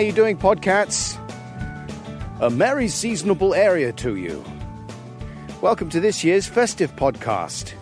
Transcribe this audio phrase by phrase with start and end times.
[0.00, 1.18] You doing, podcats?
[2.40, 4.42] A merry seasonable area to you.
[5.60, 7.74] Welcome to this year's festive podcast,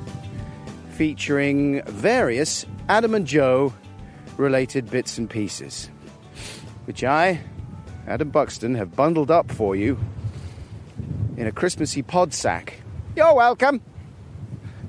[0.91, 3.73] featuring various Adam and Joe
[4.37, 5.91] related bits and pieces,
[6.87, 7.41] which I,
[8.09, 9.97] Adam Buxton, have bundled up for you
[11.37, 12.81] in a Christmassy pod sack.
[13.15, 13.81] You're welcome.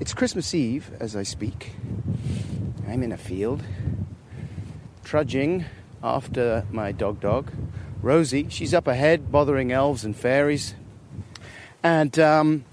[0.00, 1.70] It's Christmas Eve as I speak.
[2.88, 3.62] I'm in a field,
[5.04, 5.64] trudging
[6.02, 7.52] after my dog dog,
[8.02, 8.48] Rosie.
[8.48, 10.74] She's up ahead bothering elves and fairies.
[11.82, 12.64] And um,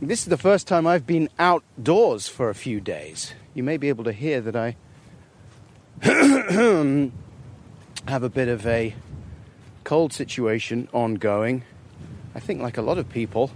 [0.00, 3.34] this is the first time I've been outdoors for a few days.
[3.54, 4.76] You may be able to hear that I
[8.08, 8.94] have a bit of a
[9.84, 11.64] cold situation ongoing.
[12.34, 13.52] I think, like a lot of people,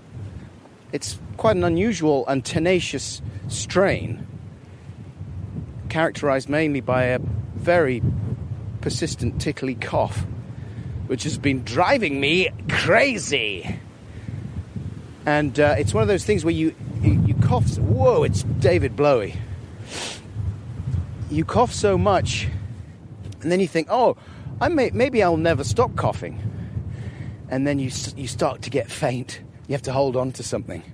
[0.92, 4.26] it's quite an unusual and tenacious strain,
[5.88, 7.18] characterized mainly by a
[7.54, 8.02] very
[8.86, 10.24] persistent tickly cough,
[11.08, 13.80] which has been driving me crazy.
[15.26, 17.76] And uh, it's one of those things where you, you, you cough.
[17.78, 19.34] Whoa, it's David Blowy.
[21.32, 22.46] You cough so much,
[23.40, 24.16] and then you think, oh,
[24.60, 26.40] I may, maybe I'll never stop coughing.
[27.48, 29.40] And then you, you start to get faint.
[29.66, 30.84] You have to hold on to something.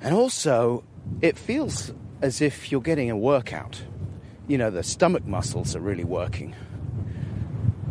[0.00, 0.82] And also,
[1.20, 3.82] it feels as if you're getting a workout.
[4.48, 6.54] You know, the stomach muscles are really working.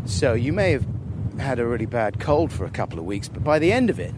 [0.05, 0.85] So you may have
[1.39, 3.99] had a really bad cold for a couple of weeks, but by the end of
[3.99, 4.13] it,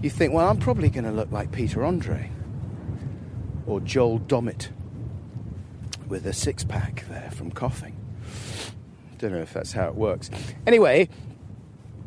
[0.00, 2.30] you think, well, I'm probably going to look like Peter Andre
[3.66, 4.68] or Joel Dommett
[6.06, 7.96] with a six pack there from coughing.
[9.18, 10.30] Don't know if that's how it works.
[10.66, 11.08] Anyway,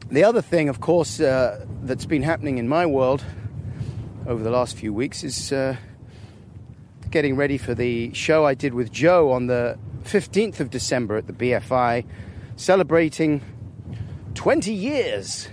[0.09, 3.23] the other thing, of course, uh, that's been happening in my world
[4.25, 5.75] over the last few weeks is uh,
[7.11, 11.27] getting ready for the show I did with Joe on the 15th of December at
[11.27, 12.05] the BFI
[12.57, 13.40] celebrating
[14.34, 15.47] 20 years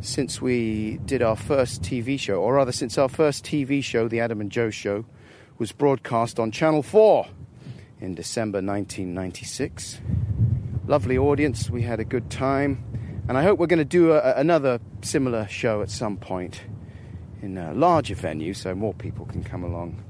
[0.00, 4.20] since we did our first TV show, or rather, since our first TV show, The
[4.20, 5.06] Adam and Joe Show,
[5.58, 7.26] was broadcast on Channel 4
[8.00, 10.00] in December 1996.
[10.86, 12.84] Lovely audience, we had a good time,
[13.28, 16.62] and I hope we're going to do a, another similar show at some point
[17.42, 20.02] in a larger venue so more people can come along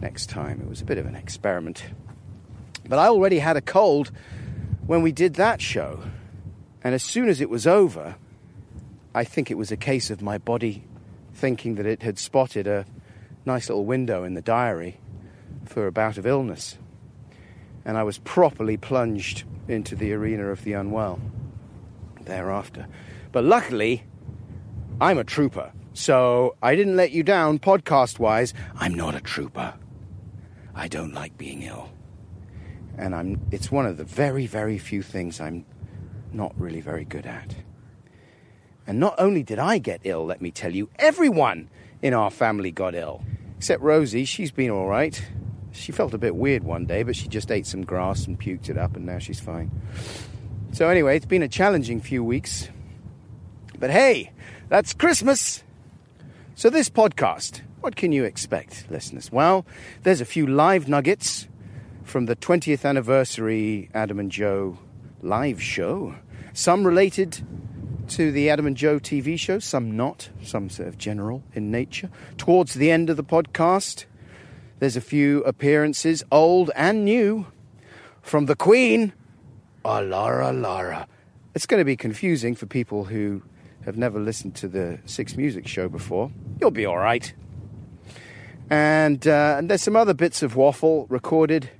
[0.00, 0.60] next time.
[0.60, 1.84] It was a bit of an experiment.
[2.88, 4.10] But I already had a cold
[4.86, 6.02] when we did that show,
[6.82, 8.16] and as soon as it was over,
[9.14, 10.84] I think it was a case of my body
[11.32, 12.84] thinking that it had spotted a
[13.46, 14.98] nice little window in the diary
[15.64, 16.76] for a bout of illness.
[17.84, 21.20] And I was properly plunged into the arena of the unwell
[22.22, 22.86] thereafter.
[23.32, 24.04] But luckily,
[25.00, 28.52] I'm a trooper, so I didn't let you down podcast wise.
[28.76, 29.74] I'm not a trooper.
[30.74, 31.93] I don't like being ill
[32.98, 35.64] and I'm it's one of the very very few things I'm
[36.32, 37.54] not really very good at.
[38.86, 41.70] And not only did I get ill, let me tell you, everyone
[42.02, 43.22] in our family got ill.
[43.56, 45.24] Except Rosie, she's been all right.
[45.72, 48.68] She felt a bit weird one day, but she just ate some grass and puked
[48.68, 49.70] it up and now she's fine.
[50.72, 52.68] So anyway, it's been a challenging few weeks.
[53.78, 54.32] But hey,
[54.68, 55.64] that's Christmas.
[56.54, 59.32] So this podcast, what can you expect, listeners?
[59.32, 59.66] Well,
[60.02, 61.48] there's a few live nuggets
[62.04, 64.78] from the 20th anniversary Adam and Joe
[65.22, 66.14] live show.
[66.52, 67.44] Some related
[68.08, 72.10] to the Adam and Joe TV show, some not, some sort of general in nature.
[72.36, 74.04] Towards the end of the podcast,
[74.78, 77.46] there's a few appearances, old and new,
[78.22, 79.12] from the Queen,
[79.84, 81.06] Alara Lara.
[81.54, 83.42] It's going to be confusing for people who
[83.84, 86.30] have never listened to the Six Music show before.
[86.60, 87.32] You'll be all right.
[88.70, 91.70] And, uh, and there's some other bits of waffle recorded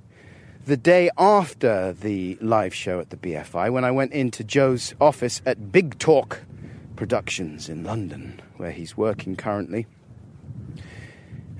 [0.65, 5.39] the day after the live show at the BFI when I went into Joe's office
[5.45, 6.41] at Big Talk
[6.95, 9.85] Productions in London, where he's working currently.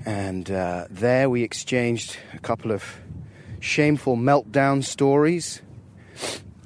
[0.04, 2.84] And uh, there we exchanged a couple of
[3.60, 5.62] shameful meltdown stories.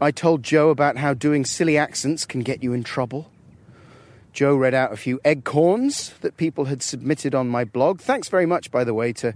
[0.01, 3.31] I told Joe about how doing silly accents can get you in trouble.
[4.33, 8.01] Joe read out a few eggcorns that people had submitted on my blog.
[8.01, 9.35] Thanks very much, by the way, to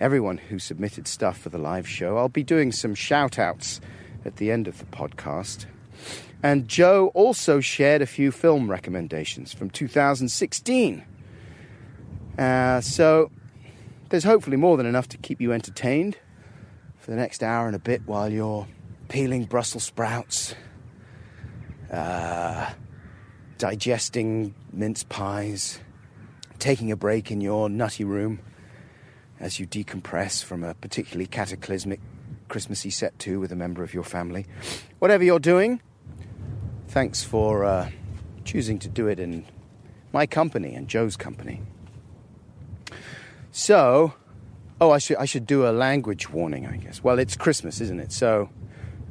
[0.00, 2.18] everyone who submitted stuff for the live show.
[2.18, 3.80] I'll be doing some shout outs
[4.24, 5.66] at the end of the podcast.
[6.42, 11.04] And Joe also shared a few film recommendations from 2016.
[12.38, 13.30] Uh, so
[14.10, 16.18] there's hopefully more than enough to keep you entertained
[16.98, 18.66] for the next hour and a bit while you're
[19.08, 20.54] peeling Brussels sprouts,
[21.90, 22.70] uh,
[23.56, 25.80] digesting mince pies,
[26.58, 28.40] taking a break in your nutty room
[29.40, 32.00] as you decompress from a particularly cataclysmic
[32.48, 34.46] Christmassy set to with a member of your family.
[34.98, 35.80] Whatever you're doing,
[36.88, 37.90] thanks for uh,
[38.44, 39.44] choosing to do it in
[40.12, 41.60] my company and Joe's company.
[43.50, 44.14] So,
[44.80, 47.02] oh, I should I should do a language warning, I guess.
[47.02, 48.12] Well, it's Christmas, isn't it?
[48.12, 48.50] So,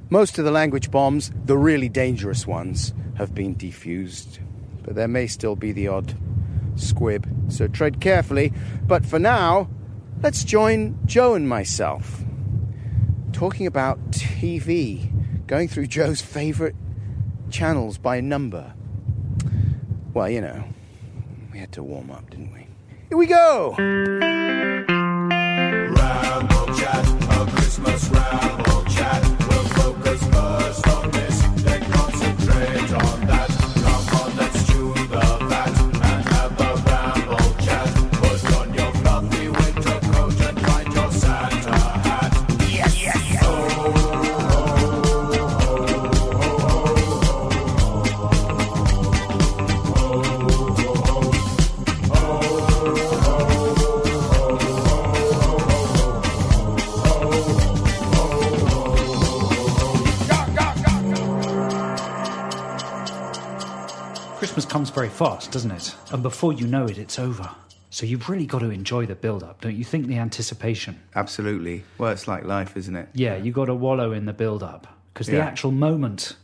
[0.10, 4.40] most of the language bombs, the really dangerous ones, have been defused,
[4.84, 6.16] but there may still be the odd
[6.76, 7.28] squib.
[7.52, 8.54] So tread carefully.
[8.86, 9.70] But for now,
[10.22, 12.24] let's join Joe and myself
[13.32, 15.10] talking about TV,
[15.46, 16.76] going through Joe's favorite
[17.50, 18.74] channels by number.
[20.14, 20.64] Well, you know,
[21.52, 22.68] we had to warm up, didn't we?
[23.10, 23.76] Here we go!
[23.78, 24.36] Ramble
[26.76, 29.22] chat, a Christmas ramble chat.
[29.50, 30.65] We'll focus on
[65.16, 65.96] fast, doesn't it?
[66.12, 67.50] And before you know it, it's over.
[67.90, 70.08] So you've really got to enjoy the build up, don't you think?
[70.08, 71.00] The anticipation.
[71.16, 71.86] Absolutely.
[71.98, 73.08] Well, it's like life, isn't it?
[73.14, 75.46] Yeah, you've got to wallow in the build up because the Yeah.
[75.46, 76.36] actual moment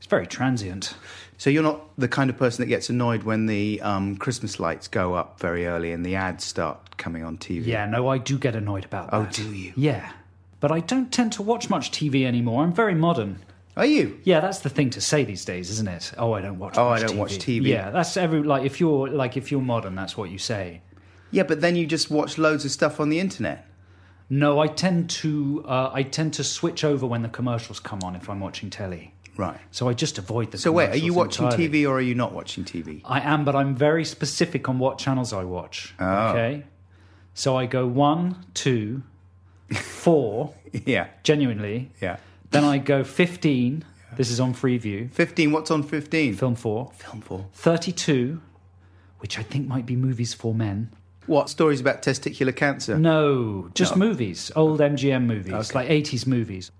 [0.00, 0.94] is very transient.
[1.36, 4.88] So you're not the kind of person that gets annoyed when the um, Christmas lights
[4.88, 7.66] go up very early and the ads start coming on TV.
[7.66, 9.16] Yeah, no, I do get annoyed about that.
[9.16, 9.74] Oh, do you?
[9.76, 10.10] Yeah.
[10.60, 12.64] But I don't tend to watch much TV anymore.
[12.64, 13.40] I'm very modern.
[13.78, 14.18] Are you?
[14.24, 16.12] Yeah, that's the thing to say these days, isn't it?
[16.18, 16.76] Oh, I don't watch.
[16.76, 17.16] Oh, I don't TV.
[17.16, 17.66] watch TV.
[17.68, 20.82] Yeah, that's every like if you're like if you're modern, that's what you say.
[21.30, 23.66] Yeah, but then you just watch loads of stuff on the internet.
[24.28, 28.16] No, I tend to uh, I tend to switch over when the commercials come on
[28.16, 29.14] if I'm watching telly.
[29.36, 29.60] Right.
[29.70, 30.58] So I just avoid the.
[30.58, 31.68] So wait, are you watching entirely.
[31.68, 33.00] TV or are you not watching TV?
[33.04, 35.94] I am, but I'm very specific on what channels I watch.
[36.00, 36.28] Oh.
[36.30, 36.64] Okay.
[37.34, 39.04] So I go one, two,
[39.72, 41.92] four, yeah, genuinely.
[42.02, 42.16] yeah.
[42.50, 43.84] Then I go fifteen.
[44.16, 45.12] This is on Freeview.
[45.12, 46.34] 15, what's on 15?
[46.34, 46.90] Film four.
[46.96, 47.46] Film 4.
[47.52, 48.40] Thirty-two,
[49.18, 50.90] which I think might be movies for men.
[51.26, 52.98] What, stories about testicular cancer?
[52.98, 54.06] No, just No.
[54.06, 55.78] movies, old MGM movies, Okay.
[55.78, 56.70] like eighties movies.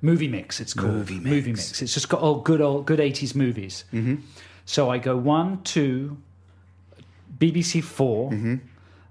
[0.00, 0.92] Movie mix, it's called.
[0.94, 1.26] Movie mix.
[1.26, 1.82] Movie mix.
[1.82, 3.84] It's just got old, good old, good eighties movies.
[3.92, 4.14] Mm-hmm.
[4.64, 6.16] So I go one, two,
[7.38, 8.54] BBC 4 Mm-hmm.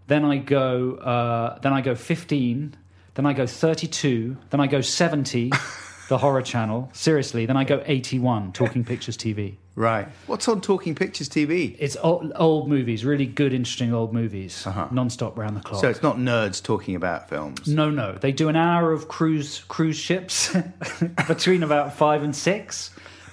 [0.07, 2.73] Then I go, uh, then I go fifteen.
[3.13, 4.37] Then I go thirty-two.
[4.49, 5.51] Then I go seventy.
[6.09, 6.89] the horror channel.
[6.91, 7.45] Seriously.
[7.45, 8.51] Then I go eighty-one.
[8.51, 9.55] Talking Pictures TV.
[9.75, 10.09] Right.
[10.27, 11.77] What's on Talking Pictures TV?
[11.79, 15.75] It's old, old movies, really good, interesting old movies, non-stop round the clock.
[15.75, 15.81] Uh-huh.
[15.83, 17.65] So it's not nerds talking about films.
[17.65, 18.11] No, no.
[18.11, 20.53] They do an hour of cruise cruise ships
[21.29, 22.89] between about five and six,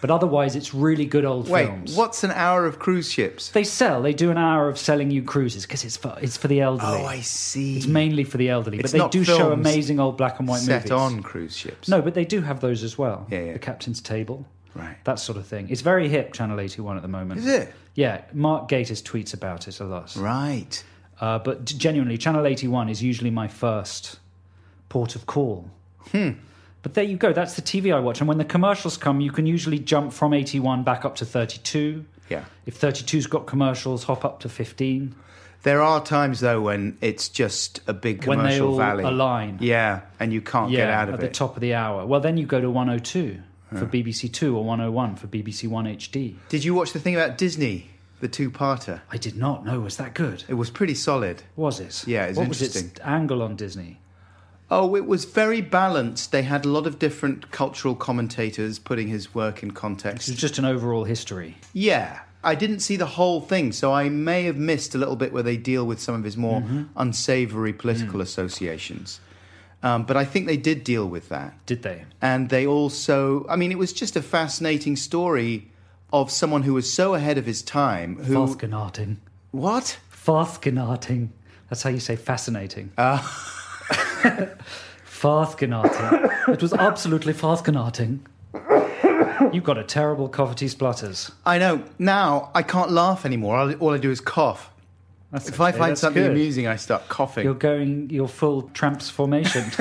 [0.06, 1.96] but otherwise it's really good old Wait, films.
[1.96, 3.50] what's an hour of cruise ships?
[3.50, 4.02] They sell.
[4.02, 7.02] They do an hour of selling you cruises because it's for it's for the elderly.
[7.02, 7.76] Oh, I see.
[7.76, 10.60] It's mainly for the elderly, It's but they do show amazing old black and white
[10.60, 10.90] Set movies.
[10.92, 11.88] on cruise ships.
[11.88, 13.26] No, but they do have those as well.
[13.30, 13.52] Yeah, yeah.
[13.54, 14.96] The Captain's Table, Right.
[15.04, 15.68] that sort of thing.
[15.70, 16.32] It's very hip.
[16.32, 17.40] Channel Eighty One at the moment.
[17.40, 17.74] Is it?
[17.94, 20.14] Yeah, Mark Gatiss tweets about it a lot.
[20.16, 20.84] Right.
[21.20, 24.18] Uh, but genuinely, Channel 81 is usually my first
[24.90, 25.70] port of call.
[26.12, 26.32] Hmm.
[26.86, 27.32] But there you go.
[27.32, 28.20] That's the TV I watch.
[28.20, 32.04] And when the commercials come, you can usually jump from 81 back up to 32.
[32.28, 32.44] Yeah.
[32.64, 35.12] If 32's got commercials, hop up to 15.
[35.64, 39.02] There are times though when it's just a big commercial When they all valley.
[39.02, 39.58] align.
[39.60, 41.24] Yeah, and you can't yeah, get out of at it.
[41.24, 42.06] At the top of the hour.
[42.06, 46.36] Well, then you go to 102 for BBC Two or 101 for BBC One HD.
[46.48, 47.90] Did you watch the thing about Disney,
[48.20, 49.00] the two-parter?
[49.10, 49.80] I did not know.
[49.80, 50.44] Was that good?
[50.46, 51.42] It was pretty solid.
[51.56, 52.06] Was it?
[52.06, 52.90] Yeah, what was interesting.
[52.92, 53.98] its angle on Disney?
[54.70, 56.32] Oh, it was very balanced.
[56.32, 60.28] They had a lot of different cultural commentators putting his work in context.
[60.28, 61.56] It was just an overall history.
[61.72, 65.32] Yeah, I didn't see the whole thing, so I may have missed a little bit
[65.32, 66.82] where they deal with some of his more Mm-hmm.
[66.96, 67.78] unsavory Mm.
[67.78, 69.20] political associations.
[69.84, 71.54] Um, but I think they did deal with that.
[71.66, 72.04] Did they?
[72.20, 75.70] And they also, I mean, it was just a fascinating story
[76.12, 78.16] of someone who was so ahead of his time.
[78.16, 79.18] Who Fascinating.
[79.52, 79.98] what?
[80.10, 81.32] Fascinating.
[81.68, 82.90] That's how you say fascinating.
[82.98, 83.22] Uh.
[85.04, 86.30] Fascinating.
[86.48, 88.26] it was absolutely fascinating.
[89.52, 91.30] You've got a terrible coffee splutters.
[91.44, 91.84] I know.
[91.98, 93.56] Now I can't laugh anymore.
[93.56, 94.70] All, all I do is cough.
[95.32, 96.32] That's If I find that's something good.
[96.32, 97.44] amusing, I start coughing.
[97.44, 99.64] You're going your full tramps formation.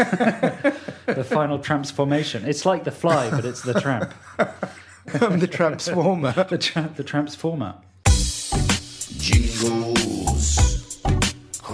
[1.06, 2.46] the final transformation.
[2.46, 4.14] It's like the fly, but it's the tramp.
[5.22, 6.32] I'm the transformer.
[6.50, 7.76] The, tra- the transformer.
[9.18, 10.05] Jingles,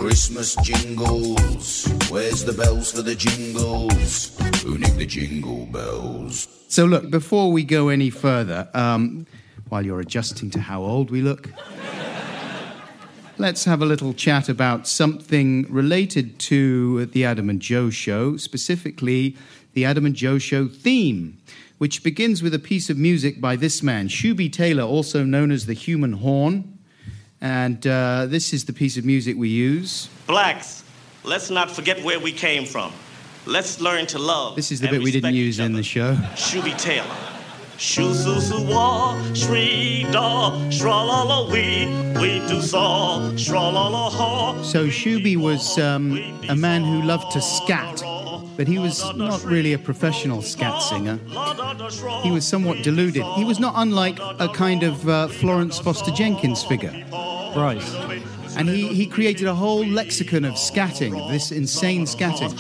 [0.02, 1.86] Christmas jingles.
[2.10, 4.36] Where's the bells for the jingles?
[4.64, 6.48] Who nicked the jingle bells?
[6.70, 9.28] So look, before we go any further, um,
[9.70, 11.52] while you're adjusting to how old we look,
[13.38, 19.38] let's have a little chat about something related to the Adam and Joe show, specifically
[19.74, 21.38] the Adam and Joe show theme,
[21.78, 25.68] which begins with a piece of music by this man, Shooby Taylor, also known as
[25.68, 26.80] the Human Horn.
[27.42, 30.10] And uh, this is the piece of music we use.
[30.28, 30.84] Blacks,
[31.24, 32.94] let's not forget where we came from.
[33.48, 34.56] Let's learn to love.
[34.56, 36.14] This is the bit we didn't use in the show.
[36.36, 37.18] Shooby Taylor.
[37.78, 41.88] Shoo su su wa, shri da, shra la la we,
[42.22, 44.62] we do saw, shra la la ha.
[44.62, 46.16] So Shooby was um,
[46.48, 48.04] a man who loved to scat,
[48.58, 51.20] but he was not really a professional scat singer.
[52.24, 53.24] He was somewhat deluded.
[53.36, 56.94] He was not unlike a kind of uh, Florence Foster Jenkins figure.
[57.56, 57.82] Right.
[58.58, 62.52] And he, he created a whole lexicon of scatting, this insane scatting.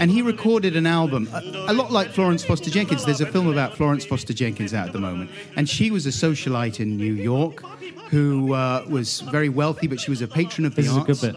[0.00, 3.04] And he recorded an album, a, a lot like Florence Foster Jenkins.
[3.04, 5.30] There's a film about Florence Foster Jenkins out at the moment.
[5.56, 7.62] And she was a socialite in New York
[8.10, 11.00] who uh, was very wealthy, but she was a patron of the This is a
[11.00, 11.34] good bit.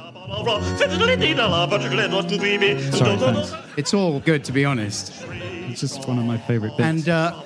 [2.93, 3.53] Sorry, Sorry, thanks.
[3.77, 5.23] It's all good, to be honest.
[5.69, 6.87] It's just one of my favourite bits.
[6.87, 7.41] And uh,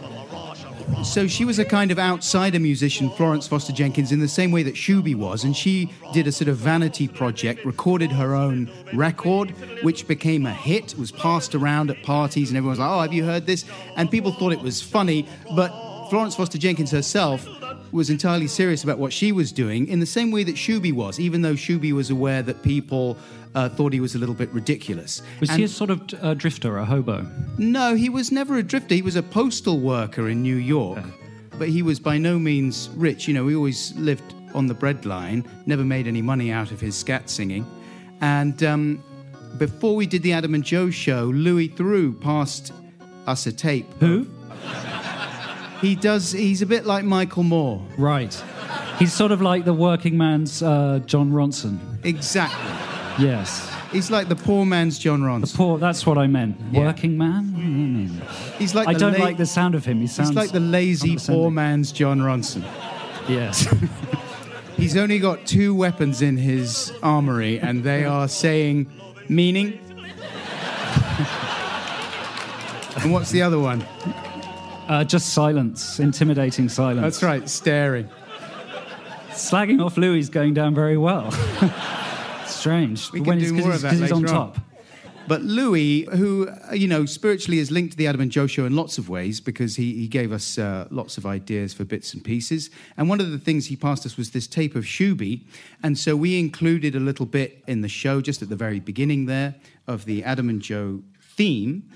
[1.04, 4.64] so she was a kind of outsider musician, Florence Foster Jenkins, in the same way
[4.64, 5.44] that Shooby was.
[5.44, 9.52] And she did a sort of vanity project, recorded her own record,
[9.84, 13.14] which became a hit, was passed around at parties, and everyone was like, oh, have
[13.14, 13.66] you heard this?
[13.96, 15.28] And people thought it was funny.
[15.56, 15.72] But
[16.10, 17.48] Florence Foster Jenkins herself
[17.92, 21.20] was entirely serious about what she was doing in the same way that Shooby was,
[21.20, 23.18] even though Shooby was aware that people
[23.56, 25.22] uh, thought he was a little bit ridiculous.
[25.40, 27.26] was And- he a sort of uh, drifter, a hobo?
[27.58, 28.96] no, he was never a drifter.
[28.96, 31.04] He was a postal worker in New York,
[31.58, 33.28] but he was by no means rich.
[33.28, 36.80] You know, he always lived on the bread line, never made any money out of
[36.82, 37.66] his scat singing.
[38.22, 39.04] And um,
[39.58, 42.72] before we did the Adam and Joe show, Louis Theroux passed
[43.26, 43.88] us a tape.
[44.00, 44.28] Who?
[45.82, 46.32] He does.
[46.32, 47.86] He's a bit like Michael Moore.
[47.98, 48.34] Right.
[48.98, 51.80] He's sort of like the working man's uh, Jon Ronson.
[52.06, 53.26] Exactly.
[53.26, 53.72] Yes.
[53.92, 55.52] He's like the poor man's Jon Ronson.
[55.52, 56.58] The poor, that's what I meant.
[56.72, 56.82] Yeah.
[56.82, 57.46] Working man?
[57.46, 58.56] Mm.
[58.58, 60.02] He's like I don't la- like the sound of him.
[60.02, 62.64] He sounds He's like the lazy poor man's Jon Ronson.
[63.28, 63.68] Yes.
[64.78, 68.88] He's only got two weapons in his armory, and they are saying
[69.30, 69.80] meaning.
[72.98, 73.86] and what's the other one?
[74.88, 77.02] Uh, just silence, intimidating silence.
[77.02, 78.08] That's right, staring.
[79.32, 81.32] Slagging off Louis is going down very well.
[82.46, 83.12] Strange.
[83.12, 84.36] We But can when do he's, 'cause more he's, of that 'cause he's on later
[84.36, 84.54] on.
[84.54, 84.62] top.
[85.28, 88.64] But Louis, who, uh, you know, spiritually is linked to the Adam and Joe show
[88.66, 92.14] in lots of ways because he, he gave us uh, lots of ideas for bits
[92.14, 92.70] and pieces.
[92.96, 95.42] And one of the things he passed us was this tape of Shooby.
[95.82, 99.26] And so we included a little bit in the show, just at the very beginning
[99.26, 99.56] there,
[99.88, 101.02] of the Adam and Joe
[101.36, 101.90] theme.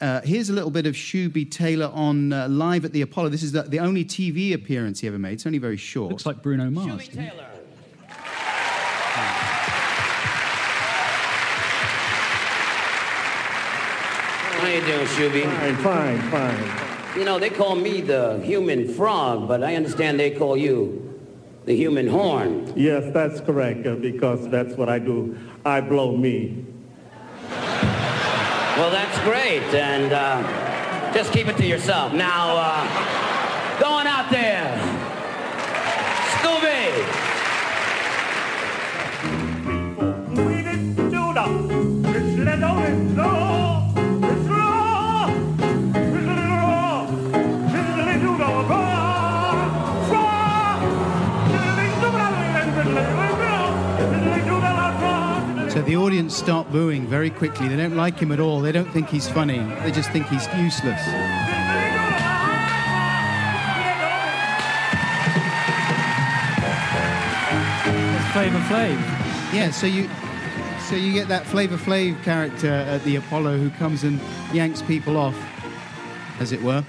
[0.00, 3.28] Uh, here's a little bit of Shooby Taylor on uh, Live at the Apollo.
[3.28, 5.34] This is the, the only TV appearance he ever made.
[5.34, 6.10] It's only very short.
[6.10, 7.08] Looks like Bruno Mars.
[7.08, 7.32] doesn't it?
[14.60, 15.44] How you doing, Shooby?
[15.44, 17.18] Fine, fine, fine.
[17.18, 21.20] You know, they call me the human frog, but I understand they call you
[21.64, 22.72] the human horn.
[22.74, 25.38] Yes, that's correct, uh, because that's what I do.
[25.64, 26.66] I blow me.
[28.76, 32.12] Well, that's great, and uh, just keep it to yourself.
[32.12, 34.74] Now, uh, going out there,
[55.86, 57.68] the audience start booing very quickly.
[57.68, 58.60] They don't like him at all.
[58.60, 59.58] They don't think he's funny.
[59.82, 61.02] They just think he's useless.
[68.32, 68.98] Flavor Flav.
[69.52, 70.08] Yeah, so you
[70.88, 74.20] so you get that Flavor Flav character at the Apollo who comes and
[74.52, 75.36] yanks people off,
[76.40, 76.84] as it were.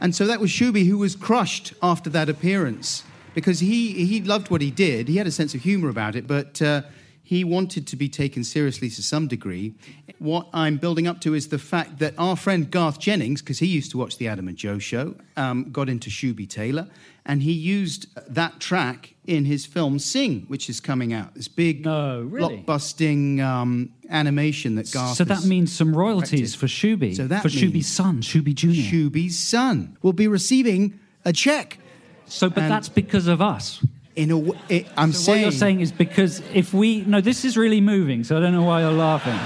[0.00, 4.50] And so that was Shooby, who was crushed after that appearance because he, he loved
[4.50, 5.08] what he did.
[5.08, 6.82] He had a sense of humor about it, but uh,
[7.30, 9.72] he wanted to be taken seriously to some degree.
[10.18, 13.66] What I'm building up to is the fact that our friend Garth Jennings, because he
[13.66, 16.88] used to watch the Adam and Joe show, um, got into Shooby Taylor,
[17.24, 21.36] and he used that track in his film Sing, which is coming out.
[21.36, 22.64] This big, No, really?
[22.66, 25.16] blockbusting um, animation that Garth.
[25.16, 26.58] So that means some royalties directed.
[26.58, 27.14] for Shooby.
[27.14, 28.70] So that for Shooby's son, Shooby Jr.
[28.70, 31.78] Shooby's son will be receiving a check.
[32.26, 33.86] so, but and- that's because of us.
[34.20, 37.20] In a, w- it, I'm So saying, what you're saying is because if we no,
[37.20, 38.22] this is really moving.
[38.24, 39.38] So I don't know why you're laughing.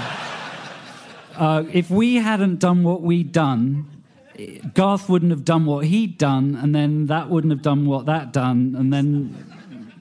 [1.37, 3.85] Uh, if we hadn't done what we'd done,
[4.73, 8.31] Garth wouldn't have done what he'd done, and then that wouldn't have done what that
[8.33, 9.35] done, and then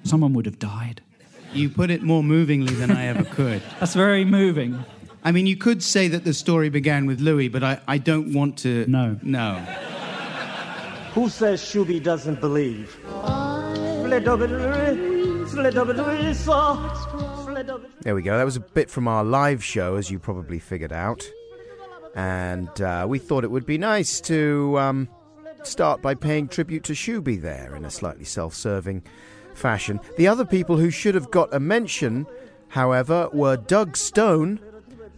[0.05, 1.01] someone would have died.
[1.53, 3.63] you put it more movingly than I ever could.
[3.81, 4.85] That's very moving.
[5.25, 8.33] I mean, you could say that the story began with Louis, but I, I don't
[8.33, 8.85] want to.
[8.89, 9.19] No.
[9.23, 9.55] No.
[11.15, 12.97] Who says Shooby doesn't believe?
[18.03, 18.37] There we go.
[18.37, 21.27] That was a bit from our live show, as you probably figured out.
[22.15, 25.09] And uh, we thought it would be nice to um,
[25.63, 29.03] start by paying tribute to Shooby there in a slightly self serving
[29.55, 30.01] fashion.
[30.17, 32.27] The other people who should have got a mention,
[32.69, 34.61] however, were Doug Stone,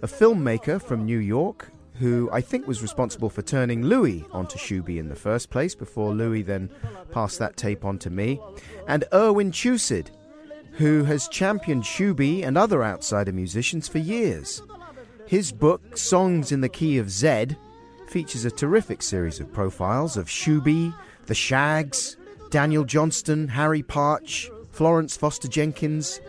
[0.03, 4.99] a filmmaker from New York, who I think was responsible for turning Louis onto Shooby
[4.99, 6.71] in the first place, before Louis then
[7.13, 8.41] passed that tape on to me,
[8.87, 10.09] and Irwin Chusid,
[10.73, 14.63] who has championed Shooby and other outsider musicians for years.
[15.27, 17.57] His book, Songs in the Key of Z,
[18.09, 20.95] features a terrific series of profiles of Shooby,
[21.27, 22.17] the Shags,
[22.51, 26.21] Daniel Johnston, Harry Partch, Florence Foster Jenkins,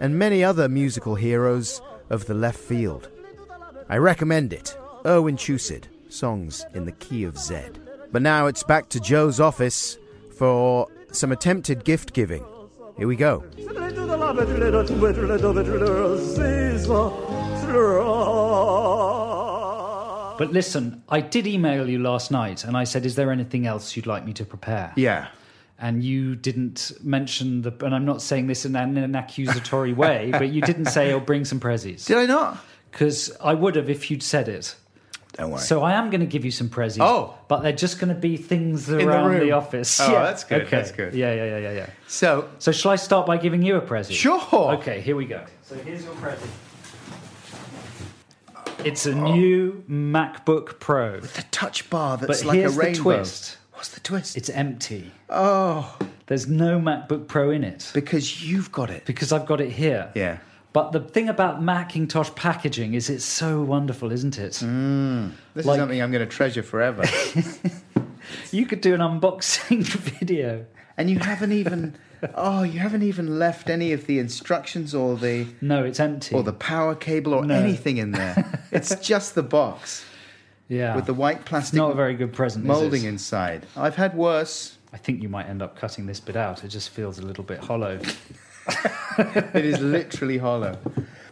[0.00, 3.08] and many other musical heroes of the left field.
[3.88, 4.76] I recommend it.
[5.04, 7.56] Irwin Chusid, Songs in the Key of Z.
[8.12, 9.98] But now it's back to Joe's office
[10.36, 12.44] for some attempted gift giving.
[12.96, 13.44] Here we go.
[20.38, 23.94] But listen, I did email you last night, and I said, "Is there anything else
[23.96, 25.28] you'd like me to prepare?" Yeah.
[25.78, 29.92] and you didn't mention the and i'm not saying this in an, in an accusatory
[29.92, 32.58] way but you didn't say oh bring some prezzies Did I not?
[32.90, 34.76] because i would have if you'd said it
[35.34, 35.60] Don't worry.
[35.60, 37.34] so i am going to give you some prezzies Oh.
[37.48, 39.54] but they're just going to be things the around the, room.
[39.54, 40.70] office Oh, that's good, okay.
[40.76, 41.14] that's good.
[41.14, 44.12] yeah yeah yeah yeah yeah so, so shall i start by giving you a prezzie
[44.12, 44.40] Sure.
[44.74, 46.48] okay here we go so here's your prezzie
[48.84, 53.00] it's a new macbook pro the touch bar that's but like here's a the rainbow.
[53.02, 54.36] twist What's the twist?
[54.36, 59.04] it's empty oh, there's no macbook pro in it because you've got it.
[59.06, 60.10] because I've got it here.
[60.14, 60.38] Yeah.
[60.72, 64.52] But the thing about Macintosh packaging is it's so wonderful, isn't it?
[64.54, 65.32] Mm.
[65.54, 67.04] This Like- is something I'm going to treasure forever.
[68.50, 69.82] You could do an unboxing
[70.20, 70.64] video.
[70.96, 71.94] and you haven't even.
[72.34, 76.34] Oh, you haven't even left any of the instructions or the No, it's empty.
[76.36, 77.54] or the power cable or No.
[77.54, 78.60] anything in there.
[78.70, 80.04] it's just the box
[80.68, 80.94] yeah.
[80.94, 82.64] with the white it's plastic not a very good present.
[82.64, 83.66] molding inside.
[83.76, 84.78] I've had worse.
[84.92, 86.62] I think you might end up cutting this bit out.
[86.62, 87.98] It just feels a little bit hollow.
[89.54, 90.78] It is literally hollow.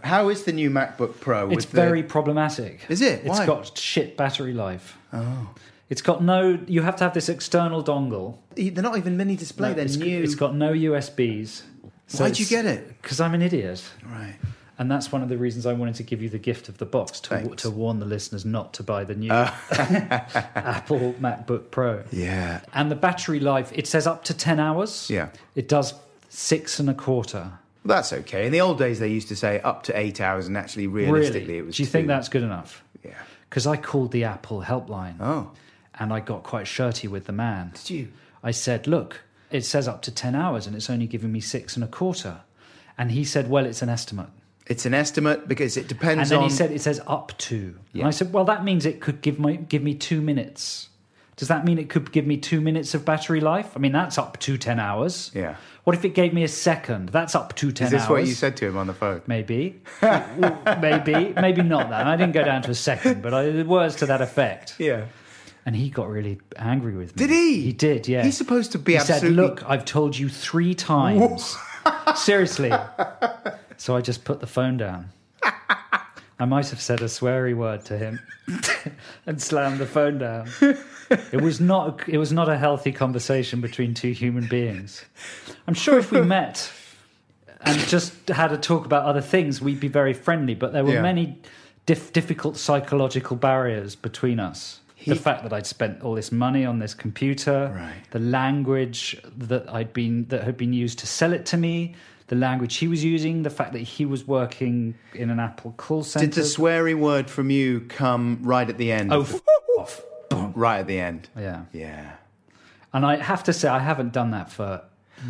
[0.03, 1.51] How is the new MacBook Pro?
[1.51, 2.81] It's the- very problematic.
[2.89, 3.21] Is it?
[3.25, 3.47] It's Why?
[3.47, 4.99] got shit battery life.
[5.13, 5.51] Oh.
[5.89, 6.59] It's got no.
[6.67, 8.37] You have to have this external dongle.
[8.55, 9.71] They're not even mini display.
[9.71, 10.23] No, They're it's, new.
[10.23, 11.63] it's got no USBs.
[12.19, 13.01] Why'd you get it?
[13.03, 13.83] Because I'm an idiot.
[14.05, 14.37] right.
[14.79, 16.87] And that's one of the reasons I wanted to give you the gift of the
[16.87, 19.53] box to, to warn the listeners not to buy the new uh.
[20.55, 22.03] Apple MacBook Pro.
[22.11, 22.61] Yeah.
[22.73, 25.11] And the battery life, it says up to 10 hours.
[25.11, 25.29] Yeah.
[25.55, 25.93] It does
[26.31, 27.53] six and a quarter.
[27.85, 28.47] That's okay.
[28.47, 31.41] In the old days, they used to say up to eight hours, and actually, realistically,
[31.41, 31.59] really?
[31.59, 31.77] it was.
[31.77, 32.83] Do you think that's good enough?
[33.05, 33.13] Yeah.
[33.49, 35.51] Because I called the Apple helpline Oh,
[35.99, 37.73] and I got quite shirty with the man.
[37.75, 38.09] did you?
[38.43, 41.75] I said, look, it says up to 10 hours and it's only giving me six
[41.75, 42.41] and a quarter.
[42.97, 44.29] And he said, well, it's an estimate.
[44.67, 46.45] It's an estimate because it depends And then on.
[46.45, 47.77] he said it says up to.
[47.93, 48.03] Yeah.
[48.03, 50.90] And I said, well, that means it could give my give me two minutes.
[51.41, 53.73] Does that mean it could give me two minutes of battery life?
[53.75, 55.31] I mean, that's up to ten hours.
[55.35, 55.57] Yeah.
[55.85, 57.09] What if it gave me a second?
[57.09, 58.11] That's up to ten Is this hours.
[58.11, 59.23] what you said to him on the phone?
[59.27, 62.07] Maybe, maybe, maybe not that.
[62.07, 64.75] I didn't go down to a second, but I, words to that effect.
[64.79, 65.07] Yeah.
[65.65, 67.27] And he got really angry with me.
[67.27, 67.63] Did he?
[67.63, 68.07] He did.
[68.07, 68.23] Yeah.
[68.23, 69.29] He's supposed to be he absolutely.
[69.31, 71.57] said, "Look, I've told you three times.
[72.17, 72.71] Seriously."
[73.79, 75.09] So I just put the phone down.
[76.41, 78.19] I might have said a sweary word to him
[79.27, 80.49] and slammed the phone down.
[81.33, 82.09] It was not.
[82.09, 85.05] It was not a healthy conversation between two human beings.
[85.67, 86.71] I'm sure if we met
[87.63, 90.55] and just had a talk about other things, we'd be very friendly.
[90.55, 91.03] But there were Yeah.
[91.03, 91.37] many
[91.85, 94.79] dif- difficult psychological barriers between us.
[94.95, 98.09] He- the fact that I'd spent all this money on this computer, Right.
[98.13, 101.97] the language that I'd been that had been used to sell it to me,
[102.31, 106.05] the language he was using, the fact that he was working in an Apple call
[106.05, 106.27] center.
[106.27, 109.13] Did the sweary word from you come right at the end?
[109.13, 109.27] oh,
[109.79, 110.01] off.
[110.55, 111.29] right at the end.
[111.37, 111.65] Yeah.
[111.73, 112.13] Yeah.
[112.93, 114.81] And I have to say, I haven't done that for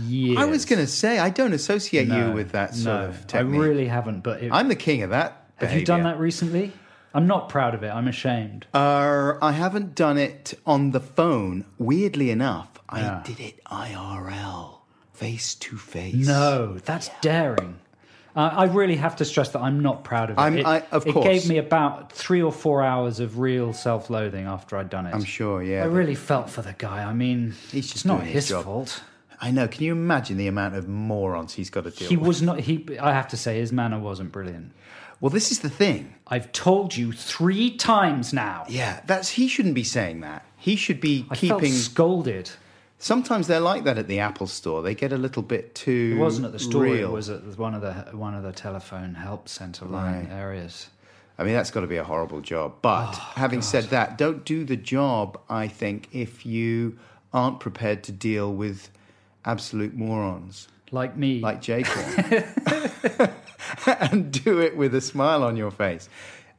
[0.02, 0.36] years.
[0.36, 3.60] I was going to say I don't associate you with that sort no, of technique.
[3.60, 4.20] I really haven't.
[4.20, 5.46] But it, I'm the king of that.
[5.56, 6.70] have you done that recently?
[7.14, 7.88] I'm not proud of it.
[7.88, 8.66] I'm ashamed.
[8.74, 11.64] Uh, I haven't done it on the phone.
[11.78, 13.20] Weirdly enough, Yeah.
[13.24, 14.79] I did it IRL,
[15.20, 16.26] face to face.
[16.26, 17.78] No, that's daring.
[18.34, 20.40] Uh, I really have to stress that I'm not proud of it.
[20.40, 21.24] I'm- it, I- of it course.
[21.26, 25.14] gave me about three or four hours of real self-loathing after I'd done it.
[25.14, 25.82] I'm sure, yeah.
[25.82, 27.02] I really felt for the guy.
[27.02, 29.02] I mean, He's just it's not his his fault.
[29.42, 29.66] I know.
[29.68, 32.26] Can you imagine the amount of morons he's got to deal He with?
[32.28, 32.60] was not.
[32.60, 32.98] He.
[32.98, 34.72] I have to say, his manner wasn't brilliant.
[35.20, 36.14] Well, this is the thing.
[36.26, 38.64] I've told you three times now.
[38.68, 40.44] Yeah, that's he shouldn't be saying that.
[40.56, 41.72] He should be I felt keeping.
[41.74, 42.50] scolded.
[43.02, 44.82] Sometimes they're like that at the Apple Store.
[44.82, 46.14] They get a little bit too.
[46.16, 46.82] It wasn't at the store.
[46.82, 47.08] Real.
[47.08, 50.32] It was at one of the one of the telephone help center line Right.
[50.32, 50.88] areas.
[51.38, 52.74] I mean, that's got to be a horrible job.
[52.82, 56.98] But Oh, having said that, don't do the job, I think, if you
[57.32, 58.90] aren't prepared to deal with
[59.46, 61.40] absolute morons Like me.
[61.40, 61.96] like Jacob.
[63.86, 66.08] and do it with a smile on your face.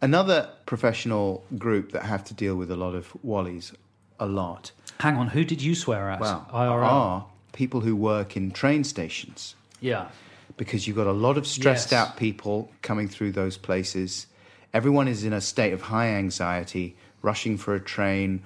[0.02, 3.74] Another professional group that have to deal with a lot of wallies,
[4.20, 6.20] a lot, Hang on, who did you swear at?
[6.20, 6.84] well, IRL.
[6.84, 9.56] are people who work in train stations.
[9.80, 10.08] Yeah.
[10.58, 12.00] because you've got a lot of stressed Yes.
[12.10, 14.28] out people coming through those places.
[14.74, 18.44] Everyone is in a state of high anxiety, rushing for a train,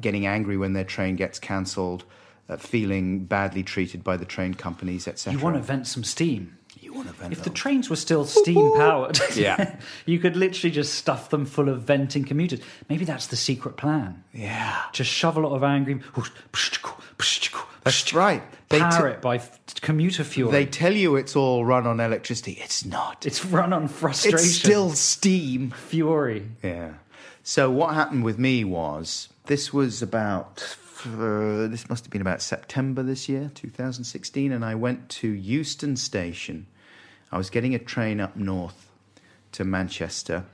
[0.00, 2.04] getting angry when their train gets cancelled,
[2.48, 5.38] uh, feeling badly treated by the train companies, etc.
[5.38, 6.56] You want to vent some steam.
[6.92, 9.76] You want to If the trains were still steam powered, Yeah.
[10.06, 12.60] you could literally just stuff them full of venting commuters.
[12.88, 14.22] Maybe that's the secret plan.
[14.34, 16.00] yeah, Just shove a lot of angry.
[17.84, 18.42] that's right.
[18.68, 20.50] They, Power t- it by f- commuter fuel.
[20.50, 22.52] they tell you it's all run on electricity.
[22.62, 23.26] It's not.
[23.26, 24.38] it's run on frustration.
[24.38, 25.70] It's still steam.
[25.72, 26.48] fury.
[26.62, 26.94] Yeah.
[27.42, 32.40] So what happened with me was this was about uh, this must have been about
[32.40, 36.66] September this year, 2016, and I went to Euston Station.
[37.32, 38.88] I was getting a train up north
[39.52, 40.44] to Manchester,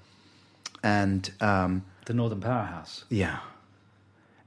[0.83, 3.05] and um, The Northern Powerhouse.
[3.11, 3.41] yeah,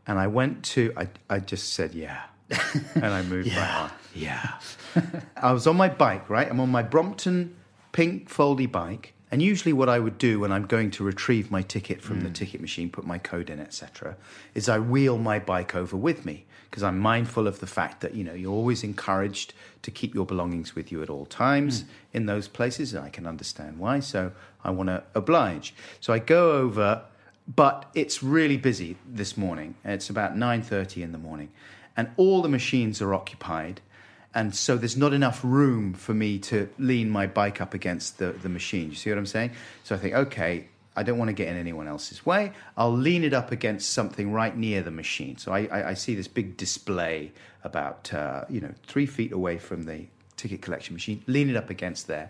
[0.07, 2.23] and I went to I I just said yeah,
[2.95, 3.91] and I moved right on.
[4.15, 4.59] Yeah,
[5.35, 6.49] I was on my bike, right?
[6.49, 7.55] I'm on my Brompton
[7.91, 11.61] pink foldy bike, and usually what I would do when I'm going to retrieve my
[11.61, 14.15] ticket from the ticket machine, put my code in, etc.,
[14.55, 18.15] is I wheel my bike over with me because I'm mindful of the fact that
[18.15, 19.53] you know you're always encouraged
[19.83, 21.87] to keep your belongings with you at all times hmm.
[22.13, 23.99] in those places, and I can understand why.
[23.99, 24.31] So
[24.63, 25.75] I want to oblige.
[25.99, 27.03] So I go over
[27.53, 29.75] but it's really busy this morning.
[29.83, 31.49] It's about 9:30 in the morning
[31.97, 33.81] and all the machines are occupied
[34.33, 38.31] and so there's not enough room for me to lean my bike up against the,
[38.31, 38.89] the machine.
[38.89, 39.51] You see what I'm saying?
[39.83, 42.51] So I think, okay, I don't want to get in anyone else's way.
[42.75, 45.37] I'll lean it up against something right near the machine.
[45.37, 47.31] So I, I, I see this big display
[47.63, 51.69] about, uh, you know, three feet away from the ticket collection machine, lean it up
[51.69, 52.29] against there,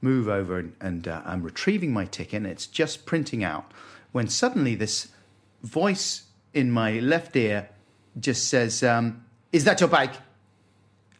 [0.00, 3.72] move over, and, and uh, I'm retrieving my ticket, and it's just printing out.
[4.12, 5.08] When suddenly this
[5.62, 7.70] voice in my left ear
[8.20, 10.14] just says, um, Is that your bike?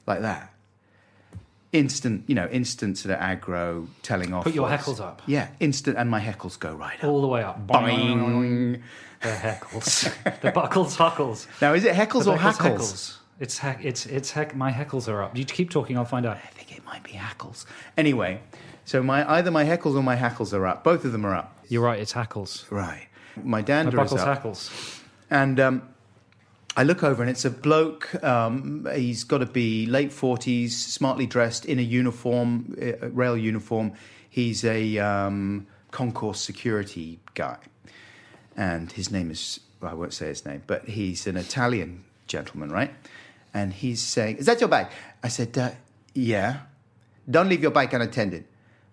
[0.07, 0.53] Like that.
[1.73, 4.45] Instant, you know, instant sort of aggro telling off.
[4.45, 4.81] Put your voice.
[4.81, 5.21] heckles up.
[5.27, 7.05] Yeah, instant, and my heckles go right up.
[7.05, 7.67] All the way up.
[7.67, 8.81] Boing.
[9.21, 10.41] The heckles.
[10.41, 11.47] the buckles, huckles.
[11.61, 13.19] Now, is it heckles The or buckles, hackles?
[13.41, 13.85] It's heck.
[13.85, 14.55] It's it's heck.
[14.55, 15.37] My heckles are up.
[15.37, 15.99] You keep talking.
[15.99, 16.37] I'll find out.
[16.37, 17.67] I think it might be hackles.
[17.97, 18.41] Anyway,
[18.85, 20.85] so my either my heckles or my hackles are up.
[20.85, 21.59] Both of them are up.
[21.69, 21.99] You're right.
[22.01, 22.65] It's hackles.
[22.71, 23.09] Right.
[23.37, 24.29] My My dander is buckles, up.
[24.29, 25.01] hackles.
[25.31, 25.83] And um,
[26.79, 28.23] I look over, and it's a bloke.
[28.23, 33.93] Um, he's got to be late forties, smartly dressed in a uniform, a rail uniform.
[34.29, 37.57] He's a um, concourse security guy,
[38.55, 42.71] and his name is well, I won't say his name, but he's an Italian gentleman,
[42.71, 42.93] right?
[43.55, 44.91] And he's saying, "Is that your bike?"
[45.23, 45.71] I said, uh,
[46.13, 46.61] "Yeah."
[47.29, 48.45] Don't leave your bike unattended.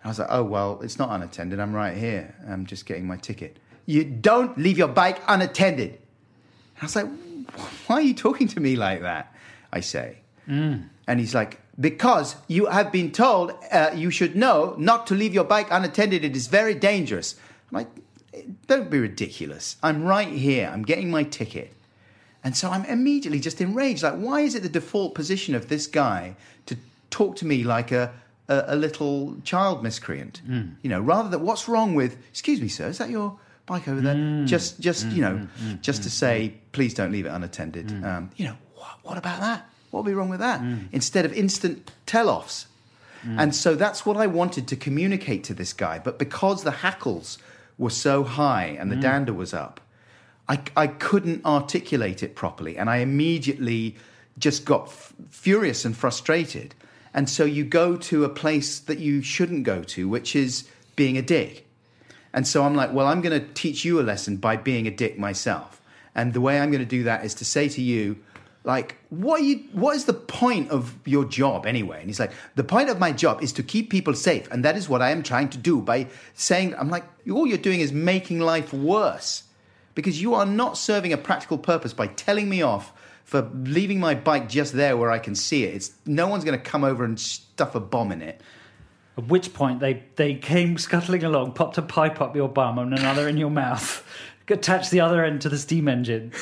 [0.02, 1.60] I was like, "Oh well, it's not unattended.
[1.60, 2.34] I'm right here.
[2.48, 5.98] I'm just getting my ticket." You don't leave your bike unattended.
[6.80, 7.06] I was like,
[7.86, 9.34] why are you talking to me like that?
[9.72, 10.18] I say.
[11.06, 15.34] And he's like, because you have been told uh, you should know not to leave
[15.34, 16.24] your bike unattended.
[16.24, 17.36] It is very dangerous.
[17.70, 17.88] I'm like,
[18.66, 19.76] don't be ridiculous.
[19.82, 20.70] I'm right here.
[20.72, 21.72] I'm getting my ticket.
[22.42, 24.02] And so I'm immediately just enraged.
[24.02, 26.36] Like, why is it the default position of this guy
[26.66, 26.76] to
[27.10, 28.12] talk to me like a
[28.48, 30.42] a, a little child miscreant.
[30.82, 34.00] You know, rather than what's wrong with, excuse me, sir, is that your bike over
[34.00, 34.14] there?
[34.14, 34.46] Mm.
[34.46, 37.90] Just, just you mm, know, mm, just to say, please don't leave it unattended.
[38.04, 39.68] Um, you know, what, what about that?
[39.90, 40.60] What would be wrong with that?
[40.92, 42.66] Instead of instant tell-offs.
[43.38, 45.98] And so that's what I wanted to communicate to this guy.
[45.98, 47.38] But because the hackles
[47.78, 49.80] were so high and the dander was up,
[50.46, 52.76] I, I couldn't articulate it properly.
[52.76, 53.96] And I immediately
[54.38, 56.74] just got f- furious and frustrated.
[57.14, 61.16] And so you go to a place that you shouldn't go to, which is being
[61.16, 61.63] a dick.
[62.34, 64.90] And so I'm like, well, I'm going to teach you a lesson by being a
[64.90, 65.80] dick myself.
[66.16, 68.18] And the way I'm going to do that is to say to you,
[68.64, 69.64] like, what you?
[69.72, 72.00] What is the point of your job anyway?
[72.00, 74.76] And he's like, the point of my job is to keep people safe, and that
[74.76, 76.74] is what I am trying to do by saying.
[76.74, 79.44] I'm like, all you're doing is making life worse
[79.94, 82.92] because you are not serving a practical purpose by telling me off
[83.24, 85.74] for leaving my bike just there where I can see it.
[85.74, 88.40] It's no one's going to come over and stuff a bomb in it.
[89.16, 92.92] At which point they, they came scuttling along, popped a pipe up your bum and
[92.92, 94.04] another in your mouth,
[94.48, 96.32] attached the other end to the steam engine.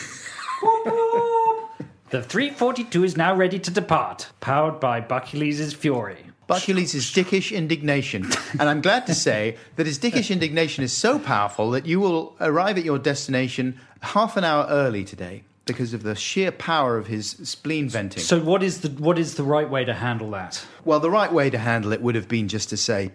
[2.10, 6.24] the 342 is now ready to depart, powered by Buckules' Fury.
[6.48, 8.28] Buckules' dickish indignation.
[8.58, 12.36] And I'm glad to say that his dickish indignation is so powerful that you will
[12.40, 17.06] arrive at your destination half an hour early today because of the sheer power of
[17.06, 18.22] his spleen venting.
[18.22, 20.64] So what is the what is the right way to handle that?
[20.84, 23.12] well, the right way to handle it would have been just to say,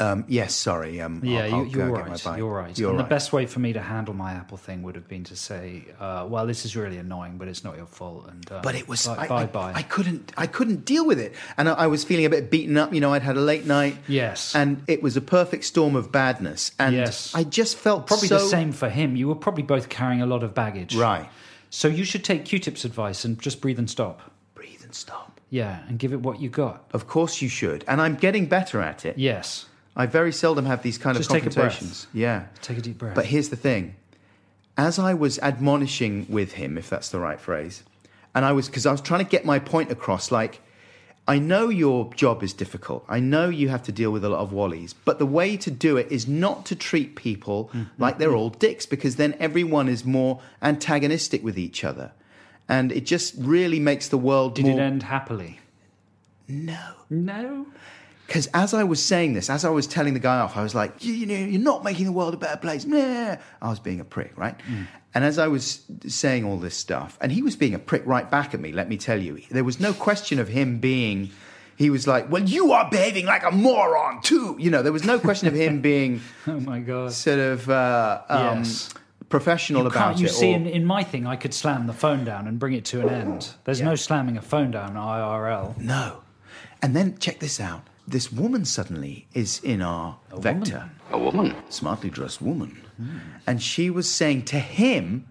[0.00, 1.00] um, yes, sorry.
[1.00, 2.24] Um, Yeah, I'll, I'll you, go you're get my right.
[2.24, 2.78] bike." You're right.
[2.78, 3.04] You're and right.
[3.04, 5.86] the best way for me to handle my Apple thing would have been to say,
[5.98, 8.86] uh, "Well, this is really annoying, but it's not your fault." And uh, but it
[8.86, 9.42] was bye I, bye.
[9.42, 9.72] I, bye.
[9.74, 12.76] I couldn't I couldn't deal with it, and I, I was feeling a bit beaten
[12.76, 12.94] up.
[12.94, 13.96] You know, I'd had a late night.
[14.06, 14.54] Yes.
[14.54, 17.34] and it was a perfect storm of badness, and Yes.
[17.34, 19.16] I just felt probably so, the same for him.
[19.16, 20.94] You were probably both carrying a lot of baggage.
[20.94, 21.28] Right,
[21.70, 24.30] So you should take Q-Tip's advice and just breathe and stop.
[24.54, 25.40] breathe and stop.
[25.50, 26.84] Yeah, and give it what you got.
[26.92, 29.16] Of course you should, and I'm getting better at it.
[29.16, 29.66] Yes.
[29.96, 32.06] I very seldom have these kind Just of take a breath.
[32.12, 33.14] Yeah, Take a deep breath.
[33.14, 33.96] But here's the thing.
[34.76, 37.82] As I was admonishing with him, if that's the right phrase,
[38.34, 40.60] and I was, because I was trying to get my point across, like,
[41.28, 43.04] I know your job is difficult.
[43.08, 45.70] I know you have to deal with a lot of wallies, but the way to
[45.70, 48.02] do it is not to treat people Mm-hmm.
[48.02, 52.12] like they're all dicks because then everyone is more antagonistic with each other.
[52.68, 54.78] And it just really makes the world Did more.
[54.78, 55.60] it end happily?
[56.48, 56.80] No.
[57.10, 57.66] No.
[58.28, 60.74] Because as I was saying this, as I was telling the guy off, I was
[60.74, 62.84] like, you, you know, you're not making the world a better place.
[62.84, 63.36] Nah.
[63.62, 64.54] I was being a prick, right?
[65.14, 68.30] And as I was saying all this stuff, and he was being a prick right
[68.30, 71.30] back at me, let me tell you, there was no question of him being.
[71.76, 74.56] He was like, well, you are behaving like a moron too.
[74.58, 77.12] You know, there was no question of him being Oh my god.
[77.12, 78.92] sort of uh, um, Yes.
[79.30, 80.18] professional You about can't.
[80.20, 82.74] You see, or- in, in my thing, I could slam the phone down and bring
[82.74, 83.54] it to an end.
[83.64, 85.78] There's no slamming a phone down IRL.
[85.78, 86.24] no.
[86.82, 87.82] And then check this out.
[88.08, 90.90] This woman suddenly is in our vector.
[91.12, 91.54] A woman?
[91.68, 92.82] smartly dressed woman.
[93.46, 95.26] And she was saying to him,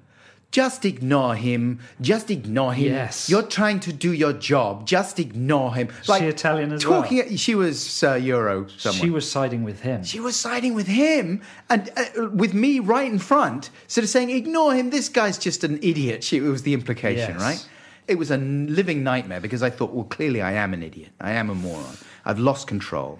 [0.51, 1.79] just ignore him.
[1.99, 2.93] Just ignore him.
[2.93, 3.29] Yes.
[3.29, 4.87] You're trying to do your job.
[4.87, 5.89] Just ignore him.
[6.07, 7.01] Like she Italian as well?
[7.01, 9.01] talking, She was uh, Euro someone.
[9.01, 10.03] She was siding with him.
[10.05, 14.29] She was siding with him and uh, with me right in front, sort of saying,
[14.29, 14.89] ignore him.
[14.91, 16.23] This guy's just an idiot.
[16.23, 17.41] She, it was the implication, Yes.
[17.41, 17.69] right?
[18.07, 21.09] It was a living nightmare because I thought, well, clearly I am an idiot.
[21.19, 21.97] I am a moron.
[22.27, 23.19] I've lost control.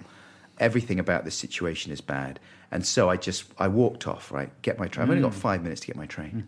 [0.58, 2.38] Everything about this situation is bad.
[2.70, 4.50] And so I just, I walked off, right?
[4.62, 5.04] Get my train.
[5.04, 6.46] I've only got five minutes to get my train.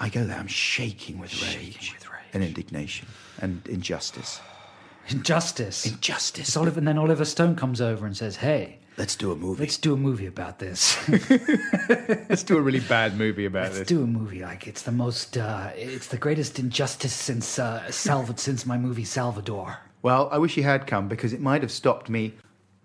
[0.00, 1.94] I go there, I'm shaking with rage,
[2.34, 3.06] and indignation
[3.40, 4.40] and injustice.
[5.08, 5.84] Injustice.
[5.86, 6.48] Injustice.
[6.48, 9.60] It's Oliver, and then Oliver Stone comes over and says, "Hey, Let's do a movie.
[9.60, 10.96] let's do a movie about this.
[12.28, 13.78] Let's do a really bad movie about this.
[13.78, 17.90] let's do a movie like it's the most, uh, it's the greatest injustice since uh,
[17.90, 21.70] Salva- since my movie Salvador." Well, I wish he had come because it might have
[21.70, 22.34] stopped me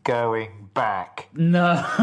[0.04, 1.28] going back.
[1.34, 1.74] No,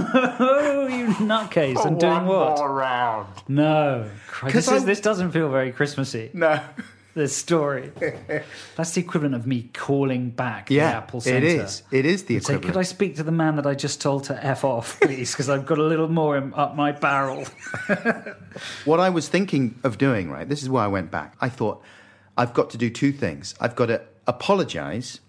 [0.90, 1.84] you nutcase!
[1.86, 2.58] And doing what?
[2.58, 3.28] More round.
[3.48, 4.10] No,
[4.44, 6.30] this, is, this doesn't feel very Christmassy.
[6.32, 6.60] No.
[7.14, 7.92] This story.
[8.74, 11.46] That's the equivalent of me calling back the Apple it Centre.
[11.46, 11.84] is.
[11.92, 12.74] It is the and Say, equivalent.
[12.74, 15.30] could I speak to the man that I just told to f off, please?
[15.30, 17.44] Because I've got a little more in, up my barrel.
[18.84, 20.48] What I was thinking of doing, right?
[20.48, 21.36] This is why I went back.
[21.40, 21.84] I thought
[22.36, 23.54] I've got to do two things.
[23.60, 25.20] I've got to apologize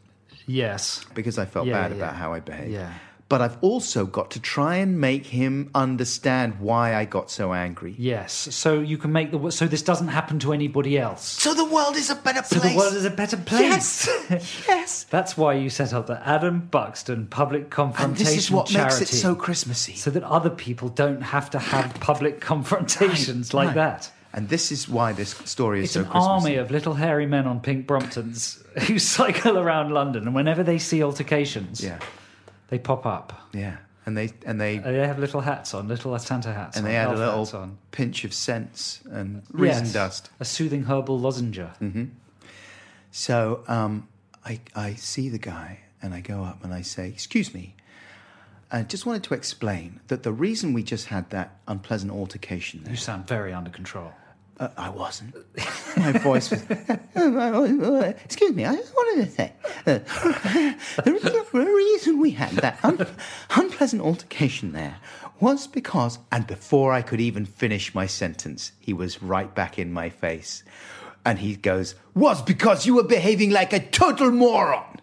[0.48, 1.06] yes.
[1.14, 1.98] because I felt Yeah, bad yeah.
[1.98, 2.72] about how I behaved.
[2.72, 2.94] Yeah.
[3.28, 7.96] But I've also got to try and make him understand why I got so angry.
[7.98, 8.32] Yes.
[8.52, 11.26] So you can make the so this doesn't happen to anybody else.
[11.26, 12.62] So the world is a better place.
[12.62, 14.08] So the world is a better place.
[14.30, 14.64] Yes.
[14.68, 15.06] yes.
[15.10, 19.00] That's why you set up the Adam Buxton Public And Confrontation this is what Charity.
[19.00, 19.96] makes it so Christmassy.
[19.96, 23.76] so that other people don't have to have public confrontations like Right.
[23.76, 24.12] that.
[24.34, 26.30] And this is why this story is It's so an Christmassy.
[26.30, 30.78] army of little hairy men on pink Bromptons who cycle around London, and whenever they
[30.80, 32.00] see altercations, Yeah,
[32.70, 33.48] they pop up.
[33.54, 33.78] yeah.
[34.08, 36.92] And they and they Uh, They have little hats on, little Santa hats, and on,
[36.92, 40.30] they add a little pinch of sense and reason Yes, dust.
[40.40, 41.60] a soothing herbal lozenge.
[43.12, 44.08] So um,
[44.44, 47.74] I, I see the guy and I go up and I say, Excuse me,
[48.72, 52.92] I just wanted to explain that the reason we just had that unpleasant altercation there,
[52.92, 54.12] You sound very under control.
[54.60, 55.36] Uh, I wasn't.
[55.98, 56.64] My voice was,
[58.26, 59.54] Excuse me, I just wanted to say,
[59.86, 60.00] uh,
[61.04, 61.20] the, re-
[61.66, 63.06] the reason we had that un-
[63.56, 64.98] unpleasant altercation there
[65.40, 69.92] was because, and before I could even finish my sentence, he was right back in
[69.92, 70.64] my face.
[71.26, 75.00] And he goes, Was because you were behaving like a total moron.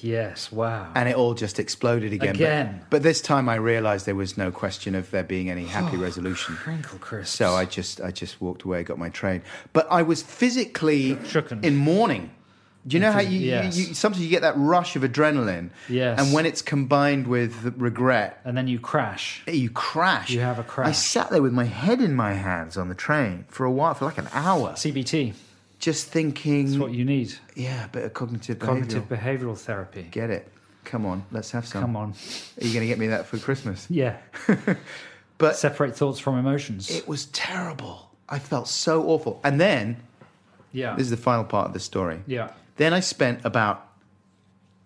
[0.00, 0.90] Yes, wow.
[0.94, 2.28] And it all just exploded again.
[2.28, 2.80] But- Again.
[2.90, 6.00] But, this time I realized there was no question of there being any happy oh,
[6.00, 6.56] resolution.
[6.56, 7.36] Crinkle crisps.
[7.36, 9.42] So I just I just walked away, got my train.
[9.72, 11.64] But I was physically Shooken.
[11.64, 12.30] in mourning.
[12.86, 13.76] Do you know how you, Yes.
[13.76, 15.70] you, you sometimes you get that rush of adrenaline?
[15.88, 16.18] Yes.
[16.20, 19.42] And when it's combined with regret, and then you crash.
[19.46, 20.30] you crash.
[20.30, 20.88] You have a crash.
[20.88, 23.94] I sat there with my head in my hands on the train for a while,
[23.94, 25.34] for like an hour, CBT.
[25.78, 26.66] Just thinking.
[26.66, 27.34] It's what you need.
[27.54, 28.58] yeah, a bit of cognitive.
[28.58, 30.08] Cognitive behavioural therapy.
[30.10, 30.50] Get it?
[30.84, 31.82] Come on, let's have some.
[31.82, 32.14] Come on.
[32.60, 33.86] Are you going to get me that for Christmas?
[33.90, 34.16] Yeah.
[35.38, 36.90] But Separate thoughts from emotions.
[36.90, 38.10] it was terrible.
[38.28, 39.40] I felt so awful.
[39.44, 40.02] And then
[40.72, 40.96] yeah.
[40.96, 42.22] this is the final part of the story.
[42.26, 42.50] yeah.
[42.74, 43.86] Then I spent about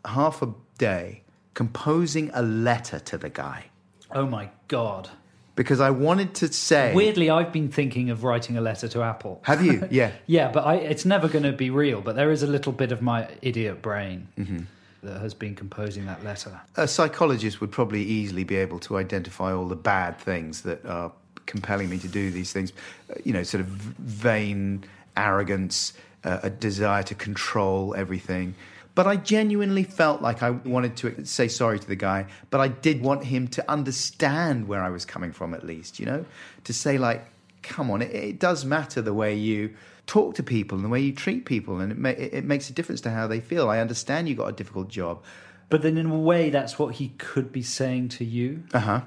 [0.05, 1.23] half a day
[1.55, 3.67] composing a letter to the guy
[4.15, 5.09] Oh my god.
[5.55, 6.95] Because I wanted to say.
[6.95, 9.41] Weirdly, I've been thinking of writing a letter to Apple.
[9.45, 9.87] Have you?
[9.91, 10.12] Yeah.
[10.27, 12.01] Yeah, but I, it's never going to be real.
[12.01, 14.61] But there is a little bit of my idiot brain Mm-hmm.
[15.03, 16.61] that has been composing that letter.
[16.77, 21.12] A psychologist would probably easily be able to identify all the bad things that are
[21.47, 22.73] compelling me to do these things.
[23.11, 24.85] Uh, You know, sort of vain
[25.17, 25.93] arrogance,
[26.25, 28.55] uh, a desire to control everything.
[28.95, 32.69] But I genuinely felt like I wanted to say sorry to the guy, but I
[32.69, 36.27] did want him to understand where I was coming from, at least, you know?
[36.65, 37.25] To say, like,
[37.63, 39.75] come on, it, it does matter the way you
[40.07, 42.69] talk to people and the way you treat people, and it, ma- it, it makes
[42.69, 43.71] a difference to how they feel.
[43.71, 45.23] I understand you got a difficult job.
[45.71, 48.65] But then, in a way, that's what he could be saying to you.
[48.75, 49.01] Uh huh.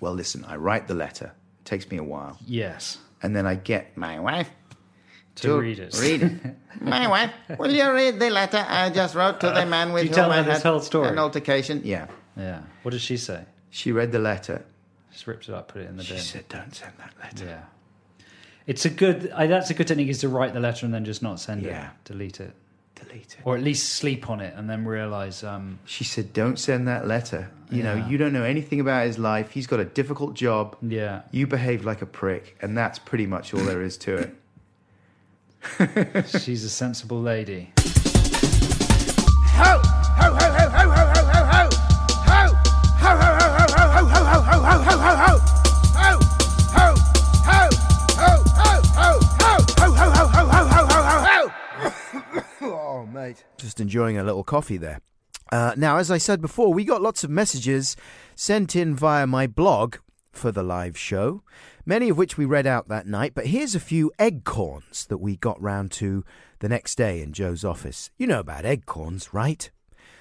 [0.00, 1.32] Well, listen, I write the letter.
[1.60, 2.36] It takes me a while.
[2.46, 2.98] Yes.
[3.22, 4.50] And then I get my wife
[5.36, 5.98] To read it.
[5.98, 6.32] Read it.
[6.80, 10.08] my wife, will you read the letter I just wrote to the man with you
[10.10, 11.08] whom tell I her this had whole story?
[11.08, 11.82] an altercation?
[11.84, 12.06] Yeah.
[12.36, 12.60] Yeah.
[12.82, 13.44] What did she say?
[13.70, 14.64] She read the letter.
[15.12, 16.04] Just ripped it up, put it in the bin.
[16.04, 16.22] She bin.
[16.22, 17.44] said, don't send that letter.
[17.46, 18.24] Yeah.
[18.66, 19.30] It's a good.
[19.34, 21.62] I, that's a good technique is to write the letter and then just not send
[21.62, 21.86] Yeah.
[21.86, 22.52] it, delete it,
[22.96, 23.38] Delete it.
[23.44, 25.44] or at least sleep on it and then realize.
[25.44, 27.50] Um, She said, don't send that letter.
[27.70, 28.08] You know, Yeah.
[28.08, 29.50] you don't know anything about his life.
[29.52, 30.76] He's got a difficult job.
[30.82, 31.22] yeah.
[31.30, 32.56] You behaved like a prick.
[32.60, 34.34] And that's pretty much all there is to it.
[36.40, 37.72] She's a sensible lady.
[37.78, 39.80] Ho!
[39.82, 41.16] Ho, ho, ho, ho, ho, ho!
[52.62, 53.44] Oh, mate.
[53.58, 55.00] Just enjoying a little coffee there.
[55.52, 57.96] Uh, now, as I said before, we got lots of messages
[58.34, 59.96] sent in via my blog
[60.32, 61.42] for the live show,
[61.86, 63.32] many of which we read out that night.
[63.34, 66.24] But here's a few eggcorns that we got round to
[66.58, 68.10] the next day in Joe's office.
[68.18, 69.70] You know about eggcorns, right?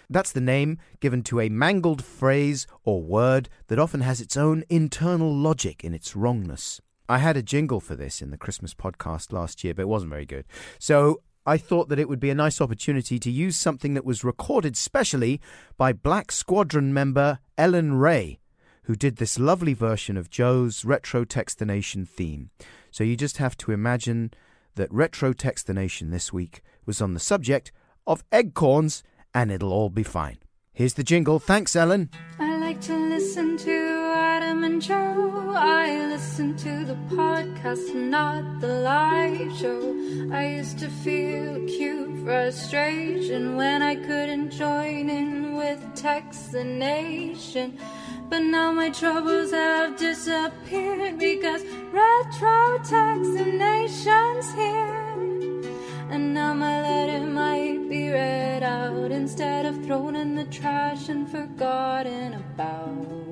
[0.10, 4.64] That's the name given to a mangled phrase or word that often has its own
[4.70, 6.80] internal logic in its wrongness.
[7.10, 10.12] I had a jingle for this in the Christmas podcast last year, but it wasn't
[10.12, 10.46] very good.
[10.80, 14.24] So I thought that it would be a nice opportunity to use something that was
[14.24, 15.40] recorded specially
[15.78, 18.40] by Black Squadron member Ellen Ray,
[18.86, 22.52] who did this lovely version of Joe's Retro Textination theme.
[22.92, 24.32] So you just have to imagine
[24.76, 27.72] that Retro Textination this week was on the subject
[28.06, 29.02] of eggcorns,
[29.34, 30.38] and it'll all be fine.
[30.74, 31.40] Here's the jingle.
[31.40, 32.10] Thanks, Ellen.
[32.40, 35.54] I like to listen to Adam and Joe.
[35.56, 39.96] I listen to the podcast, not the live show.
[40.34, 47.80] I used to feel acute frustration when I couldn't join in with Text the Nation.
[48.30, 53.38] But now my troubles have disappeared because Retro Text
[54.56, 55.06] here.
[56.10, 61.30] And now my letter might be read out instead of thrown in the trash and
[61.30, 63.26] forgotten about.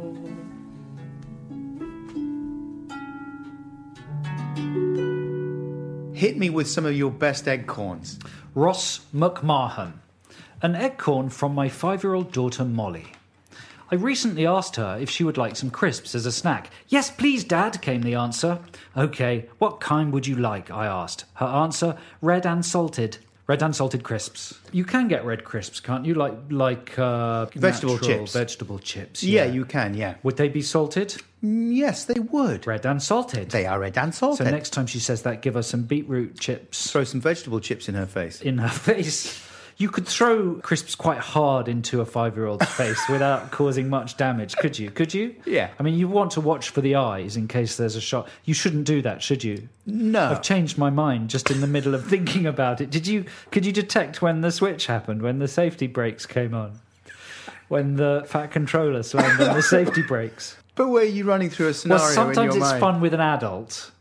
[6.15, 8.23] Hit me with some of your best eggcorns.
[8.55, 9.93] Ross McMahon.
[10.61, 13.07] An eggcorn from my five year old daughter Molly.
[13.91, 16.69] I recently asked her if she would like some crisps as a snack.
[16.87, 18.59] Yes, please, Dad, came the answer.
[18.97, 20.71] Okay, what kind would you like?
[20.71, 21.25] I asked.
[21.35, 23.17] Her answer red and salted.
[23.45, 24.57] Red and salted crisps.
[24.71, 26.13] You can get red crisps, can't you?
[26.13, 28.31] Like like uh, Vegetable chips.
[28.33, 29.21] Vegetable chips.
[29.21, 30.15] Yeah, you can, yeah.
[30.23, 31.17] Would they be salted?
[31.43, 32.65] Mm, Yes, they would.
[32.65, 33.49] Red and salted.
[33.49, 34.47] They are red and salted.
[34.47, 37.89] so next time she says that, give her some beetroot chips Throw some vegetable chips
[37.89, 38.41] in her face.
[38.41, 39.45] in her face.
[39.77, 44.77] You could throw crisps quite hard into a five-year-old's face without causing much damage, could
[44.77, 44.91] you?
[44.91, 45.35] Could you?
[45.45, 45.69] Yeah.
[45.79, 48.27] I mean, you want to watch for the eyes in case there's a shot.
[48.45, 49.67] You shouldn't do that, should you?
[49.85, 50.29] No.
[50.29, 52.89] I've changed my mind just in the middle of thinking about it.
[52.89, 53.25] Did you?
[53.51, 55.21] Could you detect when the switch happened?
[55.21, 56.79] When the safety brakes came on?
[57.67, 60.55] When the fat controller slammed on the safety brakes?
[60.75, 62.79] But were you running through a Well, scenario in sometimes it's mind?
[62.79, 63.91] fun with an adult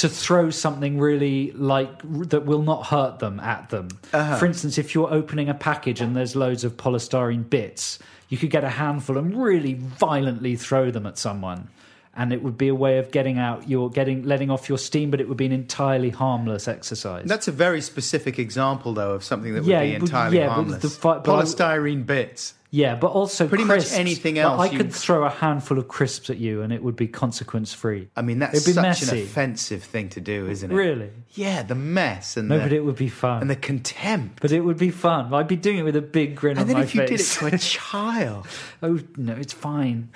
[0.00, 1.90] to throw something really like
[2.30, 3.88] that will not hurt them at them.
[4.12, 4.36] Uh-huh.
[4.36, 7.98] For instance, if you're opening a package and there's loads of polystyrene bits,
[8.28, 11.68] you could get a handful and really violently throw them at someone.
[12.14, 15.10] And it would be a way of getting out your getting letting off your steam,
[15.10, 17.24] but it would be an entirely harmless exercise.
[17.26, 20.46] That's a very specific example, though, of something that would Yeah, be but- entirely yeah,
[20.48, 20.82] but harmless.
[20.82, 22.54] the fi- but Polystyrene bits.
[22.70, 23.94] Yeah, but also Pretty much crisps.
[23.98, 26.82] anything Like, else I you- could throw a handful of crisps at you, and it
[26.82, 28.08] would be consequence free.
[28.16, 29.18] I mean, that's such messy.
[29.18, 30.74] an offensive thing to do, isn't it?
[30.74, 31.10] Really?
[31.34, 33.40] Yeah, the mess and No, the, but it would be fun.
[33.42, 34.40] and the contempt.
[34.40, 35.32] But it would be fun.
[35.34, 37.24] I'd be doing it with a big grin And on then if you did it
[37.24, 38.46] to a child,
[38.82, 40.10] oh no, it's fine.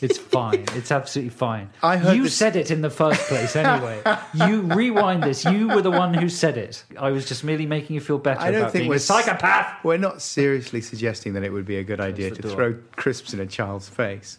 [0.00, 0.64] It's fine.
[0.74, 1.70] It's absolutely fine.
[1.82, 4.02] I heard you this- said it in the first place anyway.
[4.34, 5.44] you rewind this.
[5.44, 6.84] You were the one who said it.
[6.98, 9.84] I was just merely making you feel better I don't about think we're psychopath.
[9.84, 12.52] We're not seriously suggesting that it would be a good idea to door.
[12.52, 14.38] throw crisps in a child's face.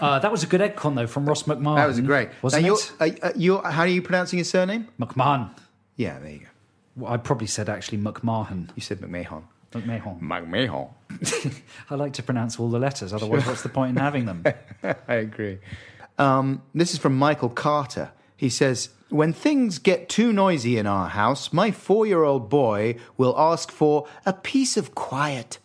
[0.00, 1.76] Uh, that was a good egg con though from Ross McMahon.
[1.76, 2.30] That was great.
[2.42, 3.22] wasn't now, it?
[3.22, 4.88] Uh, how are you pronouncing your surname?
[4.98, 5.50] McMahon.
[5.96, 6.46] Yeah, there you go.
[6.96, 8.70] Well, I probably said actually McMahon.
[8.74, 9.42] You said McMahon.
[9.72, 10.20] McMahon.
[10.20, 11.62] McMahon.
[11.90, 13.12] I like to pronounce all the letters.
[13.12, 14.44] Otherwise, what's the point in having them?
[14.82, 15.58] I agree.
[16.18, 18.10] Um, this is from Michael Carter.
[18.36, 22.96] He says, When things get too noisy in our house, my four year old boy
[23.16, 25.58] will ask for a piece of quiet.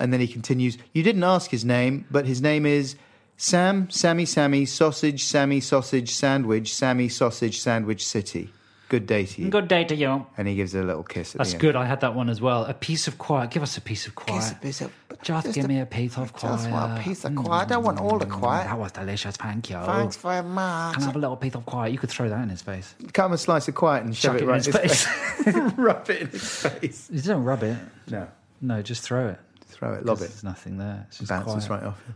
[0.00, 2.96] And then he continues, You didn't ask his name, but his name is
[3.36, 8.50] Sam, Sammy, Sammy, Sausage, Sammy, Sausage, Sandwich, Sammy, Sausage, Sandwich City.
[8.92, 9.48] Good day to you.
[9.48, 10.26] Good day to you.
[10.36, 11.60] And he gives a little kiss at That's the end.
[11.62, 11.76] good.
[11.76, 12.66] I had that one as well.
[12.66, 13.50] A piece of quiet.
[13.50, 14.38] Give us a piece of quiet.
[14.38, 16.56] Kiss a piece of- Just, give me a piece of quiet.
[16.58, 17.72] Just want a piece of quiet.
[17.72, 18.64] I want all the mm, quiet.
[18.64, 19.38] That was delicious.
[19.38, 19.76] Thank you.
[19.76, 20.92] Thanks very much.
[20.92, 21.90] Can I have a little piece of quiet?
[21.90, 22.94] You could throw that in his face.
[23.14, 25.72] Come him a slice of quiet and shove Chuck it it right in his face.
[25.78, 27.08] Rub it in his face.
[27.10, 27.78] you don't rub it.
[28.10, 28.28] No.
[28.60, 29.38] No, just throw it.
[29.68, 30.28] Throw it, lob it.
[30.28, 31.06] There's nothing there.
[31.16, 31.80] Just Bounces quiet.
[31.80, 32.14] right off him.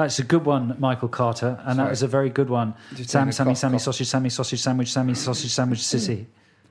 [0.00, 1.90] That's a good one, Michael Carter, and that Sorry.
[1.90, 2.72] was a very good one.
[2.94, 3.82] Just Sam, Sammy, cough, Sammy, cough.
[3.82, 5.94] sausage, Sammy, sausage, sandwich, Sammy, sausage, sandwich, mm.
[5.94, 6.26] sissy.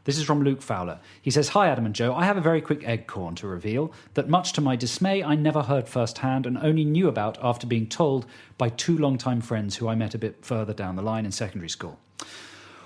[0.06, 1.00] This is from Luke Fowler.
[1.22, 2.16] He says, Hi, Adam and Joe.
[2.16, 5.36] I have a very quick egg corn to reveal that, much to my dismay, I
[5.36, 8.26] never heard firsthand and only knew about after being told
[8.58, 11.70] by two longtime friends who I met a bit further down the line in secondary
[11.70, 12.00] school.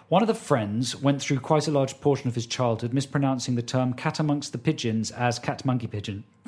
[0.10, 3.62] One of the friends went through quite a large portion of his childhood mispronouncing the
[3.62, 6.24] term cat amongst the pigeons as cat monkey pigeon.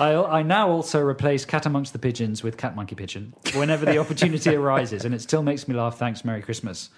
[0.00, 3.98] I, I now also replace cat amongst the pigeons with cat monkey pigeon whenever the
[3.98, 5.98] opportunity arises, and it still makes me laugh.
[5.98, 6.90] Thanks, Merry Christmas.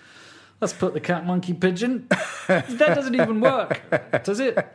[0.60, 2.06] Let's put the cat monkey pigeon.
[2.46, 3.82] That doesn't even work,
[4.24, 4.56] does it?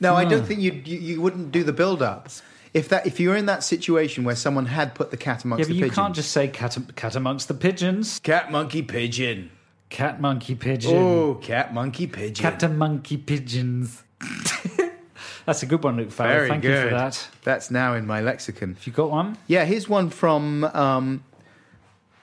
[0.00, 2.28] No, I don't think you'd, you you wouldn't do the build up.
[2.74, 5.74] If that if you're in that situation where someone had put the cat amongst the
[5.74, 5.74] pigeons.
[5.74, 8.18] Yeah, but the you pigeons, can't just say cat, cat amongst the pigeons.
[8.20, 9.50] cat monkey pigeon.
[9.90, 10.94] Cat monkey pigeon.
[10.94, 12.42] Oh, cat monkey pigeon.
[12.42, 14.02] Cat monkey pigeons.
[15.44, 16.32] That's a good one, Luke Fowler.
[16.32, 16.84] Very Thank good.
[16.84, 17.28] you for that.
[17.42, 18.74] That's now in my lexicon.
[18.74, 19.36] Have you got one?
[19.48, 21.24] Yeah, here's one from um,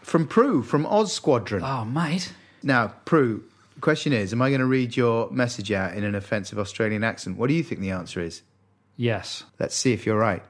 [0.02, 1.62] from Prue from Oz Squadron.
[1.64, 2.34] Oh, mate.
[2.64, 3.44] Now, Prue,
[3.82, 7.38] question is: Am I going to read your message out in an offensive Australian accent?
[7.38, 8.42] What do you think the answer is?
[9.00, 9.46] Yes.
[9.60, 10.44] Let's see if you're right.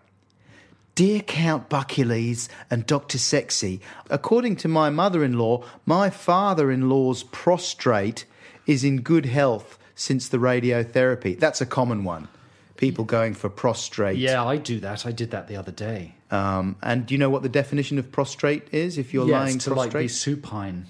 [0.95, 3.20] Dear Count Buckules and Dr.
[3.20, 3.80] Sexy,
[4.10, 8.26] according to my mother in law, my father in law's prostrate
[8.66, 11.39] is in good health since the radiotherapy.
[11.39, 12.28] That's a common one.
[12.76, 14.18] People going for prostrate.
[14.18, 15.06] Yeah, I do that.
[15.06, 16.16] I did that the other day.
[16.32, 19.76] Um, and do you know what the definition of prostrate is if you're lying to
[19.76, 20.88] like be supine.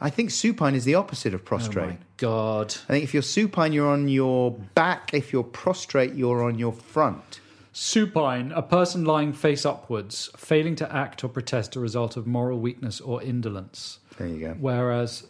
[0.00, 1.88] I think supine is the opposite of Oh prostrate.
[1.88, 2.74] my god.
[2.88, 5.12] I think if you're supine, you're on your back.
[5.12, 7.40] If you're prostrate, you're on your front.
[7.72, 12.58] Supine, a person lying face upwards, failing to act or protest a result of moral
[12.58, 13.98] weakness or indolence.
[14.18, 14.54] There you go.
[14.58, 15.26] Whereas,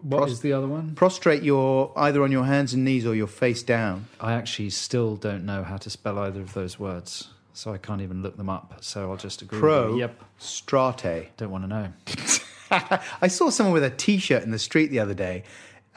[0.00, 0.94] what is Pros- the other one?
[0.94, 4.06] Prostrate, you're either on your hands and knees or you're face down.
[4.20, 8.00] I actually still don't know how to spell either of those words, so I can't
[8.00, 8.76] even look them up.
[8.80, 9.58] So I'll just agree.
[9.58, 9.96] Pro.
[9.96, 10.22] Yep.
[10.38, 11.30] strate.
[11.36, 11.92] Don't want to know.
[13.22, 15.44] I saw someone with a T-shirt in the street the other day.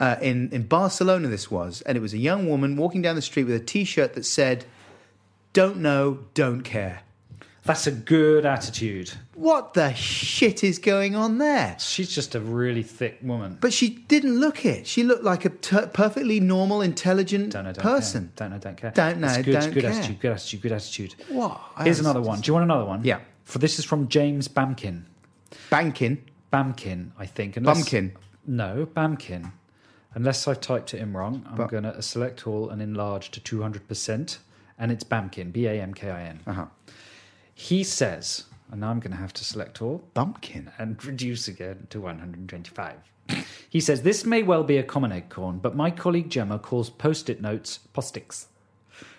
[0.00, 3.22] Uh, in in Barcelona, this was, and it was a young woman walking down the
[3.22, 4.64] street with a T-shirt that said
[5.52, 7.02] don't know, don't care.
[7.64, 9.12] That's a good attitude.
[9.34, 11.76] What the shit is going on there?
[11.78, 13.58] She's just a really thick woman.
[13.60, 14.84] But she didn't look it.
[14.88, 18.32] She looked like a t- perfectly normal, intelligent Don't know, don't person.
[18.34, 18.48] Care.
[18.48, 18.90] Don't know, don't care.
[18.90, 19.92] Don't know, It's good, don't good care.
[19.92, 21.14] attitude, good attitude, good attitude.
[21.28, 21.60] What?
[21.84, 22.40] Here's another one.
[22.40, 23.04] Do you want another one?
[23.04, 23.20] Yeah.
[23.44, 25.02] For this is from James Bamkin.
[25.70, 26.18] Banking.
[26.52, 27.56] Bamkin, I think.
[27.56, 28.12] Unless, Bumpkin.
[28.46, 29.52] No, Bamkin.
[30.14, 33.40] Unless I've typed it in wrong, I'm Bu- going to select all and enlarge to
[33.40, 34.38] 200%.
[34.78, 36.40] And it's Bamkin, B A M K I N.
[36.46, 36.66] Uh-huh.
[37.54, 40.70] He says, and now I'm going to have to select all Bumpkin.
[40.78, 42.94] and reduce again to 125.
[43.70, 47.30] He says, This may well be a common acorn, but my colleague Gemma calls post
[47.30, 48.48] it notes postics,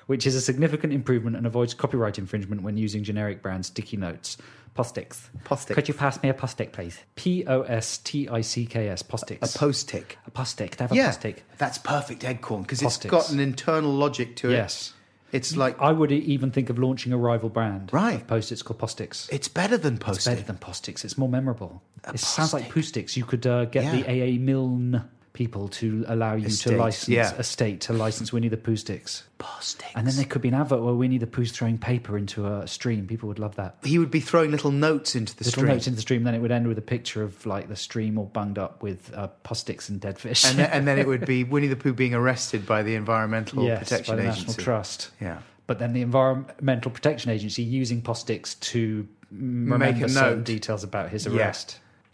[0.07, 4.37] which is a significant improvement and avoids copyright infringement when using generic brand sticky notes.
[4.73, 5.29] Postics.
[5.43, 5.75] Postics.
[5.75, 6.99] Could you pass me a postic, please?
[7.15, 9.03] P O S T I C K S.
[9.03, 9.55] Postics.
[9.55, 10.17] A post tick.
[10.25, 10.75] A postic.
[10.77, 11.37] They have a Yeah, postic.
[11.57, 14.53] that's perfect eggcorn because it's got an internal logic to it.
[14.53, 14.93] Yes.
[15.31, 18.15] It's like, I would even think of launching a rival brand Right.
[18.21, 19.27] of post-its called Postics.
[19.31, 21.03] it's better than It's post better than Postics.
[21.03, 21.81] It's more memorable.
[22.13, 23.03] It sounds like Postic.
[23.03, 23.17] Poostix.
[23.17, 24.25] You could uh, get the Yeah.
[24.25, 25.03] AA Milne
[25.33, 27.33] people to allow you Estate, to license yeah.
[27.37, 29.23] a state to license Winnie the Pooh sticks.
[29.39, 32.47] Post And then there could be an advert where Winnie the Pooh's throwing paper into
[32.47, 33.07] a stream.
[33.07, 33.77] People would love that.
[33.83, 35.49] He would be throwing little notes into the stream.
[35.49, 35.75] Little stream.
[35.75, 38.17] notes into the stream, then it would end with a picture of like the stream
[38.17, 40.45] all bunged up with uh, sticks and dead fish.
[40.45, 43.63] and, then, and then it would be Winnie the Pooh being arrested by the Environmental
[43.63, 44.47] yes, Protection by the Agency.
[44.47, 45.11] National Trust.
[45.19, 45.39] Yeah.
[45.65, 50.43] But then the Environmental Protection Agency using sticks to Make a certain note.
[50.43, 51.53] details about his Yeah.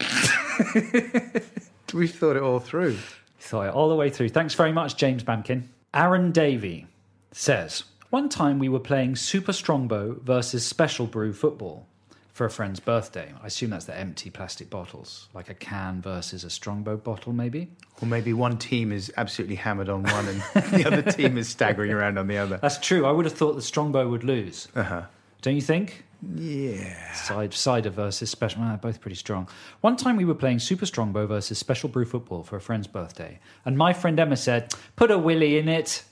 [1.90, 1.94] arrest.
[1.94, 2.96] We've thought it all through.
[3.38, 4.30] Thought it all the way through.
[4.30, 5.64] Thanks very much, James Bamkin.
[5.94, 6.86] Aaron Davey
[7.32, 11.86] says One time we were playing Super Strongbow versus Special Brew football
[12.32, 13.32] for a friend's birthday.
[13.42, 17.70] I assume that's the empty plastic bottles, like a can versus a Strongbow bottle, maybe.
[18.00, 20.40] Or maybe one team is absolutely hammered on one and
[20.72, 22.58] the other team is staggering around on the other.
[22.58, 23.04] That's true.
[23.04, 24.68] I would have thought the Strongbow would lose.
[24.74, 25.02] Uh-huh.
[25.42, 26.04] Don't you think?
[26.34, 27.12] Yeah.
[27.14, 28.60] Side, cider versus special.
[28.62, 29.48] Well, both pretty strong.
[29.80, 33.38] One time we were playing Super Strongbow versus Special Brew football for a friend's birthday,
[33.64, 36.04] and my friend Emma said, "Put a willy in it."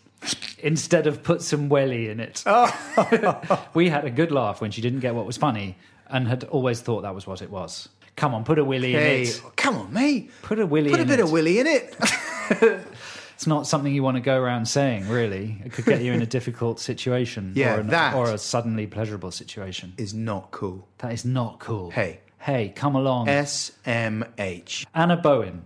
[0.61, 2.43] Instead of put some welly in it.
[2.45, 3.69] Oh.
[3.75, 5.77] we had a good laugh when she didn't get what was funny
[6.09, 7.89] and had always thought that was what it was.
[8.17, 9.43] Come on, put a willy Hey, in it.
[9.55, 10.33] come on, mate.
[10.43, 11.23] Put a willy Put a in bit it.
[11.23, 11.95] of willy in it.
[13.39, 15.63] It's not something you want to go around saying, really.
[15.65, 18.89] It could get you in a difficult situation Yeah, or, an- that- or a suddenly
[18.89, 19.93] pleasurable situation.
[19.97, 20.89] is not cool.
[20.99, 21.93] That is not cool.
[21.93, 22.19] Hey.
[22.41, 23.29] Hey, come along.
[23.29, 24.87] SMH.
[24.93, 25.65] Anna Bowen.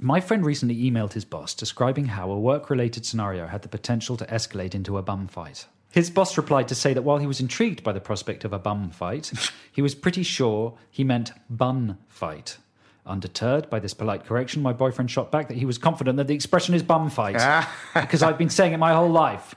[0.00, 4.16] My friend recently emailed his boss describing how a work related scenario had the potential
[4.18, 5.66] to escalate into a bum fight.
[5.90, 8.60] His boss replied to say that while he was intrigued by the prospect of a
[8.60, 9.32] bum fight,
[9.72, 12.58] he was pretty sure he meant bun fight.
[13.06, 16.34] Undeterred by this polite correction, my boyfriend shot back that he was confident that the
[16.34, 19.54] expression is bum fight because I've been saying it my whole life.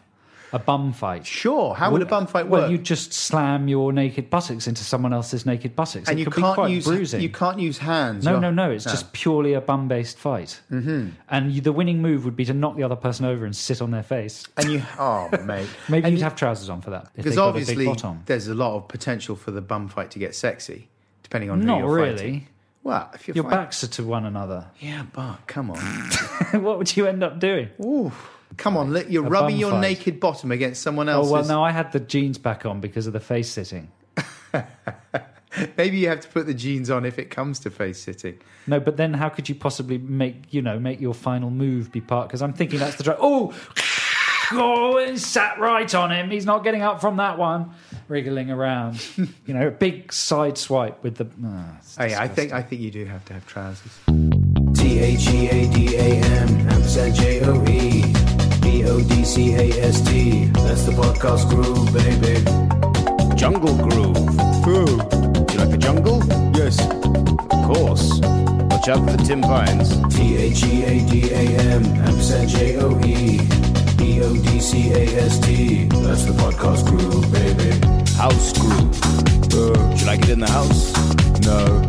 [0.52, 1.28] A bum fight.
[1.28, 1.76] Sure.
[1.76, 2.62] How would a bum fight work?
[2.64, 6.10] Well, you just slam your naked buttocks into someone else's naked buttocks.
[6.10, 7.22] and it you could be can't quite use bruising.
[7.22, 8.26] you can't use hands.
[8.26, 8.72] No, You're- no, no.
[8.72, 10.60] It's just purely a bum based fight.
[10.72, 11.10] Mm-hmm.
[11.30, 13.80] And you, the winning move would be to knock the other person over and sit
[13.80, 14.48] on their face.
[14.58, 17.04] And you, oh mate, Maybe you'd you- have trousers on for that.
[17.16, 17.88] If because obviously
[18.26, 20.90] there's a lot of potential for the bum fight to get sexy,
[21.22, 22.16] depending on who Not you're really.
[22.18, 22.48] fighting.
[22.84, 24.68] Well, if you're Your fighting- backs are to one another.
[24.80, 25.78] yeah, but come on,
[26.64, 27.70] what would you end up doing?
[27.84, 28.12] Ooh,
[28.58, 29.82] come on, let- you're A rubbing bum your fight.
[29.82, 31.30] naked bottom against someone else's.
[31.32, 33.92] Oh, well, no, I had the jeans back on because of the face sitting.
[35.78, 38.40] Maybe you have to put the jeans on if it comes to face sitting.
[38.68, 42.02] No, but then how could you possibly make, you know, make your final move be
[42.02, 42.28] part?
[42.30, 43.18] Because I'm thinking that's the drive.
[43.20, 43.52] Oh,
[44.52, 46.30] oh, it sat right on him.
[46.30, 47.72] He's not getting up from that one.
[48.08, 49.06] Wriggling around.
[49.46, 51.28] you know, a big side swipe with the.
[51.46, 52.54] Ah, it's Oh, yeah, I think.
[52.54, 53.92] I think you do have to have trousers.
[54.76, 58.02] T H E A D A M ampersand J O E
[58.62, 60.46] B O D C A S T.
[60.46, 62.44] That's the podcast groove, baby.
[63.36, 64.16] Jungle groove.
[64.64, 66.24] Do you like the jungle?
[66.56, 66.80] Yes.
[66.82, 68.20] Of course.
[68.72, 69.90] Watch out for the Tim Vines.
[70.16, 73.38] T H E A D A M ampersand J O E
[74.00, 75.86] B O D C A S T.
[75.86, 77.72] That's the podcast groove, baby.
[78.16, 78.98] House groove.
[79.54, 80.94] Uh, do you like it in the house?
[81.46, 81.86] No.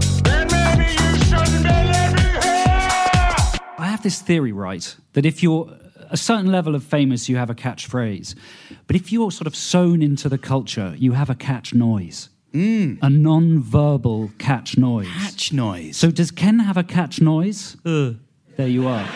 [3.78, 5.72] I have this theory, right, that if you're
[6.10, 8.34] a certain level of famous, you have a catchphrase.
[8.86, 12.28] But if you're sort of sewn into the culture, you have a catch noise.
[12.52, 12.94] Hmm.
[13.02, 15.06] A non verbal catch noise.
[15.06, 15.96] Catch noise.
[15.96, 17.76] So does Ken have a catch noise?
[17.84, 18.14] Uh.
[18.56, 19.06] There you are.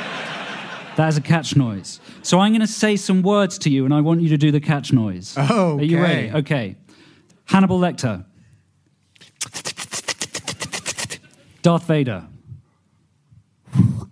[0.97, 1.99] That is a catch noise.
[2.23, 4.51] So I'm going to say some words to you, and I want you to do
[4.53, 5.35] the catch noise.
[5.37, 6.31] Oh, Are you ready?
[6.31, 6.77] Okay.
[7.47, 8.25] Hannibal Lecter.
[11.63, 12.27] Darth Vader.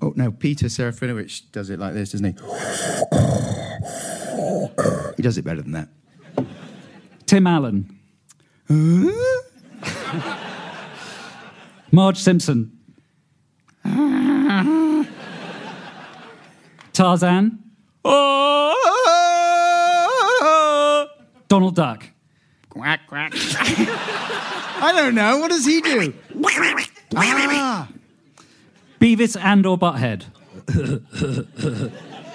[0.00, 2.32] Oh no, Peter Serafinowicz does it like this, doesn't he?
[5.16, 5.88] He does it better than that.
[7.26, 7.98] Tim Allen.
[11.92, 12.72] Marge Simpson.
[17.02, 17.58] Tarzan.
[21.48, 22.04] Donald Duck.
[22.70, 23.32] Quack, quack.
[23.34, 25.38] I don't know.
[25.38, 26.14] What does he do?
[27.16, 27.88] Ah,
[29.00, 30.26] Beavis and or Butthead.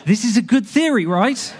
[0.05, 1.55] this is a good theory, right?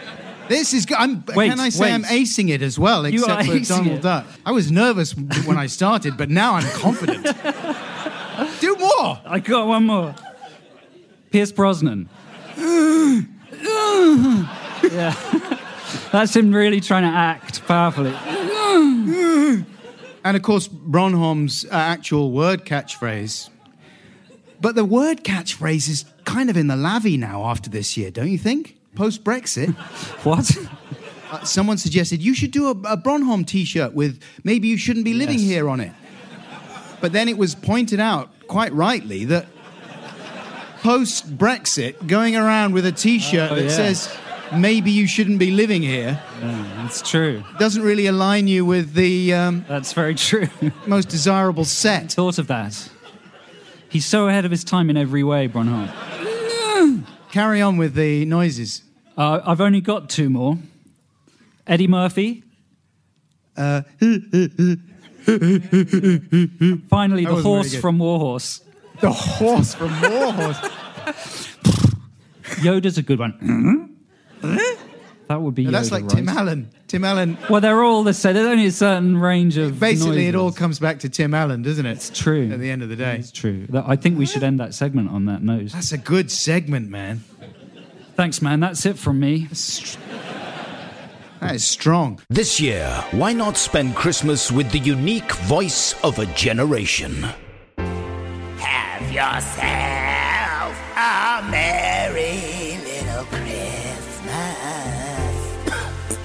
[0.50, 0.98] this is good.
[0.98, 1.94] I'm, Wait, can I say wait.
[1.94, 4.02] I'm acing it as well, You except are for acing Donald it.
[4.02, 4.26] Duck.
[4.46, 7.24] I was nervous when I started, but now I'm confident.
[8.60, 9.22] do more.
[9.26, 10.14] I got one more.
[11.32, 12.10] Pierce Brosnan.
[14.92, 15.16] Yeah.
[16.12, 18.14] That's him really trying to act powerfully.
[20.24, 23.50] And of course, Bronholm's uh, actual word catchphrase.
[24.60, 28.30] But the word catchphrase is kind of in the lavvy now after this year, don't
[28.30, 28.78] you think?
[28.96, 29.74] Post Brexit.
[30.24, 30.58] What?
[31.32, 35.06] Uh, someone suggested you should do a, a Bronholm t shirt with maybe you shouldn't
[35.06, 35.48] be living Yes.
[35.48, 35.92] here on it.
[37.02, 39.46] But then it was pointed out, quite rightly, that
[40.88, 43.70] post Brexit, going around with a t shirt Oh, that yeah.
[43.70, 44.10] says
[44.54, 47.44] maybe you shouldn't be living here That's true.
[47.60, 50.48] doesn't really align you with the um, That's very true.
[50.88, 52.14] most desirable set.
[52.14, 52.90] Thought of that.
[53.90, 55.90] He's so ahead of his time in every way, Bronholm.
[57.34, 58.82] Carry on with the noises.
[59.18, 60.58] Uh, I've only got two more.
[61.66, 62.44] Eddie Murphy.
[63.58, 63.82] Uh,
[66.90, 68.62] Finally, the horse from Warhorse.
[69.00, 70.58] The horse from Warhorse.
[72.62, 73.34] Yoda's a good one.
[74.42, 74.84] Mm-hmm.
[75.28, 76.16] that would be Yoda, That's like right?
[76.16, 76.70] Tim Allen.
[76.88, 77.38] Tim Allen.
[77.50, 78.34] Well, they're all the same.
[78.34, 79.80] There's only a certain range of.
[79.80, 81.92] Basically, it all comes back to Tim Allen, doesn't it?
[81.92, 82.50] It's true.
[82.52, 83.18] At the end of the day.
[83.18, 83.68] It's true.
[83.74, 85.72] I think we should end that segment on that note.
[85.72, 87.24] That's a good segment, man.
[88.16, 88.60] Thanks, man.
[88.62, 89.48] That's it from me.
[91.40, 92.20] That is strong.
[92.30, 97.28] This year, why not spend Christmas with the unique voice of a generation?
[99.18, 104.28] Yourself a merry little Christmas.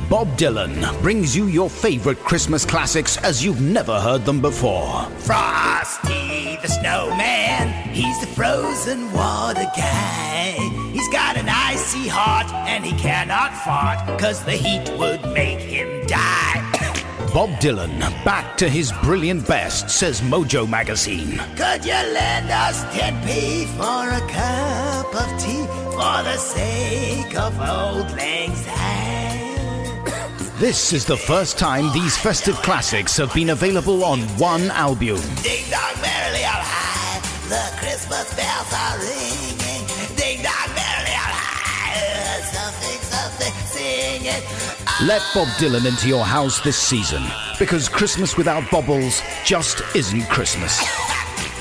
[0.10, 5.06] Bob Dylan brings you your favorite Christmas classics as you've never heard them before.
[5.20, 10.58] Frosty the snowman, he's the frozen water guy.
[10.92, 16.06] He's got an icy heart and he cannot fart, cause the heat would make him
[16.06, 16.71] die.
[17.32, 21.38] Bob Dylan, back to his brilliant best, says Mojo Magazine.
[21.56, 28.14] Could you lend us 10p for a cup of tea for the sake of old
[28.18, 30.04] lang syne?
[30.58, 35.16] This is the first time these festive classics have been available on one album.
[35.42, 37.18] Ding dong merrily on high,
[37.48, 39.71] the Christmas bells are ringing.
[44.22, 47.24] Let Bob Dylan into your house this season
[47.58, 50.78] because Christmas without Bobbles just isn't Christmas.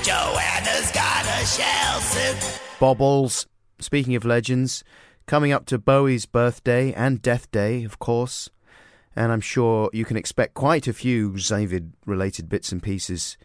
[0.04, 2.62] Joanna's got a shell suit.
[2.80, 3.48] Bobbles.
[3.80, 4.84] Speaking of legends,
[5.26, 8.52] coming up to Bowie's birthday and death day, of course.
[9.16, 13.38] And I'm sure you can expect quite a few Zavid related bits and pieces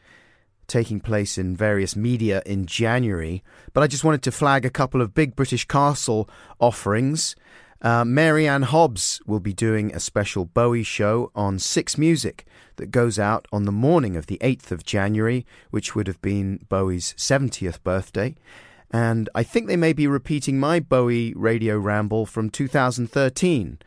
[0.67, 3.43] taking place in various media in January.
[3.73, 6.29] But I just wanted to flag a couple of big British Castle
[6.61, 7.35] offerings.
[7.83, 12.47] Uh, Mary Anne Hobbs will be doing a special Bowie show on Six Music
[12.77, 16.65] that goes out on the morning of the 8th of January, which would have been
[16.69, 18.35] Bowie's 70th birthday.
[18.91, 23.79] And I think they may be repeating my Bowie radio ramble from 2013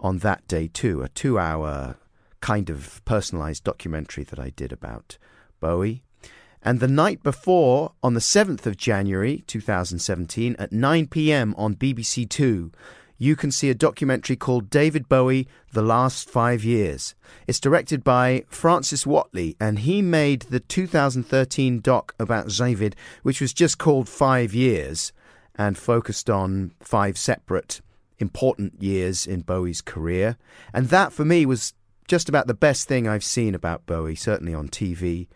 [0.00, 1.96] on that day too, a two hour
[2.40, 5.18] kind of personalised documentary that I did about
[5.60, 6.02] Bowie.
[6.62, 12.28] And the night before, on the 7th of January 2017, at 9 pm on BBC
[12.28, 12.72] Two,
[13.18, 17.14] you can see a documentary called David Bowie The Last Five Years.
[17.46, 23.52] It's directed by Francis Whately, and he made the 2013 doc about David, which was
[23.52, 25.12] just called Five Years
[25.54, 27.80] and focused on five separate
[28.18, 30.36] important years in Bowie's career.
[30.72, 31.74] And that, for me, was
[32.08, 35.28] just about the best thing I've seen about Bowie, certainly on TV.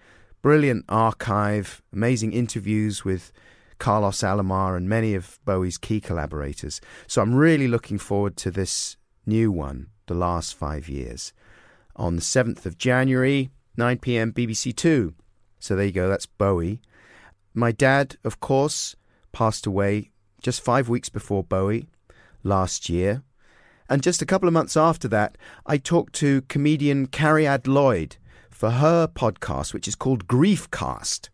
[0.43, 3.33] Brilliant archive, amazing interviews with
[3.81, 6.81] Carlos Alomar and many of Bowie's key collaborators.
[7.09, 11.33] So I'm really looking forward to this new one, The Last Five Years,
[11.97, 15.15] on the 7th of January, 9 pm BBC Two.
[15.59, 16.81] So there you go, that's Bowie.
[17.55, 18.95] My dad, of course,
[19.33, 20.11] passed away
[20.43, 21.89] just five weeks before Bowie
[22.45, 23.23] last year.
[23.89, 28.19] And just a couple of months after that, I talked to comedian Cariad Lloyd
[28.51, 31.31] for her podcast, which is called Griefcast.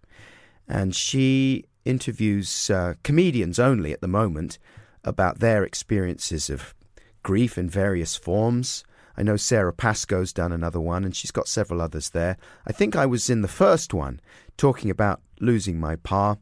[0.69, 4.59] And she interviews uh, comedians only at the moment
[5.05, 6.75] about their experiences of
[7.23, 8.85] grief in various forms.
[9.17, 12.37] I know Sara Pascoe's done another one, and she's got several others there.
[12.67, 14.21] I think I was in the first one
[14.57, 16.37] talking about losing my pa.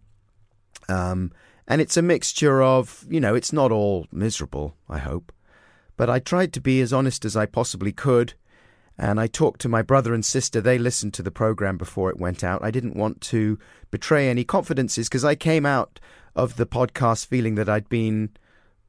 [0.88, 1.32] Um,
[1.68, 5.32] and it's a mixture of, you know, it's not all miserable, I hope.
[5.96, 8.34] But I tried to be as honest as I possibly could.
[8.96, 10.60] And I talked to my brother and sister.
[10.60, 12.64] They listened to the program before it went out.
[12.64, 13.58] I didn't want to
[13.90, 15.98] betray any confidences because I came out
[16.36, 18.30] of the podcast feeling that I'd been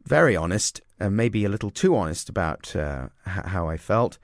[0.03, 4.17] very honest and maybe a little too honest about uh, how I felt.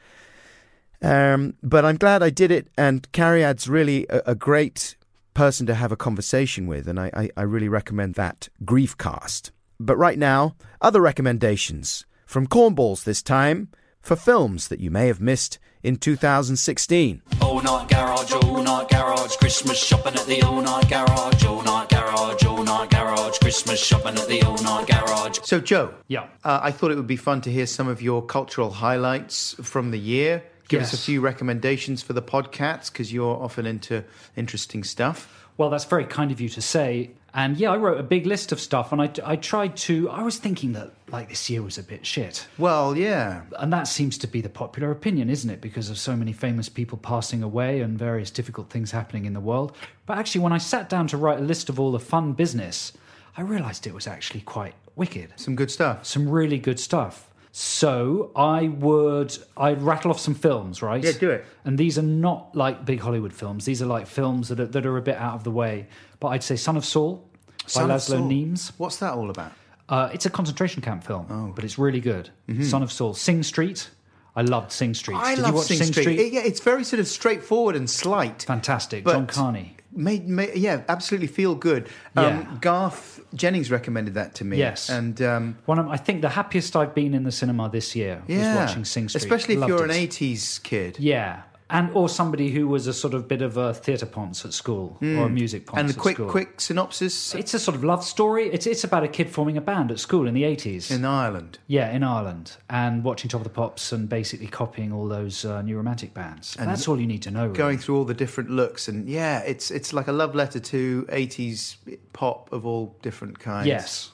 [1.01, 2.67] Um, but I'm glad I did it.
[2.77, 4.95] And Cariad's really a, a great
[5.33, 9.51] person to have a conversation with, and I, I, I really recommend that Griefcast.
[9.79, 13.69] But right now, other recommendations from Cornballs this time
[14.01, 17.21] for films that you may have missed in 2016.
[17.41, 21.89] All night garage, all night garage, Christmas shopping at the all night garage, all night
[21.89, 25.39] garage, all night garage, Christmas shopping at the all night garage.
[25.43, 26.25] So, Joe, Yeah.
[26.43, 29.91] uh, I thought it would be fun to hear some of your cultural highlights from
[29.91, 30.43] the year.
[30.67, 34.05] Give us a few recommendations for the podcasts because you're often into
[34.37, 35.27] interesting stuff.
[35.57, 37.11] Well, that's very kind of you to say.
[37.33, 40.09] And yeah, I wrote a big list of stuff, and I, I tried to.
[40.09, 43.43] I was thinking that like this year was a bit shit, Well, yeah.
[43.57, 45.61] and that seems to be the popular opinion, isn't it?
[45.61, 49.39] Because of so many famous people passing away and various difficult things happening in the
[49.39, 49.75] world.
[50.05, 52.93] But actually, when I sat down to write a list of all the fun business,
[53.37, 55.33] I realised it was actually quite wicked.
[55.37, 56.05] Some good stuff.
[56.05, 57.29] Some really good stuff.
[57.53, 61.03] So I would I'd rattle off some films, right?
[61.03, 61.45] Yeah, do it.
[61.65, 63.65] And these are not like big Hollywood films.
[63.65, 65.87] These are like films that are, that are a bit out of the way.
[66.21, 67.27] But I'd say Son of Saul
[67.65, 68.21] Son by Laszlo.
[68.21, 68.71] Nemes.
[68.77, 69.51] What's that all about?
[69.89, 71.51] Uh, it's a concentration camp film, Oh.
[71.53, 72.29] but it's really good.
[72.63, 73.89] Son of Saul, Sing Street.
[74.33, 75.15] I loved Sing Street.
[75.17, 75.25] Mm-hmm.
[75.25, 76.17] I Did love you watch Sing, Street.
[76.19, 78.43] It- yeah, it's very sort of straightforward and slight.
[78.43, 79.05] Fantastic.
[79.05, 79.75] John Carney.
[79.93, 81.89] Made, made yeah, absolutely feel good.
[82.15, 82.57] Um, Yeah.
[82.61, 84.57] Garth Jennings recommended that to me.
[84.57, 84.89] Yes.
[84.89, 88.23] and um, One of, I think the happiest I've been in the cinema this year
[88.27, 89.23] yeah, was watching Sing Street.
[89.23, 90.97] especially if Loved you're an '80s kid.
[90.99, 91.41] Yeah.
[91.73, 94.97] And or somebody who was a sort of bit of a theatre ponce at school
[95.01, 95.79] or a music ponce Hmm.
[95.79, 96.29] and the quick, school.
[96.29, 98.49] quick synopsis It's a sort of love story.
[98.51, 100.91] It's it's about a kid forming a band at school in the eighties.
[100.91, 101.59] in Ireland.
[101.67, 105.61] Yeah, in Ireland, and watching Top of the Pops and basically copying all those uh,
[105.61, 106.57] new romantic bands.
[106.59, 107.45] And That's all you need to know.
[107.45, 107.57] Really.
[107.57, 111.05] Going through all the different looks, and yeah, it's it's like a love letter to
[111.09, 111.77] '80s
[112.11, 113.67] pop of all different kinds.
[113.67, 114.11] Yes,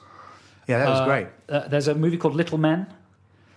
[0.68, 1.26] yeah, that was Uh, great.
[1.48, 2.86] Uh, there's a movie called Little Men,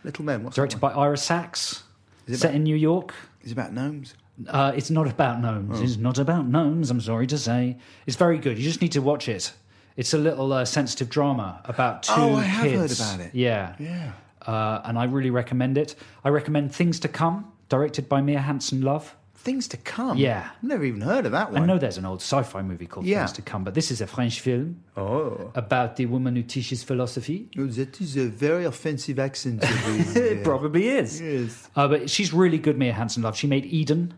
[0.04, 1.84] Little Men, what's directed by Ira Sachs,
[2.26, 3.14] Is it set about- in New York.
[3.44, 4.14] Is it about gnomes?
[4.48, 5.80] Uh, it's not about gnomes.
[5.80, 5.84] Oh.
[5.84, 6.90] It's not about gnomes.
[6.90, 7.78] I'm sorry to say.
[8.06, 8.58] It's very good.
[8.58, 9.54] You just need to watch it.
[9.98, 13.00] It's a little uh, sensitive drama about two Oh, I have heard kids.
[13.00, 13.36] about it.
[13.36, 14.14] Yeah, Yeah.
[14.46, 15.96] uh, and I really recommend it.
[16.24, 19.16] I recommend Things to Come, directed by Mia Hansen Love.
[19.44, 20.18] Things to come.
[20.18, 20.50] Yeah.
[20.56, 21.64] I've never even heard of that one.
[21.64, 23.26] I know there's an old sci-fi movie called Yeah.
[23.26, 26.84] Things to Come, but this is a French film Oh, about the woman who teaches
[26.84, 27.50] philosophy.
[27.56, 29.64] that is a very offensive accent.
[30.16, 31.20] It probably is.
[31.20, 31.70] Yes.
[31.76, 33.36] Uh, but she's really good, Mia Hansen Love.
[33.36, 34.14] She made Eden,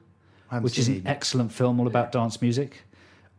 [0.61, 1.07] which is an Eden.
[1.07, 2.83] excellent film all about dance music.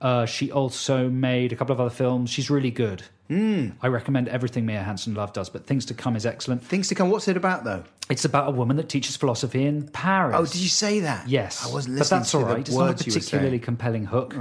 [0.04, 2.28] Uh, she also made a couple of other films.
[2.28, 3.02] She's really good.
[3.28, 3.70] Hmm.
[3.80, 6.62] I recommend everything Mia Hansen Love does, but Things to Come is excellent.
[6.62, 7.08] Things to come.
[7.08, 7.84] What's it about though?
[8.10, 10.36] It's about a woman that teaches philosophy in Paris.
[10.38, 11.26] Oh, did you say that?
[11.26, 12.58] Yes, I wasn't listening but that's all right.
[12.58, 14.36] It's not a words you were particularly compelling hook.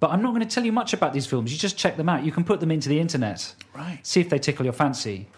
[0.00, 1.50] But I'm not going to tell you much about these films.
[1.50, 2.22] You just check them out.
[2.22, 4.00] You can put them into the internet, Right.
[4.02, 5.28] See if they tickle your fancy.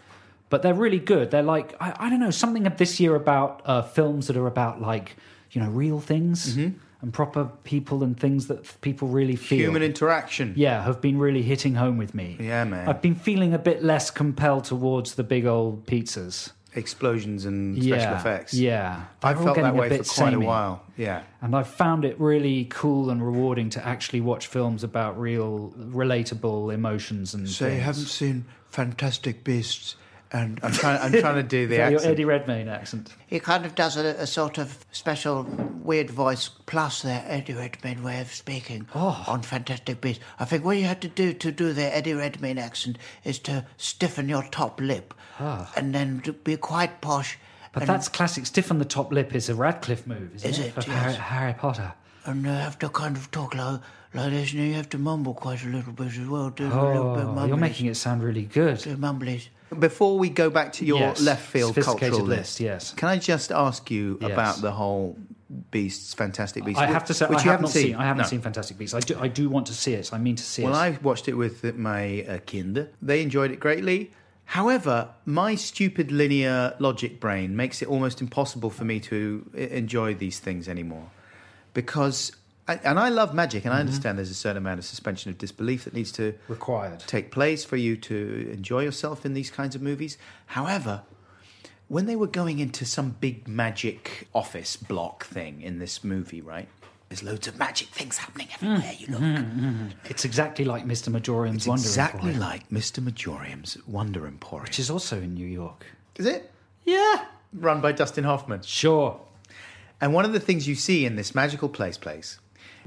[0.51, 1.31] But they're really good.
[1.31, 4.49] They're like I, I don't know something of this year about uh, films that are
[4.49, 5.14] about like
[5.53, 6.79] you know real things Mm-hmm.
[7.01, 9.59] And proper people and things that people really feel.
[9.59, 10.55] Human interaction.
[10.57, 12.36] yeah, have been really hitting home with me.
[12.40, 12.88] Yeah, man.
[12.88, 16.53] I've been feeling a bit less compelled towards the big old pizzas.
[16.74, 18.55] Explosions and special yeah, effects.
[18.55, 20.84] Yeah, I They're all felt that way for quite a while.
[20.96, 21.22] Yeah.
[21.40, 26.72] And I found it really cool and rewarding to actually watch films about real, relatable
[26.72, 27.49] emotions and.
[27.49, 29.96] So you haven't seen Fantastic Beasts,
[30.33, 31.01] and I'm trying.
[31.01, 32.01] I'm trying to do Is the that your.
[32.03, 33.14] Eddie Redmayne accent.
[33.26, 35.45] He kind of does a, a sort of special
[35.83, 39.24] weird voice plus their Eddie Redmayne way of speaking Oh.
[39.26, 40.22] on Fantastic Beasts.
[40.39, 43.64] I think what you had to do to do the Eddie Redmayne accent is to
[43.79, 45.72] stiffen your top lip ah.
[45.76, 47.39] and then to be quite posh.
[47.72, 48.45] But and, that's classic.
[48.45, 50.66] Stiffen the top lip is a Radcliffe move, isn't Is it?
[50.66, 50.72] it?
[50.72, 51.03] For Yes.
[51.03, 51.93] Harry, Harry Potter.
[52.26, 53.81] and you have to kind of talk like,
[54.14, 56.51] like this, and you have to mumble quite a little bit as well.
[56.51, 58.79] Do a little bit of Oh, you're making it sound really good.
[58.79, 59.49] Do mumblies.
[59.77, 61.21] Before we go back to your Yes.
[61.21, 62.93] left field cultural list, yes.
[62.95, 64.31] Can I just ask you Yes.
[64.33, 65.16] about the whole
[65.71, 66.81] Beasts, Fantastic Beasts?
[66.81, 67.95] I have to say, which I you have haven't not seen.
[67.97, 68.29] I haven't No.
[68.29, 68.95] seen Fantastic Beasts.
[68.95, 69.19] I do.
[69.19, 70.11] I do want to see it.
[70.12, 70.75] I mean to see Well, it.
[70.77, 72.89] Well, I watched it with my uh, kinder.
[73.03, 74.11] They enjoyed it greatly.
[74.53, 80.14] However, my stupid linear logic brain makes it almost impossible for me to e- enjoy
[80.14, 81.11] these things anymore.
[81.75, 82.33] Because,
[82.69, 83.69] I, and I love magic, Mm-hmm.
[83.69, 83.89] and I mm-hmm.
[83.89, 87.01] understand there's a certain amount of suspension of disbelief that needs to Required.
[87.01, 90.19] take place for you to enjoy yourself in these kinds of movies.
[90.47, 91.03] However,
[91.89, 96.69] when they were going into some big magic office block thing in this movie, right?
[97.09, 98.66] There's loads of magic things happening hmm.
[98.66, 98.95] everywhere.
[98.99, 99.21] You look.
[99.21, 101.09] Hmm, hmm, it's exactly like Mr.
[101.09, 103.03] Magorium's It's Wonder exactly Emporium, like Mr.
[103.03, 104.64] Magorium's Wonder Emporium.
[104.64, 105.87] which is also in New York.
[106.16, 106.51] Is it?
[106.85, 107.25] Yeah.
[107.55, 108.61] Run by Dustin Hoffman.
[108.61, 109.19] Sure.
[110.01, 112.39] And one of the things you see in this magical place place,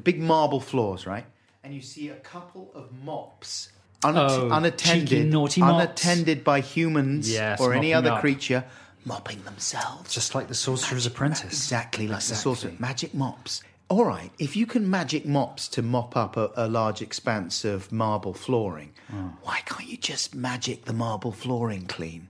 [0.04, 1.26] big marble floors, right?
[1.64, 3.70] And you see a couple of mops
[4.04, 5.74] unatt- Oh, unattended, cheeky naughty mops.
[6.04, 8.22] unattended by humans Yes, or any other up.
[8.22, 8.66] creature,
[9.06, 10.14] mopping themselves.
[10.14, 11.44] Just like the Sorcerer's Apprentice.
[11.54, 12.56] Exactly like the Exactly.
[12.56, 12.74] sorcerer.
[12.80, 13.62] Magic mops.
[13.90, 17.92] All right, if you can magic mops to mop up a, a large expanse of
[17.92, 19.34] marble flooring, Oh.
[19.44, 22.30] why can't you just magic the marble flooring clean?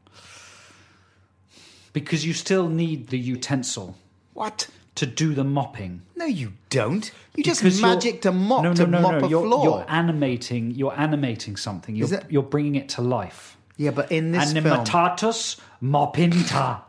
[1.93, 3.95] Because you still need the utensil.
[4.33, 4.67] What?
[4.95, 6.01] To do the mopping.
[6.17, 7.09] No, you don't.
[7.35, 9.25] You just Because magicked a mop no, no, to no, mop no.
[9.25, 9.63] a you're, floor.
[9.63, 10.71] You're animating.
[10.71, 11.95] You're animating something.
[11.95, 13.57] You're, Is you're bringing it to life.
[13.77, 16.81] yeah, but in this film, Animatatus mopinta,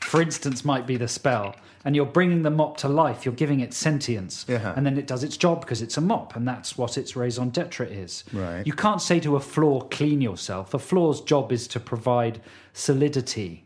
[0.00, 1.54] for instance, might be the spell.
[1.86, 3.24] And you're bringing the mop to life.
[3.26, 4.72] You're giving it sentience, Yeah.
[4.74, 7.50] and then it does its job because it's a mop, and that's what its raison
[7.50, 8.24] d'être is.
[8.32, 8.66] Right.
[8.66, 12.40] You can't say to a floor, "Clean yourself." A floor's job is to provide
[12.72, 13.63] solidity.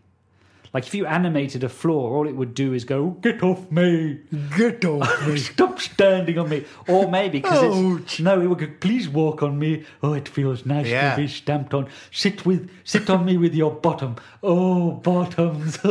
[0.74, 4.20] Like if you animated a floor, all it would do is go, "Get off me!
[4.56, 5.36] get off me.
[5.38, 7.62] Stop standing on me!" Or maybe because
[8.02, 11.14] it's no, it would go, "Please walk on me." Oh, it feels nice Yeah.
[11.14, 11.88] to be stamped on.
[12.10, 14.16] Sit with, sit on me with your bottom.
[14.42, 15.78] Oh, bottoms.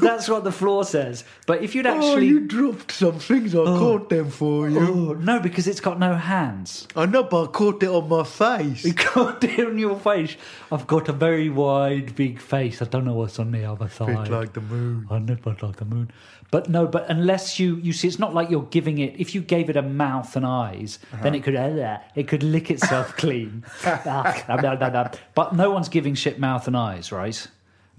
[0.00, 1.24] That's what the floor says.
[1.46, 3.54] But if you'd oh, actually, Oh, you dropped some things.
[3.54, 3.78] I oh.
[3.78, 4.78] caught them for you.
[4.78, 6.86] Oh, no, because it's got no hands.
[6.96, 8.84] I know, but I caught it on my face.
[8.88, 10.36] You got it on your face.
[10.72, 12.80] I've got a very wide, big face.
[12.80, 14.28] I don't what's on the other side.
[14.28, 15.06] like the moon.
[15.10, 16.10] I never like the moon.
[16.50, 19.18] But no, but unless you you see, it's not like you're giving it.
[19.18, 21.22] If you gave it a mouth and eyes, uh-huh.
[21.22, 23.64] then it could it could lick itself clean.
[23.84, 27.46] but no one's giving shit mouth and eyes, right?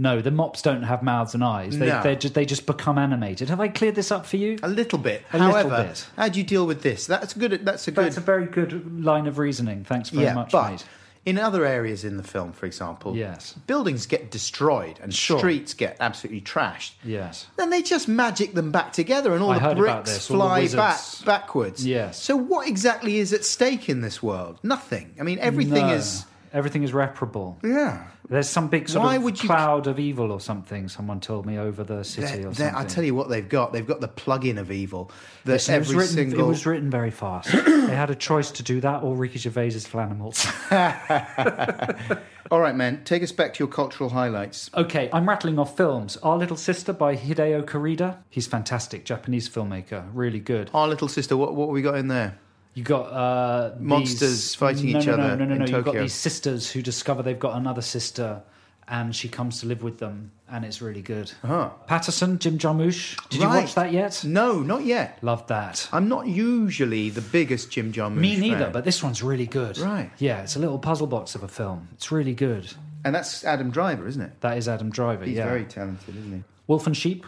[0.02, 1.78] No, the mops don't have mouths and eyes.
[1.78, 2.02] They No.
[2.02, 3.50] they just they just become animated.
[3.50, 4.58] Have I cleared this up for you?
[4.64, 5.24] A little bit.
[5.34, 6.08] A little However, bit.
[6.16, 7.06] how do you deal with this?
[7.06, 7.66] That's good.
[7.66, 8.06] That's a good.
[8.06, 9.84] That's a very good line of reasoning.
[9.84, 10.86] Thanks very yeah, much, but mate.
[11.30, 13.54] In other areas in the film, for example, Yes.
[13.68, 15.38] buildings get destroyed and Sure.
[15.40, 16.92] streets get absolutely trashed.
[17.04, 17.48] Yes.
[17.58, 20.68] Then they just magic them back together, and all I the bricks this, all the
[20.68, 21.86] fly back backwards.
[21.86, 22.22] Yes.
[22.22, 24.60] So what exactly is at stake in this world?
[24.64, 25.14] Nothing.
[25.20, 25.94] I mean, everything No.
[25.94, 26.26] is.
[26.52, 27.58] everything is reparable.
[27.64, 28.08] Yeah.
[28.30, 30.88] There's some big sort Why of would you- cloud of evil or something.
[30.88, 32.76] Someone told me over the city They're- or something.
[32.76, 33.74] I tell you what they've got.
[33.74, 35.10] They've got the plug-in of evil.
[35.46, 36.16] That Listen, it was every written.
[36.16, 36.40] single.
[36.46, 37.52] It was written very fast.
[37.66, 40.46] they had a choice to do that or Ricky Gervais's Flanimals.
[42.52, 43.04] All right, man.
[43.04, 44.70] Take us back to your cultural highlights.
[44.76, 46.18] okay, I'm rattling off films.
[46.18, 48.18] Our Little Sister by Hideo Karida.
[48.30, 50.70] He's fantastic, Japanese filmmaker, really good.
[50.74, 51.36] Our little sister.
[51.38, 52.38] What what have we got in there?
[52.80, 55.66] You got uh, Monsters these- fighting no, each no, other No, no, no, no.
[55.66, 58.42] You've got these sisters who discover they've got another sister,
[58.88, 61.30] and she comes to live with them, and it's really good.
[61.44, 61.72] Uh-huh.
[61.88, 63.18] Paterson, Jim Jarmusch.
[63.28, 63.54] Did Right.
[63.56, 64.24] you watch that yet?
[64.24, 65.18] No, not yet.
[65.22, 65.90] Loved that.
[65.92, 68.72] I'm not usually the biggest Jim Jarmusch Me neither, fan.
[68.72, 69.78] but this one's really good.
[69.78, 70.10] Right.
[70.18, 71.90] Yeah, it's a little puzzle box of a film.
[71.96, 72.72] It's really good.
[73.04, 74.40] and that's Adam Driver, isn't it?
[74.40, 75.26] That is Adam Driver.
[75.26, 75.46] He's yeah.
[75.46, 76.44] very talented, isn't he?
[76.68, 77.26] Wolf and Sheep.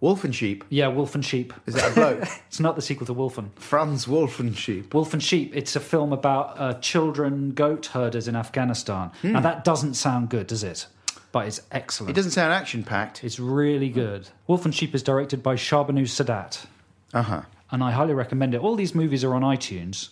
[0.00, 0.64] Wolf and Sheep.
[0.68, 1.52] Yeah, Wolf and Sheep.
[1.66, 2.28] Is that a bloke?
[2.48, 3.50] It's not the sequel to Wolfen.
[3.58, 4.92] Franz Wolf and Sheep.
[4.94, 5.52] Wolf and Sheep.
[5.56, 9.10] It's a film about uh, children goat herders in Afghanistan.
[9.22, 9.32] Hmm.
[9.32, 10.86] Now that doesn't sound good, does it?
[11.32, 12.10] But it's excellent.
[12.10, 13.24] It doesn't sound action packed.
[13.24, 14.28] It's really good.
[14.46, 16.66] Wolf and Sheep is directed by Shahrbanoo Sadat,
[17.12, 17.42] Uh huh.
[17.70, 18.60] and I highly recommend it.
[18.60, 20.10] All these movies are on iTunes.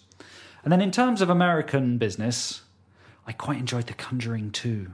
[0.64, 2.62] And then in terms of American business,
[3.26, 4.88] I quite enjoyed The Conjuring 2.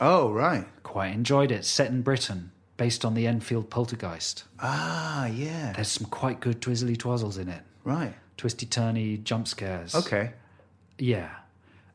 [0.00, 0.66] Oh right.
[0.82, 1.64] Quite enjoyed it.
[1.64, 4.44] Set in Britain, based on the Enfield poltergeist.
[4.60, 5.72] Ah yeah.
[5.72, 7.62] There's some quite good twizzly twazzles in it.
[7.84, 8.14] Right.
[8.36, 9.94] Twisty turny jump scares.
[9.94, 10.32] Okay.
[10.98, 11.30] Yeah.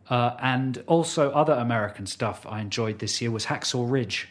[0.09, 4.27] Uh, and also other American stuff I enjoyed this year was Hacksaw Ridge.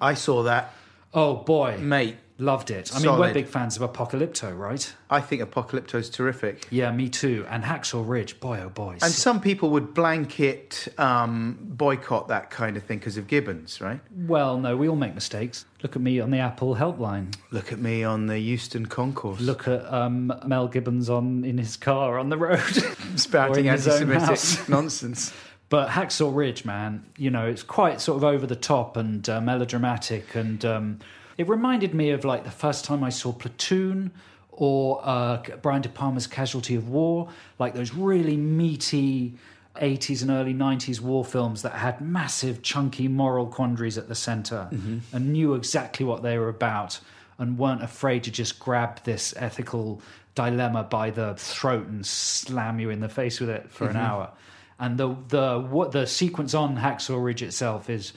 [0.00, 0.72] I saw that,
[1.12, 2.16] Oh boy, mate.
[2.38, 2.90] Loved it.
[2.94, 4.94] I mean, we're big fans of Apocalypto, right?
[5.08, 6.66] I think Apocalypto's terrific.
[6.70, 7.46] Yeah, me too.
[7.48, 8.98] And Hacksaw Ridge, boy oh boy.
[9.02, 14.00] And some people would blanket um, boycott that kind of thing because of Gibbons, right?
[14.26, 15.64] well, no, we all make mistakes.
[15.82, 17.34] Look at me on the Apple helpline.
[17.50, 19.40] Look at me on the Euston Concourse.
[19.40, 22.60] Look at um, Mel Gibbons on in his car on the road.
[23.16, 24.22] spouting in his own house.
[24.22, 25.32] anti-Semitic nonsense.
[25.68, 29.40] But Hacksaw Ridge, man, you know, it's quite sort of over the top and uh,
[29.40, 31.00] melodramatic, and um,
[31.38, 34.10] it reminded me of like the first time I saw Platoon
[34.50, 37.28] or uh, Brian De Palma's Casualty of War,
[37.58, 39.34] like those really meaty
[39.76, 44.68] 80s and early 90s war films that had massive, chunky moral quandaries at the center
[45.12, 47.00] and knew exactly what they were about
[47.38, 50.00] and weren't afraid to just grab this ethical
[50.34, 54.30] dilemma by the throat and slam you in the face with it for an hour.
[54.78, 58.12] And the the what the sequence on Hacksaw Ridge itself is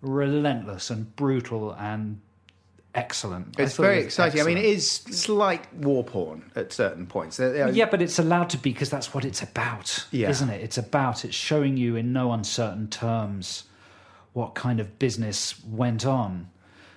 [0.00, 2.20] relentless and brutal and
[2.94, 3.58] excellent.
[3.58, 4.40] It's it very was exciting.
[4.40, 5.16] I mean, it is excellent.
[5.18, 7.38] slight war porn at certain points.
[7.38, 10.30] Yeah, but it's allowed to be because that's what it's about, Yeah.
[10.30, 10.62] isn't it?
[10.62, 13.64] It's about it's showing you in no uncertain terms
[14.32, 16.48] what kind of business went on.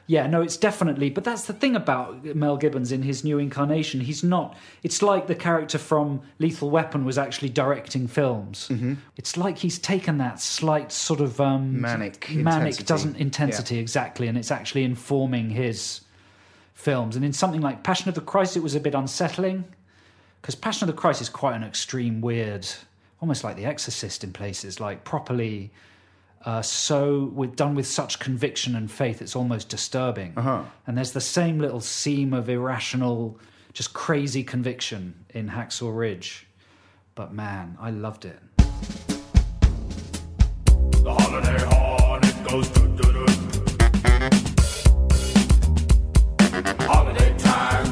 [0.09, 1.09] Yeah, no, it's definitely.
[1.09, 3.99] But that's the thing about Mel Gibbons in his new incarnation.
[3.99, 4.55] He's not.
[4.81, 8.71] It's like the character from Lethal Weapon was actually directing films.
[9.17, 12.83] It's like he's taken that slight sort of um, Manic manic intensity.
[12.85, 16.01] doesn't intensity exactly, and it's actually informing his
[16.73, 17.17] films.
[17.17, 19.65] And in something like Passion of the Christ, it was a bit unsettling
[20.41, 22.65] because Passion of the Christ is quite an extreme, weird,
[23.19, 25.71] almost like The Exorcist in places, like properly
[26.47, 30.31] uh, so with done with such conviction and faith, it's almost disturbing.
[30.37, 30.63] Uh-huh.
[30.87, 33.37] And there's the same little seam of irrational,
[33.73, 36.47] just crazy conviction in Hacksaw Ridge.
[37.15, 38.39] But man, I loved it.
[41.03, 43.25] The holiday horn, it goes do do do.
[46.85, 47.87] Holiday time.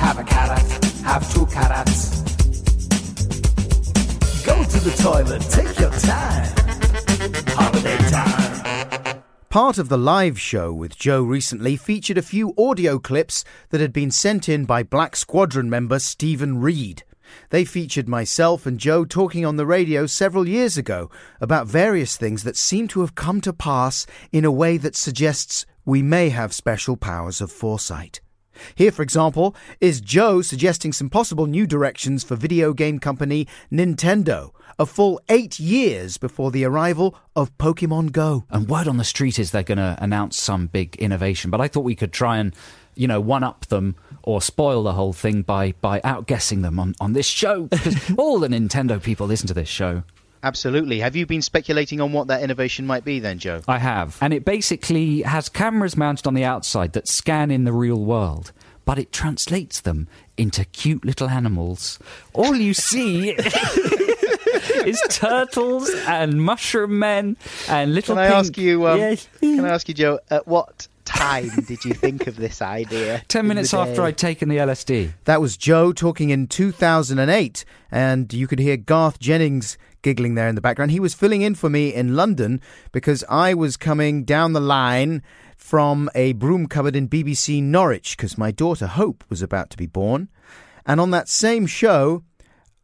[0.00, 2.22] Have a carrot, have two carrots.
[4.46, 6.56] Go to the toilet, take your time.
[9.48, 13.92] Part of the live show with Joe recently featured a few audio clips that had
[13.92, 17.04] been sent in by Black Squadron member Stephen Reed.
[17.50, 21.10] They featured myself and Joe talking on the radio several years ago
[21.40, 25.64] about various things that seem to have come to pass in a way that suggests
[25.84, 28.20] we may have special powers of foresight.
[28.74, 34.50] Here, for example, is Joe suggesting some possible new directions for video game company Nintendo,
[34.78, 38.44] a full eight years before the arrival of Pokemon Go.
[38.50, 41.50] And word on the street is they're going to announce some big innovation.
[41.50, 42.54] But I thought we could try and,
[42.94, 46.94] you know, one up them or spoil the whole thing by by outguessing them on,
[47.00, 47.64] on this show.
[47.64, 50.02] Because all the Nintendo people listen to this show.
[50.46, 51.00] Absolutely.
[51.00, 53.62] Have you been speculating on what that innovation might be then, Joe?
[53.66, 54.16] I have.
[54.20, 58.52] And it basically has cameras mounted on the outside that scan in the real world,
[58.84, 61.98] but it translates them into cute little animals.
[62.32, 63.30] All you see
[64.84, 67.36] is turtles and mushroom men
[67.68, 68.86] and little Can I pink- ask you?
[68.86, 69.28] Um, Yes.
[69.40, 70.20] Can I ask you, Joe?
[70.30, 73.22] At what time did you think of this idea?
[73.28, 74.02] Ten minutes after day?
[74.02, 75.12] I'd taken the LSD.
[75.24, 79.76] That was Joe talking in 2008, and you could hear Garth Jennings
[80.06, 80.92] giggling there in the background.
[80.92, 82.60] He was filling in for me in London
[82.92, 85.20] because I was coming down the line
[85.56, 89.86] from a broom cupboard in BBC Norwich because my daughter Hope was about to be
[89.86, 90.28] born.
[90.86, 92.22] And on that same show,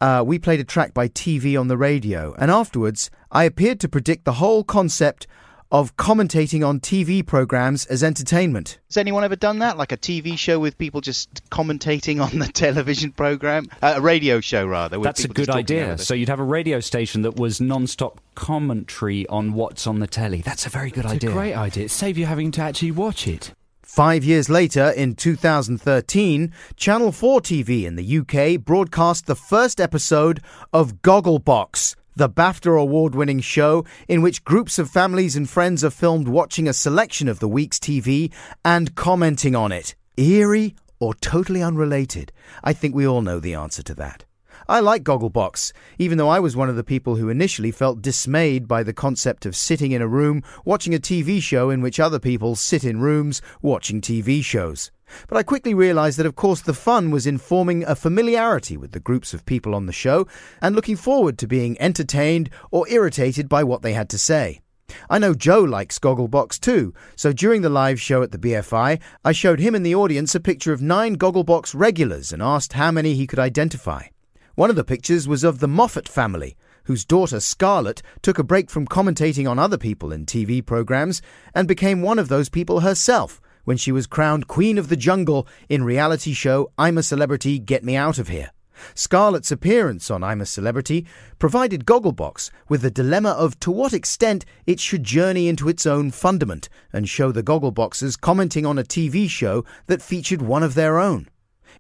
[0.00, 3.88] uh, we played a track by TV on the radio, and afterwards, I appeared to
[3.88, 5.28] predict the whole concept
[5.72, 8.78] of commentating on TV programs as entertainment.
[8.90, 9.78] Has anyone ever done that?
[9.78, 13.66] Like a TV show with people just commentating on the television program?
[13.82, 15.00] Uh, a radio show, rather.
[15.00, 15.96] with That's a good idea.
[15.98, 20.42] So you'd have a radio station that was non-stop commentary on what's on the telly.
[20.42, 21.30] That's a very good It's idea.
[21.30, 21.88] a great idea.
[21.88, 23.54] Save you having to actually watch it.
[23.80, 30.40] Five years later, in 2013, Channel 4 TV in the UK broadcast the first episode
[30.72, 35.90] of Gogglebox, the BAFTA award winning show in which groups of families and friends are
[35.90, 38.32] filmed watching a selection of the week's TV
[38.64, 39.94] and commenting on it.
[40.16, 42.32] Eerie or totally unrelated?
[42.62, 44.24] I think we all know the answer to that.
[44.68, 48.68] I like Gogglebox, even though I was one of the people who initially felt dismayed
[48.68, 52.20] by the concept of sitting in a room watching a TV show in which other
[52.20, 54.90] people sit in rooms watching TV shows.
[55.28, 58.92] But I quickly realised that, of course, the fun was in forming a familiarity with
[58.92, 60.26] the groups of people on the show
[60.60, 64.60] and looking forward to being entertained or irritated by what they had to say.
[65.08, 69.32] I know Joe likes Gogglebox too, so during the live show at the BFI, I
[69.32, 73.14] showed him in the audience a picture of nine Gogglebox regulars and asked how many
[73.14, 74.06] he could identify.
[74.54, 78.70] One of the pictures was of the Moffat family, whose daughter Scarlett took a break
[78.70, 81.22] from commentating on other people in TV programs
[81.54, 85.46] and became one of those people herself when she was crowned Queen of the Jungle
[85.68, 88.50] in reality show I'm a Celebrity, Get Me Out of Here.
[88.94, 91.06] Scarlett's appearance on I'm a Celebrity
[91.38, 96.10] provided Gogglebox with the dilemma of to what extent it should journey into its own
[96.10, 100.98] fundament and show the Goggleboxers commenting on a TV show that featured one of their
[100.98, 101.28] own.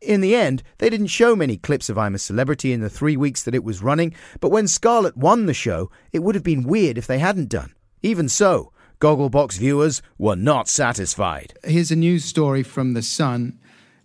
[0.00, 3.16] In the end, they didn't show many clips of I'm a Celebrity in the three
[3.16, 6.64] weeks that it was running, but when Scarlett won the show, it would have been
[6.64, 7.72] weird if they hadn't done.
[8.02, 8.71] Even so,
[9.02, 11.54] Gogglebox viewers were not satisfied.
[11.64, 13.58] Here's a news story from The Sun.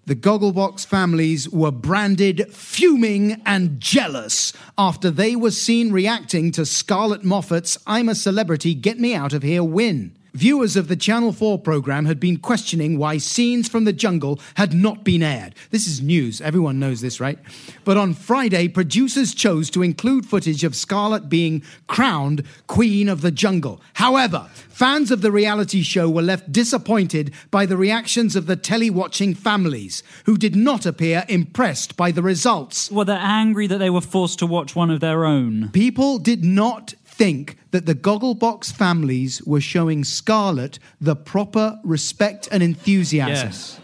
[0.07, 7.23] The Gogglebox families were branded fuming and jealous after they were seen reacting to Scarlett
[7.23, 10.16] Moffat's I'm a Celebrity, Get Me Out of Here win.
[10.37, 14.71] Viewers of the Channel 4 program had been questioning why scenes from the jungle had
[14.71, 15.55] not been aired.
[15.71, 17.39] This is news, everyone knows this, right?
[17.83, 23.31] But on Friday, producers chose to include footage of Scarlett being crowned Queen of the
[23.31, 23.81] Jungle.
[23.93, 29.33] However, fans of the reality show were left disappointed by the reactions of the telly-watching
[29.33, 32.91] families, who did not appear impressed by the results.
[32.91, 35.71] Well, they're angry that they were forced to watch one of their own.
[35.73, 42.61] People did not think that the Gogglebox families were showing Scarlett the proper respect and
[42.61, 43.47] enthusiasm.
[43.47, 43.79] Yes.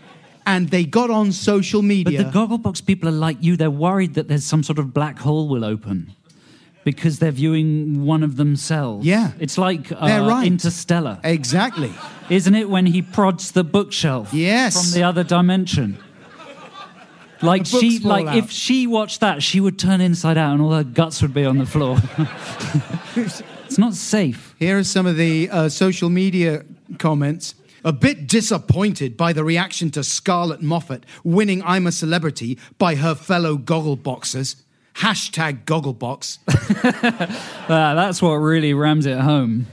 [0.45, 2.23] And they got on social media.
[2.23, 3.55] But the Gogglebox people are like you.
[3.57, 6.13] They're worried that there's some sort of black hole will open
[6.83, 9.05] because they're viewing one of themselves.
[9.05, 9.31] Yeah.
[9.39, 10.45] It's like uh, They're right.
[10.45, 11.19] Interstellar.
[11.23, 11.93] Exactly.
[12.29, 14.33] Isn't it when he prods the bookshelf?
[14.33, 14.91] Yes.
[14.91, 15.97] From the other dimension.
[17.43, 18.37] Like she, like out.
[18.37, 21.45] if she watched that, she would turn inside out and all her guts would be
[21.45, 21.97] on the floor.
[23.15, 24.55] it's not safe.
[24.57, 26.63] Here are some of the uh, social media
[26.99, 27.55] comments.
[27.85, 33.13] A bit disappointed by the reaction to Scarlett Moffat winning I'm a Celebrity by her
[33.13, 34.55] fellow Goggleboxers.
[34.95, 36.37] Hashtag Gogglebox.
[37.65, 39.67] Uh, that's what really rams it home.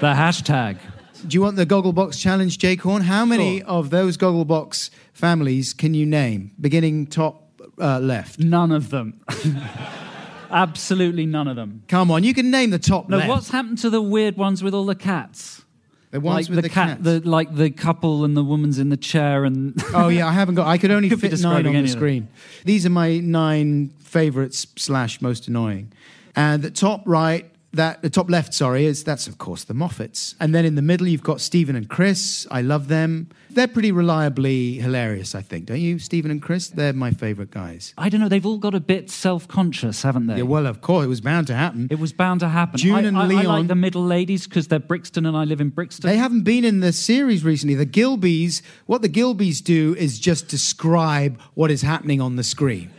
[0.00, 0.78] The hashtag.
[1.26, 3.02] Do you want the Gogglebox challenge, Jake Horn?
[3.02, 6.50] How many of those Gogglebox families can you name?
[6.60, 7.48] Beginning top
[7.80, 8.40] uh, left.
[8.40, 9.20] None of them.
[10.50, 11.82] Absolutely none of them.
[11.88, 13.28] Come on, you can name the top No, left.
[13.28, 15.62] what's happened to the weird ones with all the cats?
[16.10, 17.02] The ones like with the, the cat, cats.
[17.02, 19.80] the like the couple and the woman's in the chair and.
[19.94, 20.66] Oh yeah, I haven't got.
[20.66, 21.88] I could only Could fit nine on the any of them.
[21.98, 22.28] screen.
[22.64, 25.90] These are my nine favourites slash most annoying.
[26.36, 30.34] And the top right, that the top left, sorry, is that's of course the Moffats.
[30.38, 32.46] And then in the middle, you've got Stephen and Chris.
[32.50, 33.28] I love them.
[33.50, 36.68] They're pretty reliably hilarious, I think, don't you, Stephen and Chris?
[36.68, 37.92] They're my favourite guys.
[37.98, 38.28] I don't know.
[38.28, 40.36] They've all got a bit self-conscious, haven't they?
[40.38, 41.88] Yeah, well, of course, it was bound to happen.
[41.90, 42.78] It was bound to happen.
[42.78, 45.44] June I, and I, I Leon- like the middle ladies because they're Brixton and I
[45.44, 46.08] live in Brixton.
[46.08, 47.74] They haven't been in the series recently.
[47.74, 52.90] The Gilbys, what the Gilbys do is just describe what is happening on the screen.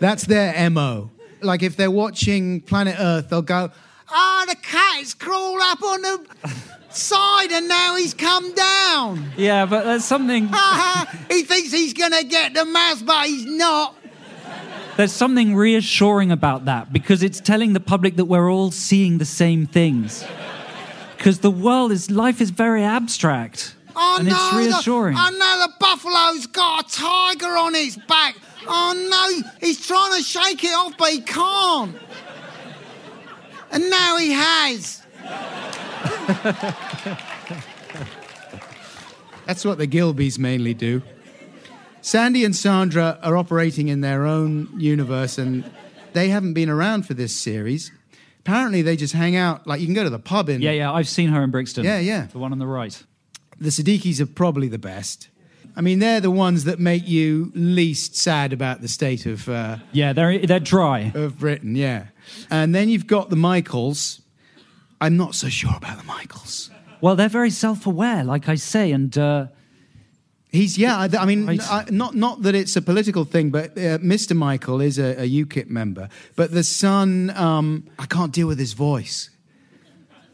[0.00, 1.10] That's their MO.
[1.40, 3.70] Like if they're watching Planet Earth, they'll go,
[4.10, 6.26] Ah, the cat's crawled up on the
[6.90, 9.30] side and now he's come down.
[9.36, 10.48] Yeah, but there's something
[11.28, 13.94] he thinks he's going to get the mouse, but he's not.
[14.96, 19.26] there's something reassuring about that because it's telling the public that we're all seeing the
[19.26, 20.24] same things.
[21.16, 23.74] Because the world is life is very abstract.
[23.96, 24.34] Oh and no!
[24.34, 25.16] it's reassuring.
[25.16, 25.66] The, oh no!
[25.66, 28.36] The buffalo's got a tiger on its back.
[28.68, 29.50] Oh no!
[29.60, 31.96] He's trying to shake it off, but he can't.
[33.70, 35.02] And now he has.
[39.46, 41.02] That's what the Gilbys mainly do.
[42.00, 45.70] Sandy and Sandra are operating in their own universe, and
[46.12, 47.92] they haven't been around for this series.
[48.40, 49.66] Apparently, they just hang out.
[49.66, 51.84] Like you can go to the pub in Yeah, yeah, I've seen her in Brixton.
[51.84, 52.26] Yeah, yeah.
[52.26, 53.02] The one on the right.
[53.58, 55.28] the Siddiquis are probably the best.
[55.78, 59.76] I mean, they're the ones that make you least sad about the state of uh,
[59.92, 61.12] Yeah, they're they're dry.
[61.14, 61.76] of Britain.
[61.76, 62.06] Yeah,
[62.50, 64.20] and then you've got the Michaels.
[65.00, 66.70] I'm not so sure about the Michaels.
[67.00, 69.46] Well, they're very self-aware, like I say, and uh,
[70.50, 70.96] He's yeah.
[70.98, 71.60] I, I mean, Right.
[71.70, 74.34] I, not not that it's a political thing, but uh, Mr.
[74.34, 76.08] Michael is a, a UKIP member.
[76.34, 79.30] But the son, um, I can't deal with his voice.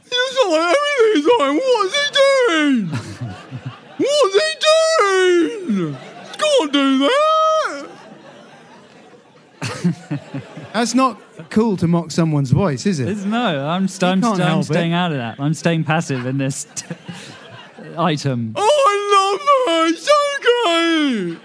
[0.04, 2.90] He's like everything's like, what's he doing?
[3.98, 4.54] what's they
[5.68, 5.96] doing?
[6.38, 7.88] Can't do that.
[10.72, 11.20] That's not
[11.50, 13.08] cool to mock someone's voice, is it?
[13.08, 14.66] it's- no, I'm, st- I'm, can't st- I'm help it.
[14.66, 15.38] staying out of that.
[15.40, 16.66] I'm staying passive in this
[17.98, 18.52] item.
[18.56, 19.86] Oh, I love her.
[19.88, 21.38] It's okay.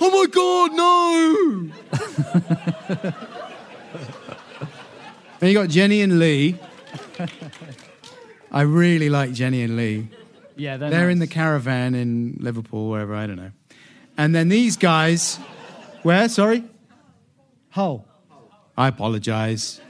[0.00, 1.70] Oh my God, no.
[5.40, 6.56] then you got Jenny and Lee.
[8.50, 10.08] I really like Jenny and Lee.
[10.56, 13.50] Yeah, they're, They're in the caravan in Liverpool, wherever, I don't know.
[14.16, 15.36] And then these guys,
[16.02, 16.64] where, sorry?
[17.70, 18.06] Hull.
[18.76, 19.80] I apologize.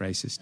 [0.00, 0.40] Racist.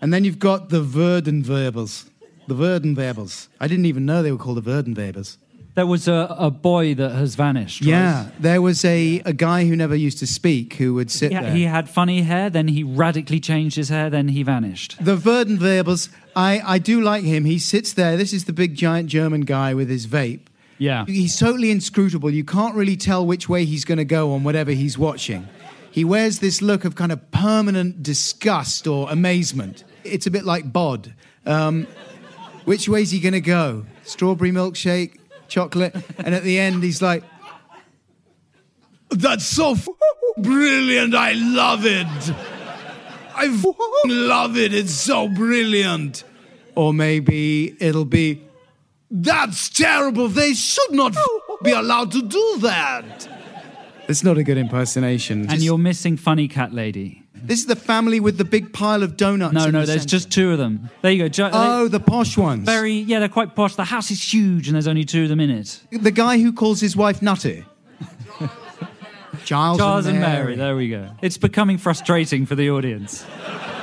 [0.00, 2.10] And then you've got the Woerdenwebers.
[2.48, 3.48] The Woerdenwebers.
[3.60, 5.38] I didn't even know they were called the Woerdenwebers.
[5.76, 7.82] There was a, a boy that has vanished.
[7.82, 7.88] right?
[7.90, 11.42] Yeah, there was a, a guy who never used to speak who would sit Yeah,
[11.42, 11.52] there.
[11.52, 14.96] he had funny hair, then he radically changed his hair, then he vanished.
[15.04, 17.44] The Woerdenwebers, I, I do like him.
[17.44, 18.16] He sits there.
[18.16, 20.40] This is the big giant German guy with his vape.
[20.78, 21.04] Yeah.
[21.06, 22.30] He's totally inscrutable.
[22.30, 25.46] You can't really tell which way he's going to go on whatever he's watching.
[25.90, 29.84] He wears this look of kind of permanent disgust or amazement.
[30.04, 31.14] It's a bit like Bod.
[31.46, 31.86] Um,
[32.64, 33.84] which way's he going to go?
[34.04, 35.94] Strawberry milkshake, chocolate?
[36.18, 37.22] And at the end, he's like,
[39.10, 39.88] That's so f-
[40.38, 41.14] brilliant.
[41.14, 42.06] I love it.
[43.34, 43.64] I f-
[44.06, 44.72] love it.
[44.74, 46.24] It's so brilliant.
[46.74, 48.42] Or maybe it'll be,
[49.10, 50.28] That's terrible.
[50.28, 51.16] They should not
[51.62, 53.28] be allowed to do that.
[54.08, 55.50] It's not a good impersonation.
[55.50, 57.25] And you're missing Funny Cat Lady.
[57.44, 59.54] This is the family with the big pile of donuts.
[59.54, 60.10] No, in no, the there's centre.
[60.10, 60.90] just two of them.
[61.02, 61.28] There you go.
[61.28, 62.64] Jo- Oh, the posh ones.
[62.64, 63.76] Very, yeah, they're quite posh.
[63.76, 65.80] The house is huge and there's only two of them in it.
[65.92, 67.64] The guy who calls his wife Nutty.
[69.44, 70.42] Giles, Charles and and Mary.
[70.44, 70.56] Mary.
[70.56, 71.08] There we go.
[71.22, 73.24] It's becoming frustrating for the audience.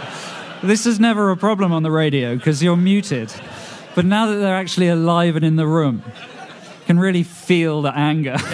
[0.63, 3.33] this is never a problem on the radio because you're muted.
[3.95, 7.95] But now that they're actually alive and in the room, you can really feel the
[7.95, 8.35] anger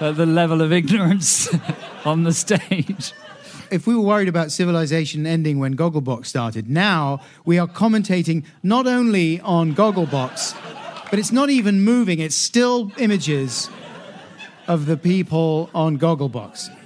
[0.00, 1.48] at the level of ignorance
[2.04, 3.14] on the stage.
[3.70, 8.86] If we were worried about civilization ending when Gogglebox started, now we are commentating not
[8.86, 10.54] only on Gogglebox,
[11.10, 13.68] but it's not even moving, it's still images
[14.68, 16.85] of the people on Gogglebox.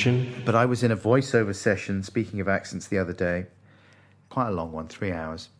[0.00, 0.42] Attention.
[0.46, 3.46] But I was in a voiceover session, speaking of accents, the other day.
[4.30, 5.50] Quite a long one, three hours.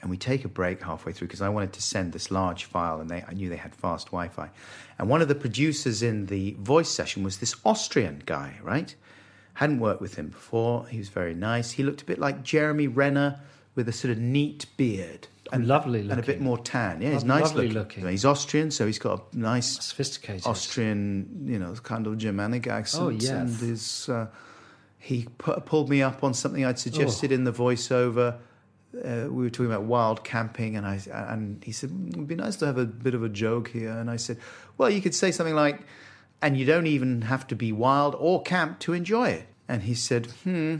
[0.00, 3.00] And we take a break halfway through because I wanted to send this large file
[3.00, 4.50] and they, I knew they had fast Wi Fi.
[5.00, 8.94] And one of the producers in the voice session was this Austrian guy, right?
[9.54, 10.86] Hadn't worked with him before.
[10.86, 11.72] He was very nice.
[11.72, 13.40] He looked a bit like Jeremy Renner
[13.74, 15.26] with a sort of neat beard.
[15.52, 17.02] And, Lovely And a bit more tan.
[17.02, 17.72] Yeah, he's Lo- nice looking.
[17.74, 18.08] looking.
[18.08, 20.46] He's Austrian, so he's got a nice Sophisticated.
[20.46, 23.02] Austrian, you know, kind of Germanic accent.
[23.04, 23.28] Oh, yes.
[23.30, 24.26] And his, uh,
[24.98, 28.38] he pu- pulled me up on something I'd suggested in the voiceover.
[28.94, 32.36] Uh, we were talking about wild camping, and I and he said "Mm, it'd be
[32.36, 33.90] nice to have a bit of a joke here.
[33.90, 34.38] And I said,
[34.78, 35.80] well, you could say something like,
[36.40, 39.46] and you don't even have to be wild or camp to enjoy it.
[39.68, 40.76] And he said, hmm,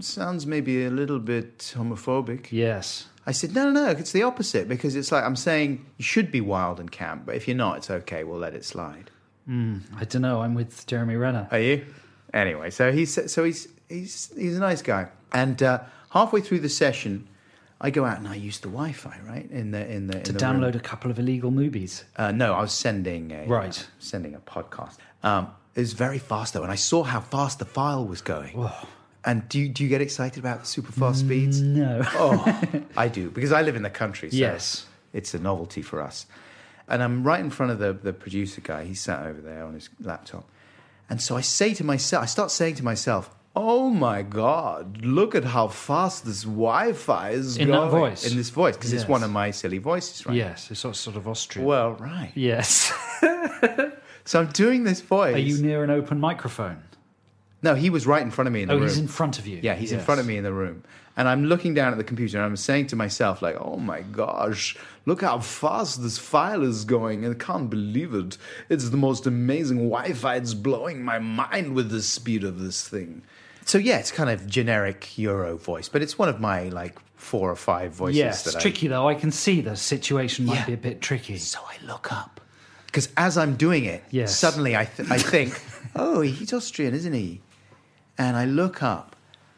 [0.00, 2.52] sounds maybe a little bit homophobic.
[2.52, 3.06] Yes.
[3.28, 6.28] I said, no, no, no, it's the opposite because it's like I'm saying you should
[6.32, 8.24] be wild and camp, but if you're not, it's okay.
[8.24, 9.10] We'll let it slide.
[9.48, 10.40] Mm, I don't know.
[10.40, 11.46] I'm with Jeremy Renner.
[11.50, 11.84] Are you?
[12.32, 15.08] Anyway, so he's so he's he's he's a nice guy.
[15.32, 15.80] And uh,
[16.10, 17.28] halfway through the session,
[17.80, 20.38] I go out and I use the Wi-Fi right in the in the To the
[20.38, 20.76] download room.
[20.76, 22.04] a couple of illegal movies.
[22.16, 23.78] Uh, no, I was sending a Right.
[23.78, 24.96] uh, sending a podcast.
[25.22, 28.54] Um, it was very fast though, and I saw how fast the file was going.
[29.28, 31.60] And do you, do you get excited about super fast speeds?
[31.60, 32.00] No.
[32.24, 32.62] oh,
[32.96, 34.30] I do because I live in the country.
[34.30, 34.86] So Yes.
[35.12, 36.26] it's a novelty for us.
[36.88, 38.84] And I'm right in front of the the producer guy.
[38.84, 40.44] He's sat over there on his laptop,
[41.10, 43.24] and so I say to myself, I start saying to myself.
[43.56, 45.04] Oh my God!
[45.18, 48.30] Look at how fast this Wi-Fi is In that going." voice?
[48.30, 49.02] In this voice, because Yes.
[49.02, 50.36] it's one of my silly voices, right?
[50.36, 51.66] Yes, it's sort sort of Austrian.
[51.68, 52.32] Well, right.
[52.34, 52.92] Yes.
[54.24, 55.34] So I'm doing this voice.
[55.34, 56.82] Are you near an open microphone?
[57.62, 58.84] No, he was right in front of me in the Oh, room.
[58.84, 59.58] Oh, he's in front of you.
[59.62, 60.84] Yeah, he's in front of me in the room.
[61.16, 64.02] And I'm looking down at the computer and I'm saying to myself, like, oh my
[64.02, 67.28] gosh, look how fast this file is going.
[67.28, 68.38] I can't believe it.
[68.68, 70.36] It's the most amazing Wi Fi.
[70.36, 73.22] It's blowing my mind with the speed of this thing.
[73.64, 77.50] So, yeah, it's kind of generic Euro voice, but it's one of my like four
[77.50, 78.60] or five voices yes, that it's I.
[78.60, 79.08] tricky though.
[79.08, 80.66] I can see the situation might Yeah.
[80.66, 81.36] be a bit tricky.
[81.38, 82.40] So I look up.
[82.86, 84.36] Because as I'm doing it, Yes.
[84.38, 85.60] suddenly I, th- I think,
[85.96, 87.40] oh, he's Austrian, isn't he?
[88.18, 89.14] And I look up,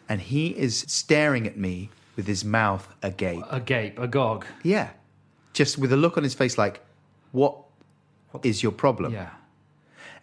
[0.08, 3.42] and he is staring at me with his mouth agape.
[3.50, 4.44] Agape, agog.
[4.62, 4.90] Yeah.
[5.54, 6.80] Just with a look on his face like,
[7.32, 7.56] what
[8.42, 9.12] is your problem?
[9.14, 9.30] Yeah.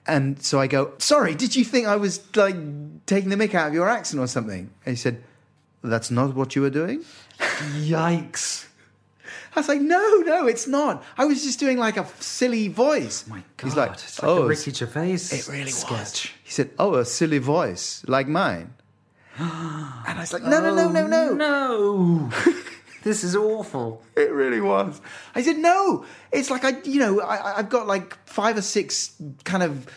[0.05, 2.55] And so I go, sorry, did you think I was like
[3.07, 4.69] taking the mick out of your accent or something?
[4.85, 5.22] And he said,
[5.84, 7.03] that's not what you were doing?
[7.39, 8.66] Yikes.
[9.57, 11.03] I was like, no, no, it's not.
[11.17, 13.25] I was just doing like a silly voice.
[13.25, 16.27] Oh my God, He's like, it's like oh, a Ricky Gervais It really was.
[16.43, 18.75] He said, "Oh, a silly voice like mine."
[19.39, 22.29] and I was like, "No, no, no, no, no, oh, no!
[23.03, 25.01] this is awful." It really was.
[25.34, 29.15] I said, "No, it's like I, you know, I, I've got like five or six
[29.43, 29.88] kind of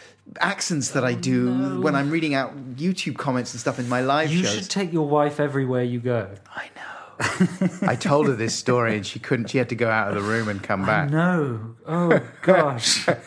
[0.41, 4.01] accents that I oh, do when I'm reading out YouTube comments and stuff in my
[4.01, 6.31] live You shows." should take your wife everywhere you go.
[6.49, 6.71] I
[8.01, 9.51] told her this story and she couldn't.
[9.51, 11.11] She had to go out of the room and come back.
[11.11, 11.75] No.
[11.87, 13.07] Oh gosh.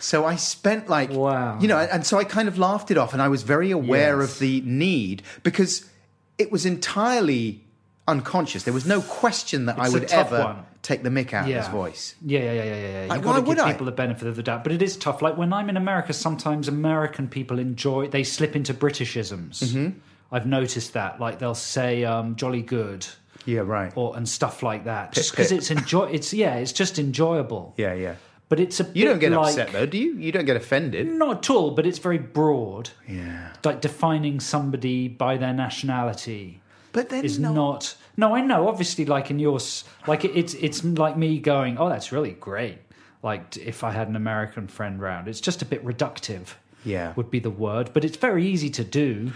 [0.00, 1.58] So I spent like, Wow.
[1.60, 4.20] you know, and so I kind of laughed it off, and I was very aware
[4.20, 4.32] Yes.
[4.34, 5.90] of the need because
[6.38, 7.64] it was entirely
[8.06, 8.62] unconscious.
[8.62, 10.56] There was no question that I It's a would ever one.
[10.82, 12.14] take the mick out of his voice.
[12.24, 13.06] Yeah, yeah, yeah, yeah, yeah.
[13.08, 13.72] Like, You've why got to give I?
[13.72, 15.20] people the benefit of the doubt, but it is tough.
[15.20, 19.64] Like when I'm in America, sometimes American people enjoy they slip into Britishisms.
[19.64, 19.94] Mhm.
[20.30, 21.20] I've noticed that.
[21.20, 23.06] Like they'll say um, "jolly good,"
[23.46, 23.92] Yeah, right.
[23.96, 26.04] or and stuff like that, just because it's enjoy.
[26.04, 27.74] It's yeah, it's just enjoyable.
[27.76, 28.14] Yeah, yeah.
[28.48, 30.14] But it's a You don't get like, upset though, do you?
[30.16, 31.06] You don't get offended.
[31.06, 32.90] Not at all, but it's very broad.
[33.06, 33.52] Yeah.
[33.62, 36.60] Like defining somebody by their nationality.
[36.92, 37.94] But then is no- not.
[38.16, 38.66] No, I know.
[38.68, 42.78] Obviously, like in yours, like it, it's it's like me going, "Oh, that's really great."
[43.22, 46.54] Like if I had an American friend round, it's just a bit reductive.
[46.84, 47.12] Yeah.
[47.16, 49.32] would be the word, but it's very easy to do.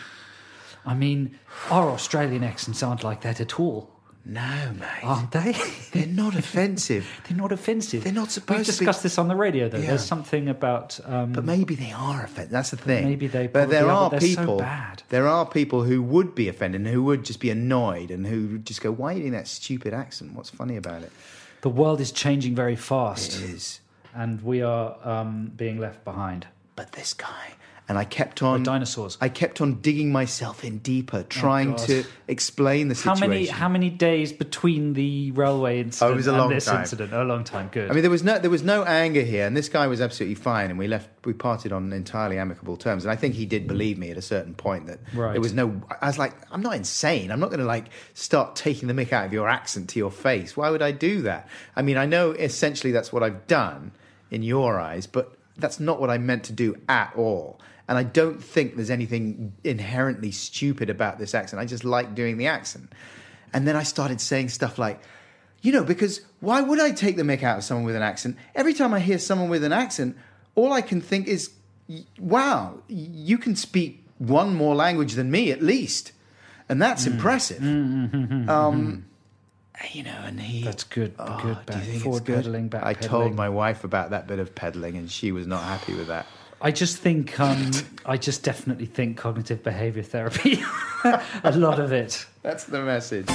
[0.84, 1.38] I mean,
[1.70, 3.88] our Australian accents aren't like that at all.
[4.24, 5.02] No, mate.
[5.02, 5.56] Aren't they?
[5.92, 7.08] They're not offensive.
[7.28, 8.04] They're not offensive.
[8.04, 9.78] They're not supposed We've to be- discussed this on the radio, though.
[9.78, 9.88] Yeah.
[9.88, 11.00] There's something about.
[11.04, 12.52] Um, But maybe they are offended.
[12.52, 13.04] That's the thing.
[13.04, 14.58] Maybe they But there are, but so people.
[14.58, 15.02] bad.
[15.08, 18.46] There are people who would be offended and who would just be annoyed and who
[18.46, 20.34] would just go, "Why are you doing that stupid accent?
[20.34, 21.10] What's funny about it?"
[21.62, 23.40] the world is changing very fast.
[23.40, 23.80] It is.
[24.14, 26.46] And we are um, being left behind.
[26.76, 27.54] But this guy,
[27.92, 29.18] and I kept on dinosaurs.
[29.20, 31.78] I kept on digging myself in deeper, oh, trying God.
[31.88, 33.28] to explain the How situation.
[33.28, 36.64] many how many days between the railway incident Oh, it was a and long this
[36.64, 36.80] time.
[36.80, 37.12] incident?
[37.12, 37.68] A long time.
[37.70, 37.90] Good.
[37.90, 40.36] I mean, there was no there was no anger here, and this guy was absolutely
[40.36, 41.10] fine, and we left.
[41.26, 44.22] We parted on entirely amicable terms, and I think he did believe me at a
[44.22, 45.32] certain point that Right.
[45.32, 45.82] there was no.
[46.00, 47.30] I was like, I'm not insane.
[47.30, 50.10] I'm not going to like start taking the mick out of your accent to your
[50.10, 50.56] face.
[50.56, 51.46] Why would I do that?
[51.76, 53.92] I mean, I know essentially that's what I've done
[54.30, 57.60] in your eyes, but that's not what I meant to do at all.
[57.88, 61.60] And I don't think there's anything inherently stupid about this accent.
[61.60, 62.92] I just like doing the accent.
[63.52, 65.00] And then I started saying stuff like,
[65.60, 68.36] you know, because why would I take the mick out of someone with an accent?
[68.54, 70.16] Every time I hear someone with an accent,
[70.54, 71.50] all I can think is,
[72.18, 76.12] wow, you can speak one more language than me at least.
[76.68, 77.12] And that's mm.
[77.12, 77.60] impressive.
[77.60, 78.48] Mm.
[78.48, 79.04] Um,
[79.76, 79.98] mm-hmm.
[79.98, 80.64] you know, and he.
[80.64, 81.14] That's good.
[81.18, 81.66] Oh, good.
[81.66, 82.36] Back, forward good?
[82.36, 83.10] pedaling, back I pedaling.
[83.10, 86.26] told my wife about that bit of pedaling, and she was not happy with that.
[86.64, 87.72] I just think um,
[88.06, 90.62] I just definitely think cognitive behavior therapy.
[91.42, 92.24] a lot of it.
[92.42, 93.26] That's the message.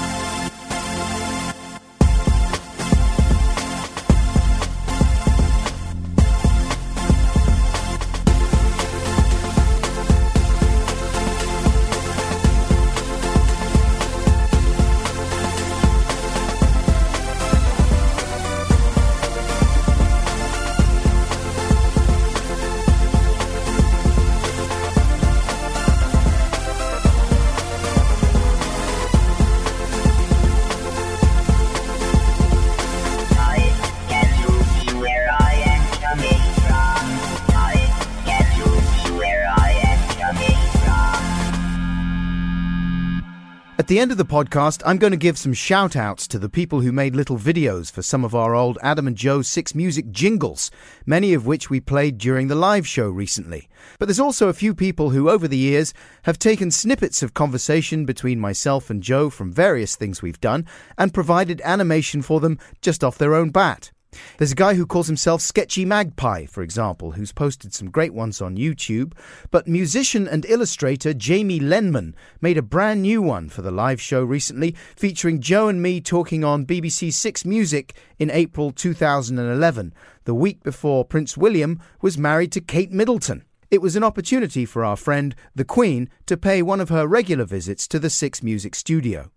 [43.97, 46.81] The end of the podcast, I'm going to give some shout outs to the people
[46.81, 50.69] who made little videos for some of our old Adam and Joe Six Music jingles,
[51.07, 53.67] many of which we played during the live show recently.
[53.97, 55.95] But there's also a few people who, over the years,
[56.25, 61.11] have taken snippets of conversation between myself and Joe from various things we've done and
[61.11, 63.89] provided animation for them just off their own bat.
[64.37, 68.41] There's a guy who calls himself Sketchy Magpie, for example, who's posted some great ones
[68.41, 69.13] on YouTube.
[69.51, 74.23] But musician and illustrator Jamie Lenman made a brand new one for the live show
[74.23, 79.93] recently, featuring Joe and me talking on BBC Six Music in April 2011,
[80.25, 83.43] the week before Prince William was married to Kate Middleton.
[83.69, 87.45] It was an opportunity for our friend, the Queen, to pay one of her regular
[87.45, 89.29] visits to the Six Music studio.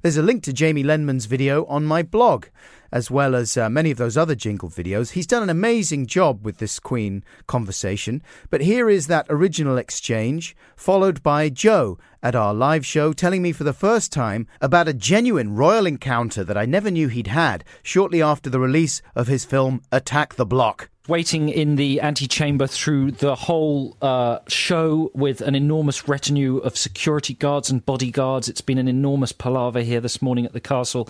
[0.00, 2.46] There's a link to Jamie Lenman's video on my blog,
[2.90, 5.10] as well as uh, many of those other jingle videos.
[5.10, 10.56] He's done an amazing job with this Queen conversation, but here is that original exchange,
[10.76, 14.94] followed by Joe at our live show telling me for the first time about a
[14.94, 19.44] genuine royal encounter that I never knew he'd had shortly after the release of his
[19.44, 20.91] film Attack the Block.
[21.08, 27.34] Waiting in the antechamber through the whole uh, show with an enormous retinue of security
[27.34, 28.48] guards and bodyguards.
[28.48, 31.08] It's been an enormous palaver here this morning at the castle.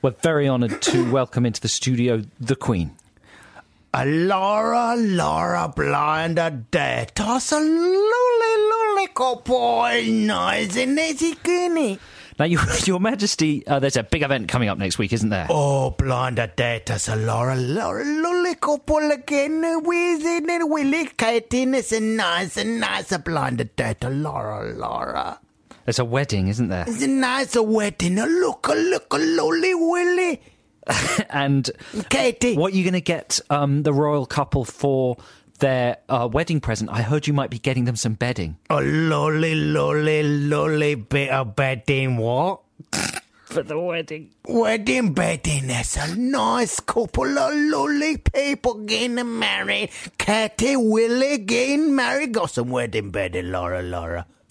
[0.00, 2.92] We're very honoured to welcome into the studio the Queen.
[3.92, 7.14] A Laura, Laura, blind a dead.
[7.14, 9.08] Toss a lully, lully,
[9.44, 12.00] boy, noise in goony.
[12.38, 15.46] Now, Your, Your Majesty, uh, there's a big event coming up next week, isn't there?
[15.50, 16.86] Oh, blind a dead.
[16.86, 19.82] Toss a Laura, Laura, lully, couple again.
[19.84, 21.74] Wheezing and willy, kiting.
[21.74, 23.98] It's a nice, a nice, a blind a dead.
[24.02, 25.40] A Laura, Laura.
[25.84, 26.84] There's a wedding, isn't there?
[26.88, 28.18] It's a nice a wedding.
[28.18, 30.40] A look, a look, a lolly, willy.
[31.30, 31.70] and
[32.10, 35.16] Katie, what are you going to get um, the royal couple for
[35.64, 36.90] their uh, wedding present?
[36.90, 38.58] I heard you might be getting them some bedding.
[38.68, 42.18] A lolly, lolly, lolly bit of bedding.
[42.18, 42.60] What?
[43.44, 44.30] for the wedding.
[44.46, 49.90] Wedding bedding, that's a nice couple of lovely people getting married.
[50.18, 52.32] Katie, Willie getting married.
[52.32, 54.26] Got some wedding bedding, Laura, Laura.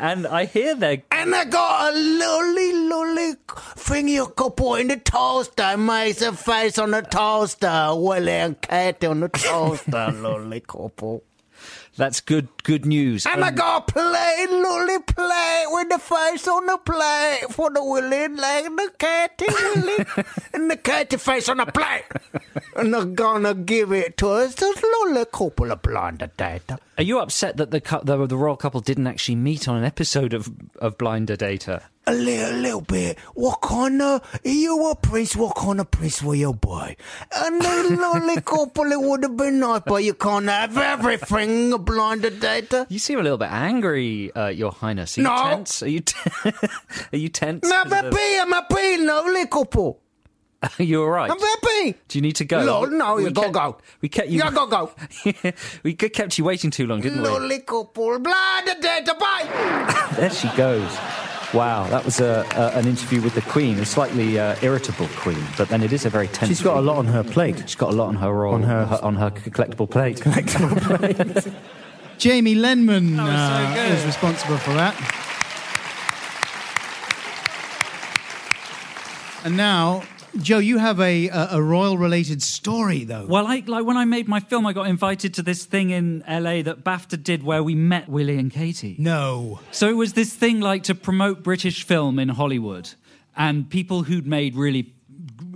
[0.00, 3.34] And I hear they're And I got a lovely, lovely
[3.76, 5.76] thing you could put in the toaster.
[5.76, 7.90] Makes a face on the toaster.
[7.92, 11.22] Willie and Katie on the toaster, lovely couple.
[11.96, 13.26] That's good good news.
[13.26, 17.70] And I um, got a plate, lovely plate with the face on the plate for
[17.70, 22.04] the Willie and the Katie Willie and the Katie face on the plate.
[22.76, 24.54] And I'm gonna give it to us.
[24.54, 26.78] This lovely couple of blind data.
[26.96, 30.32] Are you upset that the, the the royal couple didn't actually meet on an episode
[30.32, 31.82] of of Blinder Data?
[32.06, 33.18] A little, little bit.
[33.34, 36.96] What kind of, you a prince, what kind of prince were you boy?
[37.36, 41.78] And the lovely couple, it would have been nice, but you can't have everything, a
[41.78, 42.86] blind data.
[42.88, 45.18] You seem a little bit angry, uh, Your Highness.
[45.18, 45.36] Are you No.
[45.50, 45.82] tense?
[45.82, 46.16] Are you t-
[47.12, 47.70] are you tense?
[47.70, 50.00] I'm happy, I'm happy, lovely couple.
[50.78, 51.30] You're all right.
[51.30, 51.98] I'm happy.
[52.08, 52.64] Do you need to go?
[52.64, 53.78] No, no, you gotta go.
[54.00, 54.42] We kept you.
[54.42, 55.42] You gotta go.
[55.82, 57.28] we kept you waiting too long, didn't we?
[57.28, 60.08] Lovely couple, blind data, bye.
[60.16, 60.90] There she goes.
[61.52, 65.42] Wow, that was a, a, an interview with the Queen, a slightly uh, irritable Queen,
[65.58, 66.48] but then it is a very tense.
[66.48, 67.58] She's got a lot on her plate.
[67.58, 70.20] She's got a lot on her roll, on her, on her collectible plate.
[70.20, 70.80] Collectible
[71.44, 71.54] plate.
[72.18, 74.94] Jamie Lenman That was so uh, is responsible for that.
[79.44, 80.04] And now,
[80.38, 83.26] Joe, you have a, a, a royal related story, though.
[83.26, 86.22] Well, I, like when I made my film, I got invited to this thing in
[86.28, 88.96] LA that BAFTA did where we met Willie and Katie.
[88.98, 89.60] No.
[89.72, 92.90] So it was this thing like to promote British film in Hollywood,
[93.36, 94.94] and people who'd made really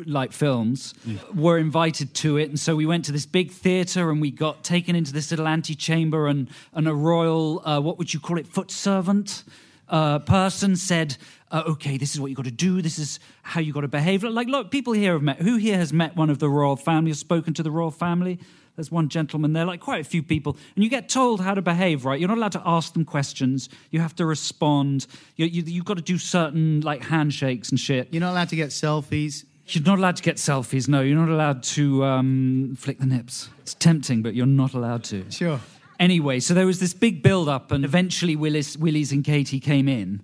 [0.07, 0.93] like films
[1.35, 4.63] were invited to it and so we went to this big theater and we got
[4.63, 8.47] taken into this little antechamber and and a royal uh, what would you call it
[8.47, 9.45] foot servant
[9.89, 11.17] uh, person said
[11.51, 13.89] uh, okay this is what you got to do this is how you got to
[13.89, 16.77] behave like look people here have met who here has met one of the royal
[16.77, 18.39] family or spoken to the royal family
[18.77, 21.63] there's one gentleman there, like quite a few people, and you get told how to
[21.63, 22.19] behave, right?
[22.19, 23.69] You're not allowed to ask them questions.
[23.91, 25.07] You have to respond.
[25.37, 28.09] You, you, you've got to do certain like handshakes and shit.
[28.11, 29.45] You're not allowed to get selfies.
[29.67, 30.89] You're not allowed to get selfies.
[30.89, 33.49] No, you're not allowed to um, flick the nips.
[33.61, 35.31] It's tempting, but you're not allowed to.
[35.31, 35.61] Sure.
[36.01, 39.89] Anyway, so there was this big build up, and eventually Willis, Willis and Katie came
[39.89, 40.21] in,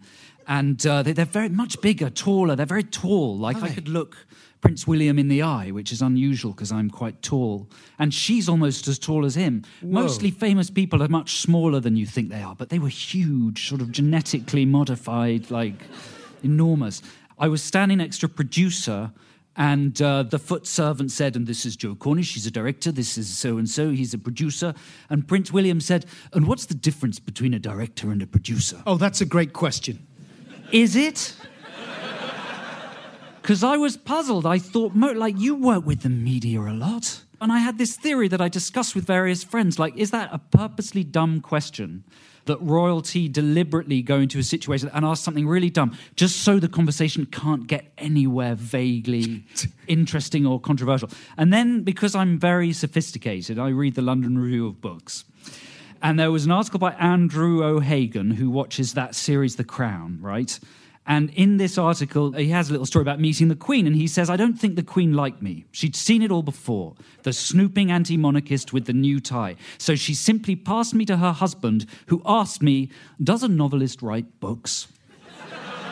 [0.50, 2.56] and uh, they, they're very much bigger, taller.
[2.56, 3.38] They're very tall.
[3.38, 4.26] Like I could look
[4.60, 7.70] Prince William in the eye, which is unusual because I'm quite tall,
[8.00, 9.62] and she's almost as tall as him.
[9.80, 10.02] Whoa.
[10.02, 13.68] Mostly famous people are much smaller than you think they are, but they were huge,
[13.68, 15.84] sort of genetically modified, like
[16.42, 17.00] enormous.
[17.38, 19.12] I was standing next to a producer.
[19.56, 23.18] And uh, the foot servant said, and this is Joe Cornish, he's a director, this
[23.18, 24.72] is so and so, he's a producer.
[25.10, 28.80] And Prince William said, and what's the difference between a director and a producer?
[28.86, 30.06] Oh, that's a great question.
[30.72, 31.34] Is it?
[33.42, 34.46] Because I was puzzled.
[34.46, 37.24] I thought, Mo, like, you work with the media a lot.
[37.40, 39.78] And I had this theory that I discussed with various friends.
[39.78, 42.04] Like, is that a purposely dumb question?
[42.44, 46.68] That royalty deliberately go into a situation and ask something really dumb just so the
[46.68, 49.46] conversation can't get anywhere vaguely
[49.88, 51.10] interesting or controversial.
[51.36, 55.24] And then, because I'm very sophisticated, I read the London Review of Books.
[56.02, 60.58] And there was an article by Andrew O'Hagan, who watches that series, The Crown, right?
[61.06, 64.06] And in this article, he has a little story about meeting the Queen, and he
[64.06, 65.64] says, I don't think the Queen liked me.
[65.72, 69.56] She'd seen it all before the snooping anti monarchist with the new tie.
[69.76, 72.90] So she simply passed me to her husband, who asked me,
[73.22, 74.88] Does a novelist write books?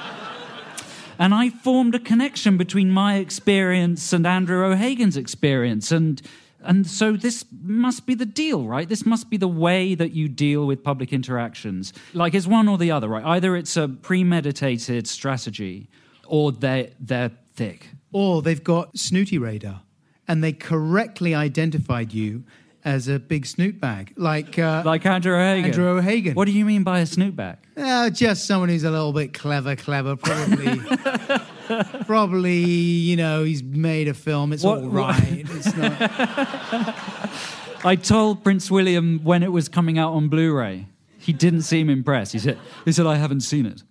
[1.18, 5.90] and I formed a connection between my experience and Andrew O'Hagan's experience.
[5.90, 6.22] And
[6.60, 8.88] and so this must be the deal, right?
[8.88, 11.92] This must be the way that you deal with public interactions.
[12.14, 13.24] Like it's one or the other, right?
[13.24, 15.88] Either it's a premeditated strategy
[16.26, 17.90] or they're, they're thick.
[18.12, 19.82] Or they've got snooty radar
[20.26, 22.44] and they correctly identified you
[22.88, 24.12] as a big snoot bag.
[24.16, 25.64] Like, uh, like Andrew O'Hagan.
[25.66, 26.34] Andrew O'Hagan.
[26.34, 27.58] What do you mean by a snoot bag?
[27.76, 30.80] Uh, just someone who's a little bit clever, clever, probably.
[32.06, 34.52] probably, you know, he's made a film.
[34.52, 35.94] It's What- all what- It's not.
[37.84, 40.86] I told Prince William when it was coming out on Blu-ray.
[41.18, 42.32] He didn't seem impressed.
[42.32, 43.82] He said, "He said I haven't seen it."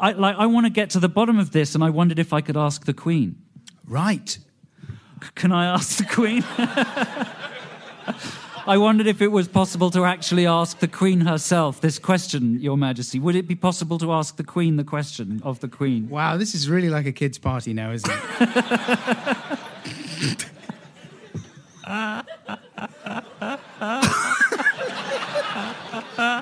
[0.00, 0.36] I like.
[0.38, 2.56] I want to get to the bottom of this, and I wondered if I could
[2.56, 3.34] ask the Queen.
[3.86, 4.28] Right.
[4.30, 4.38] C-
[5.34, 6.44] Can I ask the Queen?
[8.66, 12.78] I wondered if it was possible to actually ask the Queen herself this question, Your
[12.78, 13.18] Majesty.
[13.18, 16.08] Would it be possible to ask the Queen the question of the Queen?
[16.08, 18.40] Wow, this is really like a kid's party now, isn't it?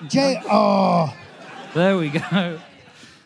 [0.09, 1.13] Jay, oh,
[1.75, 2.61] There we go.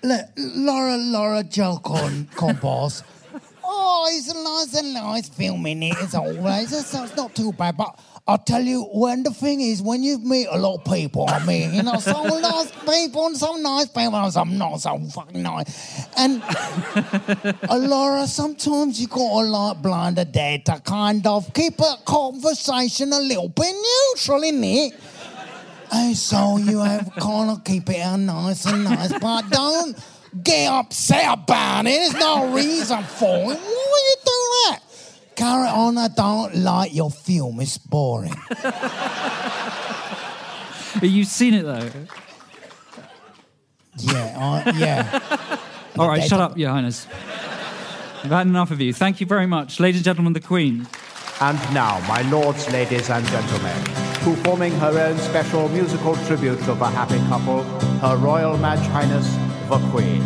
[0.02, 3.02] Look, Laura, Laura, Joe Con, Compos.
[3.62, 6.72] Oh, it's a nice and nice film in it, as always.
[6.72, 7.98] It's, it's not too bad, but
[8.28, 11.44] I'll tell you, when the thing is, when you meet a lot of people, I
[11.46, 15.42] mean, you know, some nice people and so nice people, and some not so fucking
[15.42, 16.08] nice.
[16.16, 16.42] And
[17.88, 23.20] Laura, sometimes you gotta like blind a dead to kind of keep a conversation a
[23.20, 23.72] little bit
[24.12, 24.94] neutral, in innit?
[25.92, 29.96] And so you have kind of keep it out nice and nice, but don't
[30.42, 31.90] get upset about it.
[31.90, 33.56] There's no reason for it.
[33.56, 34.30] Why you do
[34.66, 34.80] that?
[35.36, 37.60] Carry on, I don't like your film.
[37.60, 38.34] It's boring.
[41.02, 41.90] You've seen it though.
[43.98, 45.58] Yeah, I, yeah.
[45.98, 47.06] All right, shut up, Your Highness.
[48.24, 48.92] I've had enough of you.
[48.92, 49.78] Thank you very much.
[49.78, 50.88] Ladies and gentlemen, the Queen.
[51.40, 53.76] And now, my lords, ladies, and gentlemen,
[54.24, 57.62] performing her own special musical tribute of a happy couple,
[58.00, 59.28] Her Royal Maj Highness,
[59.68, 60.22] the Queen.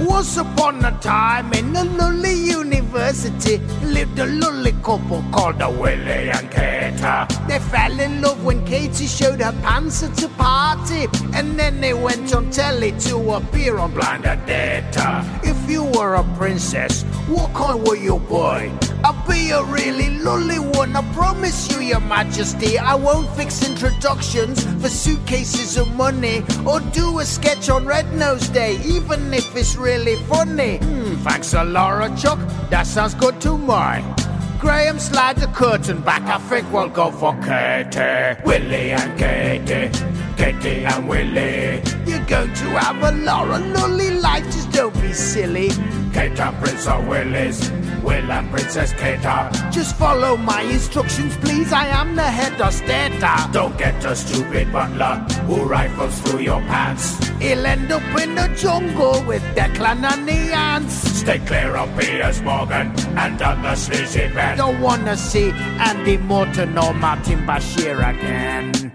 [0.00, 6.30] Once upon a time in a lonely university lived a lonely couple called the Willie
[6.30, 7.26] and Kater.
[7.52, 11.92] They fell in love when Katie showed her pants at a party, and then they
[11.92, 15.22] went on telly to appear on Blind Data.
[15.44, 18.72] If you were a princess, what kind were you, boy?
[19.04, 22.78] I'll be a really lolly one, I promise you, your majesty.
[22.78, 28.48] I won't fix introductions for suitcases of money or do a sketch on Red Nose
[28.48, 30.78] Day, even if it's really funny.
[30.78, 32.38] Hmm, thanks a Laura Chuck,
[32.70, 34.21] that sounds good to me.
[34.62, 36.22] Graham, slide the curtain back.
[36.22, 38.40] I think we'll go for Katie.
[38.44, 40.21] Willie and Katie.
[40.36, 41.82] Katie and Willie.
[42.06, 45.70] You're going to have a Laura Lully life, just don't be silly.
[46.12, 47.70] Kate and Prince of Willis.
[48.02, 49.22] Will and Princess Kate.
[49.70, 51.72] Just follow my instructions, please.
[51.72, 53.20] I am the head of state.
[53.52, 57.16] Don't get a stupid butler who rifles through your pants.
[57.38, 60.94] He'll end up in the jungle with Declan and the ants.
[60.94, 64.58] Stay clear of Piers Morgan and other sleazy men.
[64.58, 68.92] Don't wanna see Andy Morton or Martin Bashir again.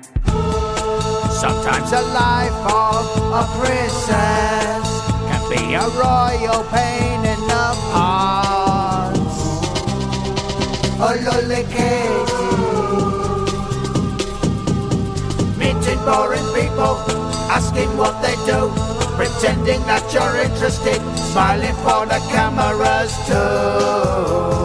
[1.38, 4.88] Sometimes the life of a princess
[5.30, 9.38] can be a royal pain in the parts.
[10.98, 11.64] A lolly
[15.60, 16.98] Meeting boring people,
[17.54, 18.74] asking what they do,
[19.16, 24.58] pretending that you're interested, smiling for the cameras too.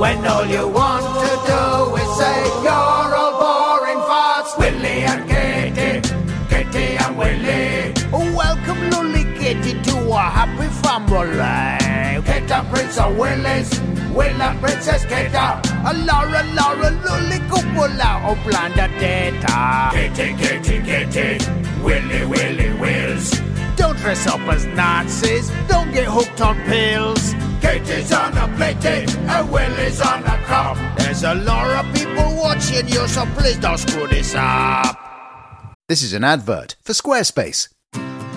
[0.00, 1.97] When all you want to do
[10.38, 11.88] happy family.
[12.50, 13.80] And Prince of Willis,
[14.14, 19.90] Will and Princess Kate, a Laura, Laura, Lolly Cupola, oh blanda data.
[19.92, 21.38] Katie, Katie, Katie,
[21.82, 23.30] Willie, Willie, Wills.
[23.76, 27.34] Don't dress up as Nazis, don't get hooked on pills.
[27.60, 30.76] Katie's on a plate and Willie's on a cup.
[30.98, 34.96] There's a lot of people watching you, so please don't screw this up.
[35.88, 37.68] This is an advert for Squarespace.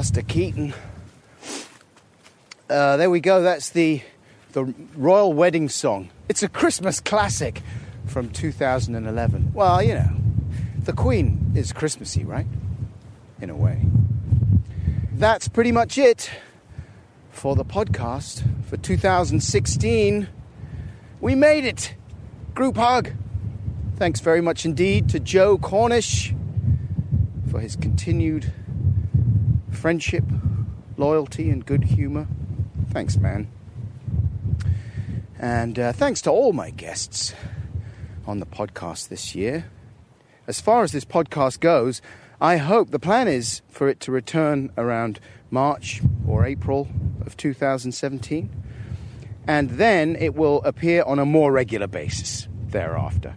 [0.00, 0.72] It's Bluster Keaton.
[2.70, 3.42] Uh, there we go.
[3.42, 4.00] That's the
[4.52, 6.08] the royal wedding song.
[6.26, 7.60] It's a Christmas classic
[8.06, 9.52] from 2011.
[9.52, 10.10] Well, you know,
[10.78, 12.46] the Queen is Christmassy, right?
[13.42, 13.82] In a way.
[15.12, 16.30] That's pretty much it
[17.30, 20.28] for the podcast for 2016.
[21.20, 21.94] We made it.
[22.54, 23.10] Group hug.
[23.96, 26.34] Thanks very much indeed to Joe Cornish
[27.50, 28.50] for his continued
[29.70, 30.24] friendship,
[30.96, 32.26] loyalty, and good humor.
[32.90, 33.50] Thanks, man.
[35.38, 37.34] And uh, thanks to all my guests
[38.26, 39.70] on the podcast this year.
[40.46, 42.02] As far as this podcast goes,
[42.40, 45.20] I hope the plan is for it to return around
[45.50, 46.88] March or April
[47.24, 48.50] of 2017.
[49.46, 53.34] And then it will appear on a more regular basis thereafter.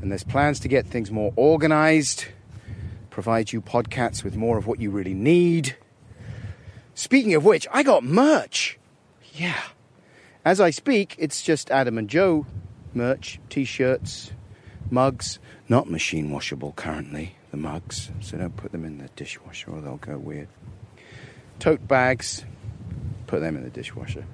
[0.00, 2.26] And there's plans to get things more organized,
[3.10, 5.76] provide you podcasts with more of what you really need.
[6.94, 8.78] Speaking of which, I got merch.
[9.32, 9.60] Yeah.
[10.44, 12.46] As I speak, it's just Adam and Joe
[12.94, 14.32] merch, t shirts,
[14.90, 15.38] mugs,
[15.68, 19.96] not machine washable currently, the mugs, so don't put them in the dishwasher or they'll
[19.96, 20.48] go weird.
[21.58, 22.44] Tote bags,
[23.26, 24.24] put them in the dishwasher,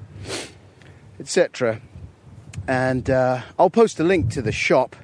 [1.19, 1.81] etc.
[2.67, 4.97] And uh, I'll post a link to the shop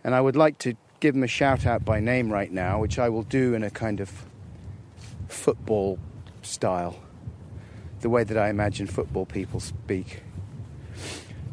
[0.04, 2.98] And I would like to give them a shout out by name right now, which
[2.98, 4.26] I will do in a kind of
[5.28, 5.98] football
[6.42, 6.98] style,
[8.00, 10.22] the way that I imagine football people speak.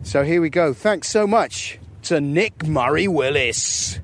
[0.04, 0.74] So here we go.
[0.74, 4.00] Thanks so much to Nick Murray Willis,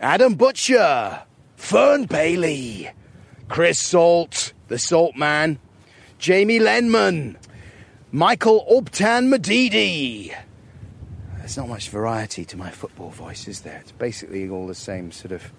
[0.00, 1.22] Adam Butcher,
[1.54, 2.90] Fern Bailey,
[3.48, 5.60] Chris Salt, the Salt Man,
[6.18, 7.36] Jamie Lenman,
[8.10, 10.34] Michael Obtan Medidi.
[11.36, 13.78] There's not much variety to my football voice, is there?
[13.78, 15.52] It's basically all the same sort of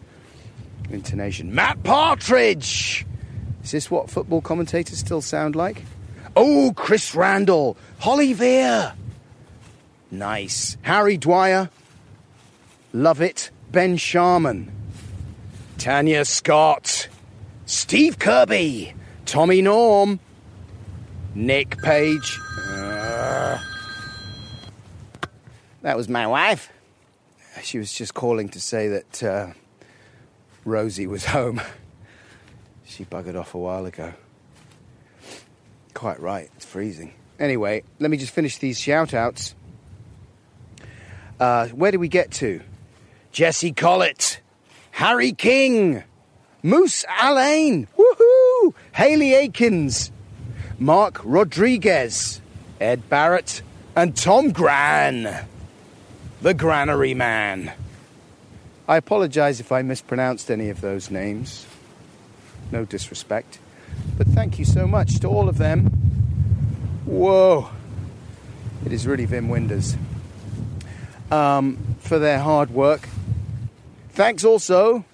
[0.89, 1.55] intonation.
[1.55, 3.05] Matt Partridge!
[3.63, 5.83] Is this what football commentators still sound like?
[6.35, 8.93] Oh, Chris Randall, Holly Veer.
[10.11, 10.77] Nice.
[10.81, 11.69] Harry Dwyer.
[12.93, 13.51] Love it.
[13.71, 14.71] Ben Sharman.
[15.77, 17.07] Tanya Scott.
[17.65, 18.93] Steve Kirby.
[19.25, 20.19] Tommy Norm.
[21.35, 22.39] Nick Page.
[22.67, 23.59] Uh,
[25.83, 26.71] that was my wife.
[27.61, 29.47] She was just calling to say that uh,
[30.65, 31.61] Rosie was home.
[32.85, 34.13] She buggered off a while ago.
[35.93, 37.13] Quite right, it's freezing.
[37.39, 39.55] Anyway, let me just finish these shout outs.
[41.39, 42.61] Uh, where do we get to?
[43.31, 44.41] Jesse Collett,
[44.91, 46.03] Harry King,
[46.63, 48.73] Moose Alain, woohoo!
[48.93, 50.11] Haley Akins,
[50.77, 52.41] Mark Rodriguez,
[52.81, 53.61] Ed Barrett,
[53.95, 55.45] and Tom Gran,
[56.41, 57.71] the Granary Man.
[58.87, 61.65] I apologize if I mispronounced any of those names.
[62.71, 63.59] No disrespect.
[64.17, 65.85] But thank you so much to all of them.
[67.05, 67.69] Whoa.
[68.85, 69.95] It is really Vim Winders
[71.31, 73.07] um, for their hard work.
[74.09, 75.05] Thanks also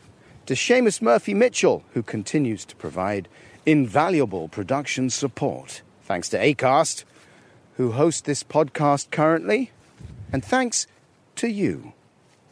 [0.46, 3.28] to Seamus Murphy Mitchell, who continues to provide
[3.66, 5.82] invaluable production support.
[6.04, 7.04] Thanks to ACAST,
[7.78, 9.72] who host this podcast currently.
[10.32, 10.88] And thanks
[11.38, 11.94] to you.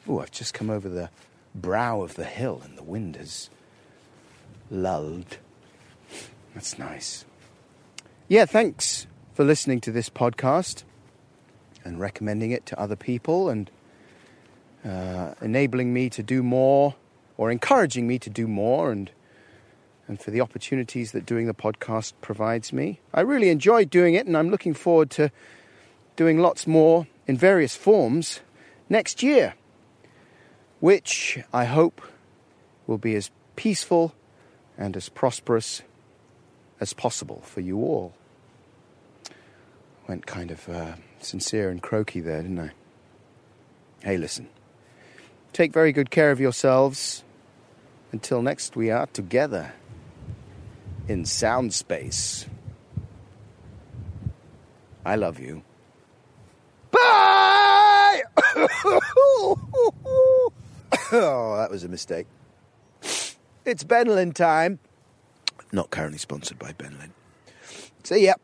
[0.08, 1.10] Oh, I've just come over the
[1.56, 3.50] brow of the hill and the wind has
[4.70, 5.38] lulled.
[6.54, 7.26] That's nice.
[8.28, 10.84] Yeah, thanks for listening to this podcast
[11.84, 13.70] and recommending it to other people and
[14.86, 16.96] uh, enabling me to do more
[17.38, 19.12] or encouraging me to do more and
[20.08, 23.00] and for the opportunities that doing the podcast provides me.
[23.14, 25.32] I really enjoy doing it and I'm looking forward to
[26.16, 28.42] doing lots more in various forms
[28.90, 29.54] next year,
[30.82, 32.02] which I hope
[32.86, 34.14] will be as peaceful
[34.78, 35.84] and as prosperous
[36.82, 38.14] as possible for you all.
[40.08, 42.72] Went kind of uh, sincere and croaky there, didn't I?
[44.02, 44.50] Hey, listen.
[45.54, 47.24] Take very good care of yourselves.
[48.12, 49.74] Until next, we are together
[51.08, 52.48] in sound space.
[55.06, 55.64] I love you.
[56.92, 58.22] Bye!
[61.12, 62.28] oh, that was a mistake.
[63.66, 64.80] It's Benylin time.
[65.72, 67.12] Not currently sponsored by Benylin.
[68.04, 68.36] See ya.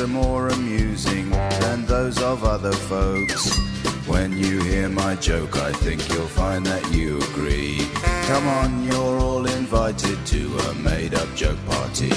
[0.00, 3.56] Are more amusing than those of other folks.
[4.06, 7.88] When you hear my joke, I think you'll find that you agree.
[8.26, 12.10] Come on, you're all invited to a made up joke party.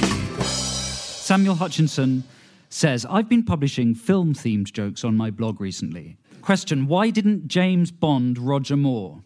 [0.44, 2.24] Samuel Hutchinson
[2.70, 6.18] says, I've been publishing film themed jokes on my blog recently.
[6.42, 9.24] Question Why didn't James Bond Roger Moore?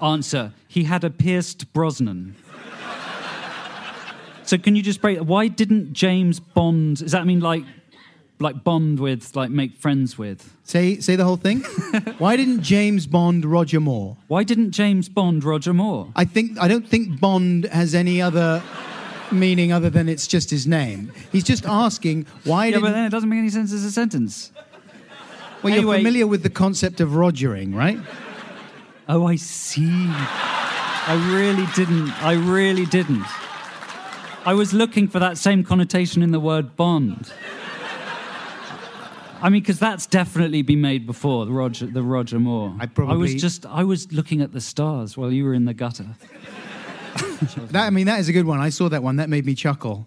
[0.00, 2.36] Answer He had a pierced Brosnan.
[4.42, 7.64] so can you just break why didn't James Bond does that mean like
[8.40, 10.56] like bond with like make friends with?
[10.64, 11.60] Say say the whole thing.
[12.18, 14.16] Why didn't James Bond Roger Moore?
[14.28, 16.08] Why didn't James Bond Roger Moore?
[16.16, 18.62] I think I don't think Bond has any other
[19.30, 21.12] meaning other than it's just his name.
[21.30, 23.92] He's just asking why Yeah, didn't but then it doesn't make any sense as a
[23.92, 24.50] sentence.
[25.62, 27.98] Well, you're familiar with the concept of rogering, right?
[29.08, 29.90] Oh, I see.
[29.92, 32.10] I really didn't.
[32.22, 33.26] I really didn't.
[34.46, 37.30] I was looking for that same connotation in the word Bond.
[39.42, 42.74] I mean, because that's definitely been made before the Roger, the Roger Moore.
[42.78, 43.66] I probably- I was just.
[43.66, 46.06] I was looking at the stars while you were in the gutter.
[47.70, 48.60] That I mean, that is a good one.
[48.60, 49.16] I saw that one.
[49.16, 50.06] That made me chuckle.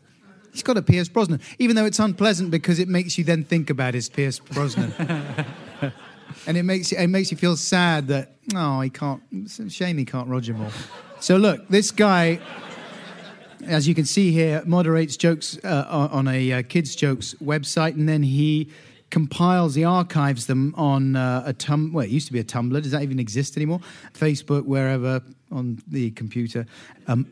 [0.52, 3.72] He's got a Pierce Brosnan, even though it's unpleasant because it makes you then think
[3.72, 4.94] about his Pierce Brosnan,
[6.48, 9.22] and it makes you, it makes you feel sad that oh, he can't.
[9.32, 10.70] It's a shame he can't Roger Moore.
[11.20, 12.40] So look, this guy,
[13.66, 17.96] as you can see here, moderates jokes uh, on on a uh, kids jokes website,
[17.96, 18.70] and then he
[19.14, 21.94] compiles, he archives them on uh, a tum.
[21.94, 22.82] Well, it used to be a Tumblr.
[22.82, 23.80] Does that even exist anymore?
[24.14, 25.22] Facebook, wherever
[25.52, 26.66] on the computer.
[27.08, 27.32] Um,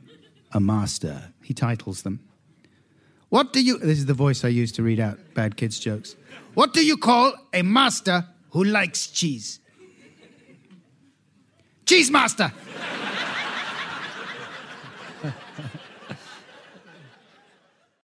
[0.51, 1.33] a master.
[1.41, 2.19] He titles them.
[3.29, 3.79] What do you?
[3.79, 6.15] This is the voice I use to read out bad kids jokes.
[6.53, 9.59] What do you call a master who likes cheese?
[11.85, 12.53] Cheese master.